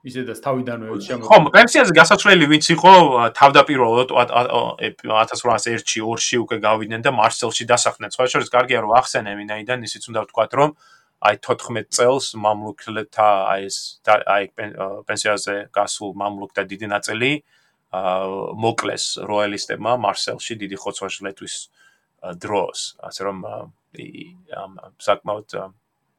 ისედაც 0.00 0.38
თავიდანვე 0.40 0.96
ჩამო. 1.04 1.28
ხო, 1.28 1.36
პენსიაზე 1.52 1.92
გასაცვლელი 1.92 2.44
ვინც 2.48 2.66
იყო 2.72 2.92
თავდაპირველად 3.36 4.08
1801-ში 4.16 6.00
2-ში 6.00 6.36
უკვე 6.40 6.56
გავიდნენ 6.56 7.00
და 7.04 7.10
მარსელში 7.12 7.64
დასახლდნენ. 7.68 8.10
სხვა 8.16 8.24
შორის 8.32 8.48
კარგია 8.48 8.80
რომ 8.80 8.96
ახსენე 8.96 9.36
მინაიდან 9.36 9.78
ისიც 9.84 10.08
უნდა 10.08 10.20
ვთქვათ 10.24 10.52
რომ 10.56 10.70
აი 11.20 11.36
14 11.44 11.92
წელს 11.92 12.26
მამლუქთა 12.40 13.28
აი 13.52 13.68
ეს 13.68 13.78
აი 14.08 14.44
პენსიაზე 15.04 15.54
გასულ 15.74 16.14
მამლუქთა 16.16 16.62
დიდი 16.64 16.86
ნაწილი 16.96 17.32
აა 17.92 18.28
მოკლეს 18.64 19.04
როიალისტებმა 19.28 19.92
მარსელში 20.04 20.54
დიდი 20.62 20.76
ხოცვა-შლეთის 20.80 21.54
დროს. 22.40 22.78
ასე 23.04 23.20
რომ 23.26 23.36
ამ 23.44 24.72
საკმაოდ 24.96 25.48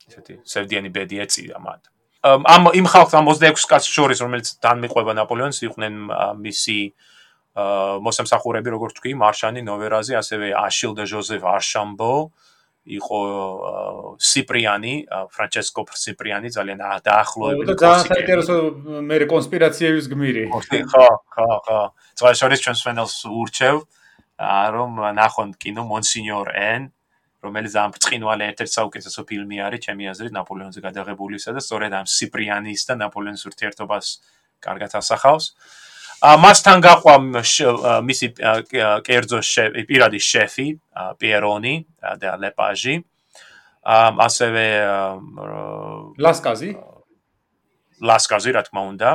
ესეთი 0.10 0.34
სევდიანი 0.44 0.90
ბედი 0.94 1.18
ეწია 1.24 1.58
მათ. 1.58 1.82
ამ 2.26 2.70
იმ 2.78 2.86
ხალხს 2.86 3.14
ამ 3.18 3.26
26 3.26 3.66
კაცს 3.72 3.90
შორის 3.90 4.20
რომელიც 4.22 4.48
დანმიყვება 4.62 5.12
ნაპოლეონს 5.18 5.66
იყვნენ 5.66 5.96
მისი 6.46 6.78
აა 6.92 7.12
მოსამსახურები 7.56 8.70
როგორც 8.72 8.96
თქვი 8.96 9.12
მარშანი 9.20 9.62
ნოვერაზი 9.68 10.16
ასევე 10.16 10.56
აშილ 10.56 10.96
და 10.96 11.04
ჟოზეფ 11.04 11.44
არშამბო 11.44 12.14
იყო 12.82 13.20
სიპრიანი, 14.18 14.94
ფრანჩესკო 15.30 15.82
სიპრიანი 15.94 16.50
ძალიან 16.50 16.80
დაახლოებული 17.06 17.68
და 17.70 17.76
ძალიან 17.78 18.08
საინტერესო 18.10 18.56
მე 19.06 19.16
კონსპირაციების 19.30 20.06
გმირი. 20.10 20.46
ხო, 20.50 21.06
ხო, 21.30 21.50
ხო. 21.62 21.82
ძველი 22.18 22.38
შორის 22.42 22.60
ჩვენს 22.66 22.82
ფენელს 22.82 23.16
ურჩევ, 23.30 23.76
რომ 24.74 24.92
ნახონ 25.14 25.50
კინო 25.62 25.86
მონსინიორ 25.86 26.48
ენ, 26.58 26.82
რომელიც 27.46 27.74
ამ 27.78 27.94
ბრწყინვალე 27.94 28.44
ერთ-ერთი 28.50 28.74
საუკეთესო 28.78 29.22
ფილმი 29.30 29.58
არის 29.66 29.82
ჩემი 29.86 30.04
აზრით 30.14 30.34
ნაპოლეონზე 30.34 30.80
გადაღებულისა 30.82 31.54
და 31.54 31.62
სწორედ 31.62 31.92
ამ 32.02 32.06
სიპრიანის 32.10 32.82
და 32.90 32.94
ნაპოლეონის 33.02 33.46
ურთიერთობას 33.50 34.06
კარგად 34.62 34.92
ასახავს. 34.98 35.46
მასთან 36.22 36.84
გაყვა 36.86 37.16
მისი 38.06 38.28
კერძო 39.06 39.40
პირადი 39.90 40.20
შეფი 40.22 40.68
პიერონი 41.18 41.74
და 42.22 42.38
ლეპაჟი. 42.38 43.02
ასევე 43.82 44.66
ლასკაზი? 46.22 46.72
ლასკაზი 48.06 48.52
რა 48.54 48.62
თქმა 48.70 48.82
უნდა. 48.94 49.10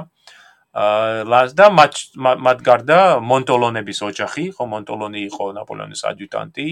აა 0.76 1.46
და 1.54 1.66
მათ 1.70 2.58
გარდა 2.66 2.98
მონტოლონების 3.22 3.98
ოჯახი 4.02 4.44
ხო 4.58 4.64
მონტოლონი 4.66 5.20
იყო 5.30 5.44
ნაპოლეონის 5.56 6.02
ადიუტანტი 6.10 6.66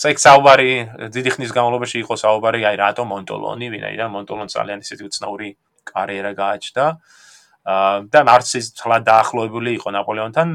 სექსაუბარი 0.00 0.72
დიდი 1.14 1.30
ხნის 1.36 1.52
განმავლობაში 1.52 1.96
იყო 2.00 2.14
საუბარი 2.16 2.60
აი 2.64 2.76
რატო 2.80 3.04
მონტოლონი 3.06 3.66
ვინაიდან 3.70 4.08
მონტოლონს 4.16 4.56
ძალიან 4.56 4.78
ისეთი 4.82 5.02
უცნაური 5.04 5.48
კარიერა 5.84 6.32
გააჩნდა. 6.32 6.84
აა 6.90 7.28
და 7.64 8.20
ნარცის 8.24 8.72
თლა 8.78 9.00
დაახლოებული 9.04 9.76
იყო 9.76 9.92
ნაპოლეონთან 9.92 10.48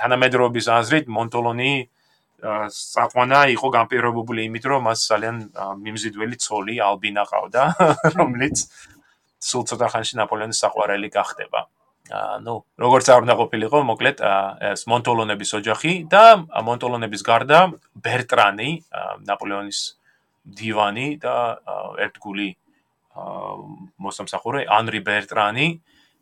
თანამედროვების 0.00 0.66
აზრით 0.78 1.06
მონტოლონი 1.12 1.72
საყვანა 2.72 3.40
იყო 3.56 3.68
განპირობებული 3.74 4.44
იმით 4.48 4.64
რომ 4.70 4.84
მას 4.88 5.06
ძალიან 5.10 5.36
მიმზიდველი 5.84 6.36
ცოლი 6.36 6.76
ალბინა 6.84 7.24
ყავდა 7.28 7.62
რომელიც 8.20 8.64
სულ 9.46 9.64
ცოტა 9.70 9.88
ხანში 9.92 10.20
ნაპოლეონის 10.20 10.60
საყვარელი 10.64 11.08
გახდება. 11.12 11.60
აა 12.06 12.38
ნუ 12.46 12.54
როგორც 12.78 13.06
არ 13.10 13.24
უნდა 13.26 13.34
ყოფილიყო, 13.40 13.78
მოკლედ 13.90 14.20
ეს 14.72 14.86
მონტოლონების 14.86 15.50
ოჯახი 15.58 15.92
და 16.06 16.24
მონტოლონების 16.68 17.22
გარდა 17.26 17.58
ბერტრანი, 17.98 18.70
ნაპოლეონის 19.26 19.80
დივანი 20.46 21.08
და 21.18 21.34
ერთგული 22.06 22.48
აა 22.54 23.56
მოსამსახურე 24.06 24.60
ანრი 24.70 25.00
ბერტრანი 25.02 25.66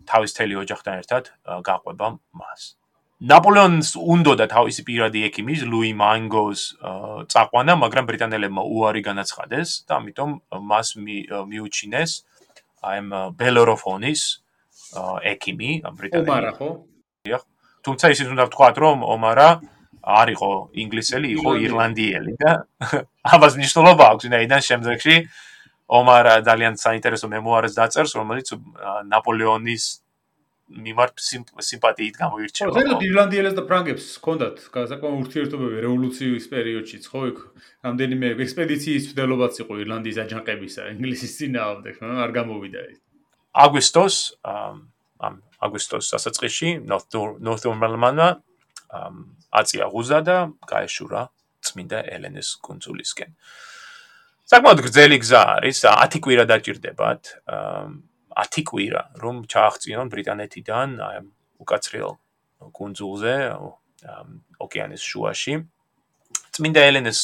თავის 0.09 0.37
თელი 0.37 0.55
ოჯახთან 0.63 0.95
ერთად 1.03 1.31
გაყვება 1.67 2.07
მას. 2.41 2.75
ნაპოლეონს 3.25 3.95
უნდოდა 3.97 4.47
თავისი 4.51 4.83
პირადი 4.85 5.21
ექიმის 5.31 5.63
ლუი 5.65 5.93
მანგოს 5.97 6.61
წაყვანა, 7.33 7.73
მაგრამ 7.81 8.05
ბრიტანელებმა 8.11 8.63
უარი 8.69 9.03
განაცხადეს 9.07 9.69
და 9.89 9.93
ამიტომ 10.03 10.31
მას 10.71 10.89
მიუჩინეს 11.01 12.13
აი 12.85 12.99
ამ 13.01 13.09
ბელოროფონის 13.39 14.23
ექიმი 15.33 15.71
ბრიტანელი. 15.89 16.29
ომარა 16.29 16.53
ხო? 16.59 16.69
თუმცა 17.85 18.07
ისიც 18.13 18.29
უნდა 18.33 18.45
ვთქვათ, 18.49 18.77
რომ 18.81 18.99
ომარა 19.15 19.49
არ 20.05 20.29
იყო 20.37 20.51
ინგლისელი, 20.85 21.29
იყო 21.39 21.51
ირლანდიელი 21.65 22.33
და 22.41 22.51
ამას 23.35 23.57
ნიშნულობა 23.61 24.05
აქვს, 24.13 24.25
ვინაიდან 24.29 24.61
შემდეგში 24.69 25.17
ომარა 25.89 26.41
ძალიან 26.45 26.75
საინტერესო 26.81 27.29
მემუარს 27.29 27.77
დაწერს, 27.77 28.17
რომელიც 28.17 28.49
ნაპოლეონის 29.11 29.85
მიმართ 30.65 31.15
სიმპათიით 31.61 32.15
გამოირჩევა. 32.17 32.73
ზოგადად 32.73 33.03
ირლანდიელებს 33.05 33.57
და 33.59 33.63
ფრანგებს 33.69 34.05
ჰქონდათ 34.17 34.57
საკმაო 34.65 35.15
ურთიერთობები 35.21 35.77
რევოლუციის 35.85 36.45
პერიოდშიც, 36.49 37.05
ხო, 37.05 37.21
იქ 37.31 37.39
რამდენიმე 37.85 38.27
ექსპედიციის 38.41 39.05
მდელობაც 39.13 39.55
იყო 39.61 39.73
ირლანდიის 39.85 40.19
აჯანყებისა, 40.25 40.83
ინგლისის 40.97 41.33
ძინაავდე, 41.37 41.91
ხო, 42.01 42.07
არ 42.25 42.31
გამოვიდა 42.33 42.81
ის. 42.91 42.99
აგვისტოს 43.55 44.17
ამ 44.45 45.35
აგვისტოს 45.65 46.07
დასაწყისში 46.17 46.69
ნორთუმბრლმანმა 46.89 48.29
აწია 49.53 49.87
ღუზა 49.93 50.19
და 50.25 50.37
გაეშურა 50.65 51.23
წმინდა 51.65 51.99
ელენეს 52.09 52.49
კონსულისკენ. 52.65 53.31
საკმაოდ 54.45 54.81
გრძელი 54.85 55.17
გზა 55.25 55.43
არის, 55.59 55.79
10 55.89 56.21
კვირა 56.25 56.45
დაჭირდებათ. 56.51 57.23
აა 57.49 57.85
10 58.35 58.67
კვირა 58.67 59.03
რომ 59.23 59.47
ჩააღწიონ 59.47 60.11
ბრიტანეთიდან 60.11 60.89
უკაცრიელ 61.63 62.13
კუნძულზე 62.75 63.35
ოკეანის 64.65 65.03
შუაში 65.07 65.55
წმინდა 66.55 66.83
ელენეს 66.91 67.21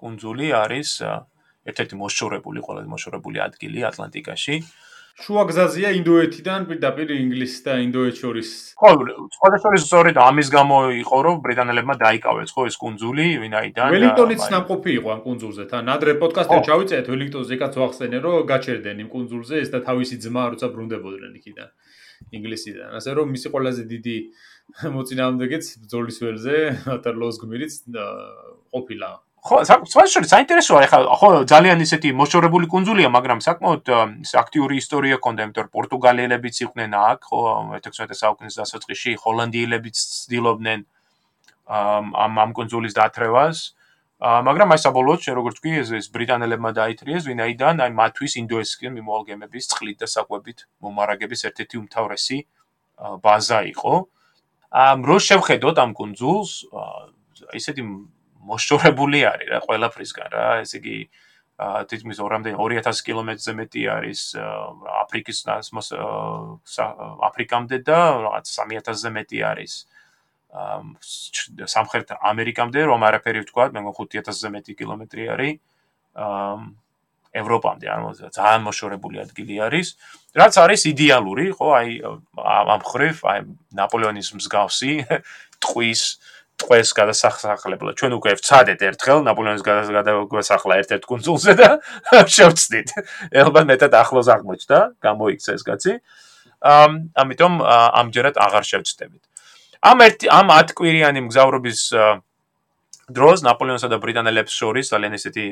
კუნძული 0.00 0.48
არის 0.56 0.90
ერთ-ერთი 1.68 1.94
მოშორებული 2.00 2.64
ყველაზე 2.64 2.88
მოშორებული 2.94 3.38
ადგილი 3.44 3.84
ატლანტიკაში 3.90 4.56
შუა 5.14 5.42
გზაზია 5.46 5.90
ინდოეთიდან 5.94 6.64
პირდაპირ 6.66 7.10
ინგლისს 7.14 7.60
და 7.62 7.74
ინდოეთს 7.86 8.18
შორის. 8.18 8.48
ხო, 8.74 8.90
სხვადასხვა 9.36 9.70
სწორედ 9.78 10.16
ამის 10.18 10.48
გამო 10.50 10.78
იყო, 11.06 11.18
რომ 11.26 11.36
ბრიტანელებმა 11.44 11.94
დაიკავეს 12.02 12.50
ხო 12.50 12.62
ეს 12.66 12.76
კუნძული, 12.82 13.26
ვინაიდან 13.44 13.94
ველინგტონიც 13.94 14.42
ნამყოფი 14.54 14.90
იყო 14.98 15.08
ამ 15.14 15.20
კუნძულზე. 15.22 15.62
თან 15.70 15.86
ადრე 15.94 16.12
პოდკასტში 16.18 16.58
ჩავიწერეთ 16.66 17.06
ველინგტონზე, 17.14 17.54
კაც 17.62 17.74
ვახსენე, 17.78 18.18
რომ 18.26 18.34
გაჩერდნენ 18.50 18.96
იმ 19.06 19.08
კუნძულზე 19.14 19.54
ეს 19.62 19.70
და 19.70 19.78
თავისი 19.86 20.16
ძმა 20.18 20.42
როცა 20.50 20.66
ბრუნდებოდნენ 20.74 21.32
იქიდან 21.38 21.68
ინგლისიდან. 22.34 22.88
ასე 22.98 23.10
რომ 23.14 23.26
მისი 23.38 23.48
ყველაზე 23.54 23.82
დიდი 23.94 24.16
მოწინააღმდეგეც 24.98 25.64
ბრძოლის 25.82 26.16
ველზე, 26.24 26.56
ატარლოს 26.90 27.36
გმირიც 27.38 27.72
ყოფილა. 28.74 29.10
ხო, 29.44 29.60
საერთოდ 29.68 30.24
საინტერესოა, 30.24 30.80
ეხლა 30.86 31.16
ხო 31.20 31.28
ძალიან 31.44 31.84
ისეთი 31.84 32.14
მოშორებული 32.16 32.64
კუნძულია, 32.72 33.08
მაგრამ 33.12 33.44
საკმაოდ 33.44 33.90
აქტიური 34.40 34.80
ისტორია 34.80 35.16
ქონდა, 35.20 35.44
იმიტომ 35.44 35.64
რომ 35.68 35.74
პორტუგალიელებიც 35.76 36.60
იყვნენ 36.64 36.90
აქ, 36.96 37.20
ხო, 37.28 37.40
16 37.84 38.16
საუკუნის 38.24 38.56
დასაწყისში 38.56 39.12
ჰოლანდიელებიც 39.20 39.96
ცდილობდნენ 40.00 40.80
ამ 41.68 42.32
ამ 42.40 42.50
კუნძულის 42.56 42.96
დათრევას. 42.96 43.76
მაგრამ 44.24 44.72
აი 44.72 44.80
საბოლოოდ, 44.80 45.20
შე 45.20 45.32
როგორც 45.36 45.56
კი 45.60 45.70
ეს 45.84 46.08
ბრიტანელებმა 46.08 46.70
დაითრიეს, 46.80 47.28
ვინაიდან 47.28 47.84
აი 47.84 47.90
მათთვის 48.00 48.32
ინდოესკენ 48.40 48.92
მიმოალგემების 48.96 49.64
წყლით 49.76 49.98
და 50.00 50.08
საკვებით 50.08 50.58
მომარაგების 50.80 51.40
ერთ-ერთი 51.52 51.76
უმთავრესი 51.84 52.38
ბაზა 53.20 53.60
იყო. 53.76 53.94
ამ 54.72 54.98
რო 55.04 55.16
შევხედოთ 55.20 55.76
ამ 55.84 55.90
კუნძულს, 55.92 56.50
ისეთი 57.52 57.82
მოშორებული 58.48 59.20
არის 59.30 59.48
რა 59.52 59.60
ყველაფრისგან 59.64 60.28
რა. 60.34 60.48
ესე 60.64 60.78
იგი 60.80 60.98
თითქმის 61.54 62.18
2000 62.18 63.02
კილომეტრზე 63.06 63.52
მეტი 63.54 63.82
არის 63.94 64.20
აფრიკის 65.04 65.38
აფრიკამდე 67.30 67.78
და 67.86 67.98
რაღაც 68.26 68.46
3000-ზე 68.50 69.10
მეტი 69.14 69.38
არის. 69.50 69.72
სამხრეთ 71.74 72.08
ამერიკამდე 72.18 72.80
რომ 72.90 73.06
არაფერი 73.06 73.44
ვთქვა 73.46 73.64
მე 73.74 73.80
5000-ზე 73.86 74.48
მეტი 74.56 74.72
კილომეტრი 74.82 75.24
არის. 75.34 75.54
ევროპამდე 77.34 77.86
ანუ 77.90 78.08
ძალიან 78.30 78.62
მოშორებული 78.62 79.18
ადგილი 79.22 79.54
არის. 79.66 79.88
რაც 80.38 80.54
არის 80.54 80.82
იდეალური 80.90 81.46
ხო 81.58 81.66
აი 81.78 81.88
ამ 82.38 82.82
ხრივ 82.86 83.16
აი 83.30 83.38
ნაპოლეონის 83.74 84.28
მსგავსი 84.38 84.92
ტყვის 85.62 86.02
ტყეს 86.64 86.90
გადასახლებლად 86.96 87.94
ჩვენ 88.00 88.12
უკვე 88.16 88.32
ვცადეთ 88.40 88.80
ერთხელ 88.88 89.20
ნაპოლეონის 89.28 89.64
გადასახლა 89.68 90.78
ერთ-ერთ 90.80 91.04
კონსულზე 91.04 91.52
და 91.60 91.68
შევწდით. 92.36 92.88
ელბან 93.30 93.68
მეტად 93.68 93.92
ახლოს 94.00 94.28
აღმოჩნდა, 94.32 94.78
გამოიქცა 95.04 95.50
ეს 95.54 95.62
კაცი. 95.68 95.92
ამ 96.64 97.12
ამიტომ 97.12 97.52
ამჯერად 98.00 98.40
აღარ 98.40 98.64
შევწდებით. 98.64 99.22
ამ 99.84 99.98
ერთ 100.08 100.18
ამ 100.32 100.48
10 100.48 100.72
კვირიანი 100.72 101.20
მგზავრობის 101.28 101.80
დროს 103.12 103.38
ნაპოლეონსა 103.44 103.88
და 103.92 104.00
ბრიტანელებს 104.00 104.52
შორის 104.56 104.88
ძალიან 104.88 105.12
ესეთი 105.20 105.46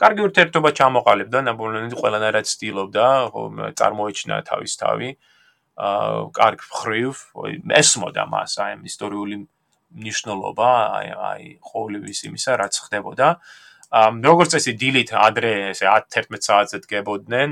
კარგი 0.00 0.20
ურთიერთობა 0.28 0.70
ჩამოყალიბდა, 0.76 1.38
ნაპოლეონი 1.48 1.96
ყველანაირად 1.96 2.44
ცდილობდა, 2.48 3.06
ხო, 3.32 3.42
წარმოიჩინა 3.80 4.36
თავის 4.48 4.72
თავი. 4.80 5.08
აა 5.76 6.32
კარგ 6.36 6.60
ხრივ, 6.64 7.12
ესმოდა 7.80 8.24
მას 8.32 8.56
აი 8.64 8.70
ამ 8.76 8.82
ისტორიული 8.88 9.36
ნიშნულობა 9.94 10.70
აი 10.98 11.08
აი 11.30 11.44
ყოველთვის 11.62 12.20
იმისა 12.28 12.52
რაც 12.62 12.74
ხდებოდა. 12.86 13.28
ამ 13.86 14.18
როგორც 14.18 14.50
წესი 14.56 14.72
დილით 14.82 15.10
ადრე 15.14 15.70
ესე 15.70 15.86
10-11 15.86 16.42
საათზე 16.42 16.78
დგებოდნენ 16.84 17.50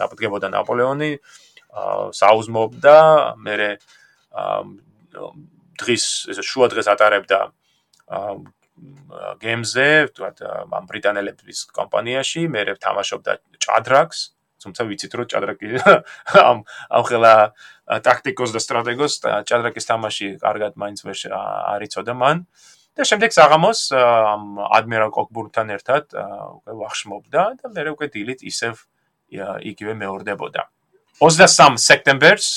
ნაპდგებოდა 0.00 0.50
ნაპოლეონი 0.50 1.10
საუზმობდა 2.20 2.96
მე 3.38 3.68
დღის 5.78 6.04
ესე 6.34 6.42
შუა 6.42 6.68
დღეს 6.74 6.90
ატარებდა 6.90 7.40
გემზე 9.40 9.88
თქვათ 10.16 10.42
ამ 10.42 10.84
ბრიტანელების 10.90 11.58
კომპანიაში 11.78 12.42
მე 12.50 12.66
თამაშობდა 12.82 13.38
ჭადრაკს 13.62 14.35
თუმცა 14.66 14.82
ვიცით 14.90 15.12
რომ 15.14 15.26
ჭადრაკი 15.32 15.66
ამ 16.50 16.58
ამ 16.66 17.02
ხელა 17.06 17.34
ტაქტიკოს 17.86 18.50
და 18.50 18.60
სტრატეგოს 18.62 19.12
ჭადრაკის 19.46 19.86
თამაში 19.86 20.28
კარგად 20.42 20.74
მაინც 20.74 20.98
ვერ 21.06 21.16
არიწოდა 21.78 22.14
მან. 22.18 22.46
და 22.96 23.04
შემდეგ 23.04 23.30
საღამოს 23.36 23.80
ამ 23.92 24.56
ადმირალ 24.72 25.10
კოკბურთან 25.12 25.68
ერთად 25.76 26.16
უკვე 26.16 26.72
ვახშმობდა 26.80 27.42
და 27.60 27.66
მე 27.76 27.82
უკვე 27.92 28.06
დილით 28.08 28.40
ისევ 28.40 28.74
იგივე 29.70 29.92
მეორდებოდა. 30.00 30.62
23 31.20 31.76
სექტემბერს 31.80 32.48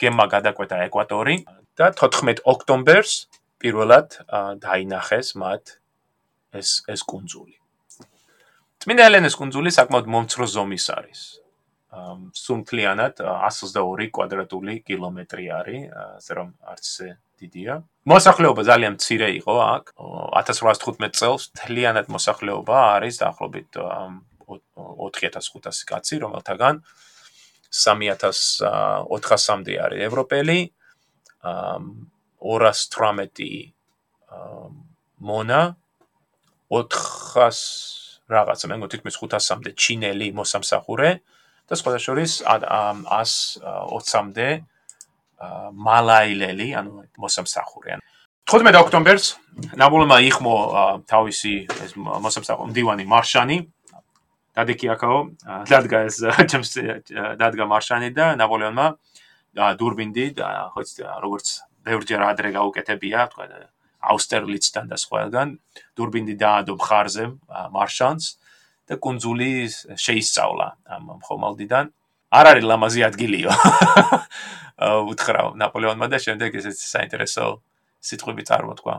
გემა 0.00 0.24
გადაკვეთა 0.32 0.80
ეკვატორი 0.88 1.36
და 1.76 1.92
14 1.92 2.44
ოქტომბერს 2.44 3.14
პირველად 3.60 4.20
დაინახეს 4.64 5.36
მათ 5.36 5.76
ეს 6.56 6.84
ეს 6.88 7.04
კუნძული 7.04 7.59
წმინდა 8.80 9.04
ელენეს 9.10 9.34
კუნძული 9.36 9.68
საკმაოდ 9.76 10.06
მომცრო 10.08 10.46
ზომის 10.48 10.86
არის. 10.96 11.44
ამ 11.90 12.30
სუნთლიანად 12.32 13.20
122 13.20 14.08
კვადრატული 14.14 14.80
კილომეტრი 14.86 15.46
არის, 15.50 15.90
ასე 16.16 16.32
რომ 16.38 16.48
არც 16.64 16.84
ისე 16.86 17.08
დიდია. 17.40 17.82
მოსახლეობა 18.06 18.62
ძალიან 18.70 18.92
მცირე 18.96 19.28
იყო 19.42 19.54
აქ. 19.74 19.84
1815 19.98 21.12
წელს 21.20 21.42
თლიანად 21.60 22.06
მოსახლეობა 22.08 22.76
არის 22.96 23.14
დაახლოებით 23.20 23.68
4500 23.76 25.84
კაცი, 25.90 26.14
რომელთაგან 26.24 26.74
3400-მდე 27.74 29.74
არის 29.84 30.00
ევროპელი. 30.08 30.60
ამ 31.44 32.08
218 32.40 33.76
მონა 35.20 35.76
400 36.70 38.09
რაღაცა 38.30 38.66
მე 38.70 38.76
მგონი 38.80 38.98
500-მდე 39.06 39.70
ჩინელი 39.74 40.28
მოსამსახურე 40.38 41.10
და 41.70 41.74
სხვა 41.78 41.98
შორის 42.02 42.32
120-მდე 42.46 44.48
მალაილელი, 45.88 46.68
ანუ 46.80 46.90
მოსამსახურე. 47.22 47.90
15 48.50 48.82
ოქტომბერს 48.82 49.26
ნაპოლეონმა 49.78 50.18
იხმო 50.26 50.54
თავისი 51.06 51.54
ეს 51.86 51.92
მოსამსახურე 51.96 52.66
მდივანი 52.72 53.04
მარშანი 53.06 53.58
დადიკიაკაო 54.58 55.18
დადგა 55.70 55.98
ეს 56.10 56.16
ჩემს 56.50 56.70
დადგა 57.38 57.64
მარშანი 57.70 58.10
და 58.16 58.34
ნაპოლეონმა 58.40 58.86
დურბინდი 59.80 60.26
და 60.40 60.46
როგორც 60.74 61.46
ბევრჯერ 61.86 62.20
ადრე 62.26 62.48
გაუკეთებია 62.58 63.20
თქვა 63.30 63.44
აუსტერლიცთან 64.00 64.90
და 64.90 64.96
სხვაგან 65.00 65.56
დურბინდი 65.96 66.34
დაადო 66.40 66.76
მხარზე 66.80 67.24
მარშანს 67.76 68.24
და 68.88 68.98
კონძული 69.06 69.50
შეისწავლა 70.04 70.68
ამ 70.96 71.10
ხომალდიდან 71.26 71.92
არ 72.40 72.46
არის 72.52 72.64
ლამაზი 72.70 73.04
ადგილიო 73.10 73.50
უთხრა 75.12 75.42
ნაპოლეონმა 75.60 76.06
და 76.12 76.18
შემდეგ 76.26 76.56
ესეც 76.62 76.78
საინტერესო 76.80 77.50
სიტყვები 78.00 78.46
წარმოთქვა 78.48 78.96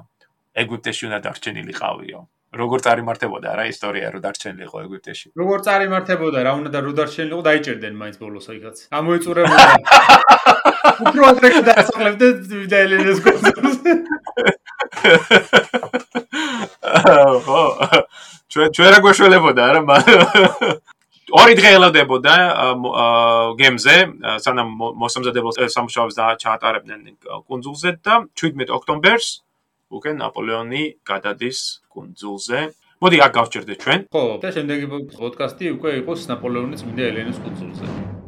ეგვიპტეში 0.64 1.10
უნდა 1.10 1.20
დარჩენილიყავიო 1.26 2.22
როგორ 2.52 2.82
წარიმართებოდა 2.84 3.52
რა 3.56 3.66
ისტორია 3.72 4.12
რო 4.12 4.20
დარჩენილიყო 4.28 4.78
ეგვიპტეში? 4.84 5.28
როგორ 5.39 5.60
წარიმართებოდა 5.68 6.39
რა 6.43 6.52
უნდა 6.60 6.70
და 6.76 6.80
რო 6.84 6.91
დარჩენილიყო 6.99 7.43
დაიჭერდნენ 7.47 7.95
მაინც 7.95 8.18
ბოლოს 8.20 8.45
აიქაც. 8.52 8.78
ამოეწურებოდა. 8.91 9.68
უფრო 11.08 11.24
ადრე 11.32 11.50
დაასახლებდე 11.68 12.28
ვიდა 12.62 12.78
ელენეს 12.86 13.20
კონცერტს. 13.26 13.76
ო 17.58 17.62
ჩვენ 18.52 18.68
ჩვენ 18.76 18.90
რა 18.94 19.00
გვეშველებოდა 19.06 19.64
რა 19.76 19.82
ორი 21.32 21.54
დღე 21.56 21.70
ელოდებოდა 21.78 22.34
გემზე 23.60 23.96
სანამ 24.44 24.70
მოსამზადებელ 25.04 25.54
სამუშაოებს 25.76 26.16
და 26.20 26.26
ჩაატარებდნენ 26.44 27.02
კონძულზე 27.48 27.90
და 28.04 28.14
17 28.36 28.76
ოქტომბერს 28.78 29.28
უკვე 29.92 30.12
ნაპოლეონი 30.20 30.84
გადადის 31.08 31.60
კუნძულზე. 31.92 32.60
მოდი 33.02 33.18
აქ 33.26 33.32
გავჩერდეთ 33.38 33.78
ჩვენ. 33.84 34.00
ხო, 34.14 34.24
და 34.44 34.50
შემდეგი 34.56 34.86
პოდკასტი 35.18 35.76
უკვე 35.76 35.92
იყოს 36.06 36.30
ნაპოლეონის 36.32 36.82
მიდე 36.88 37.04
ელენეს 37.12 37.38
კუნძულზე. 37.44 38.20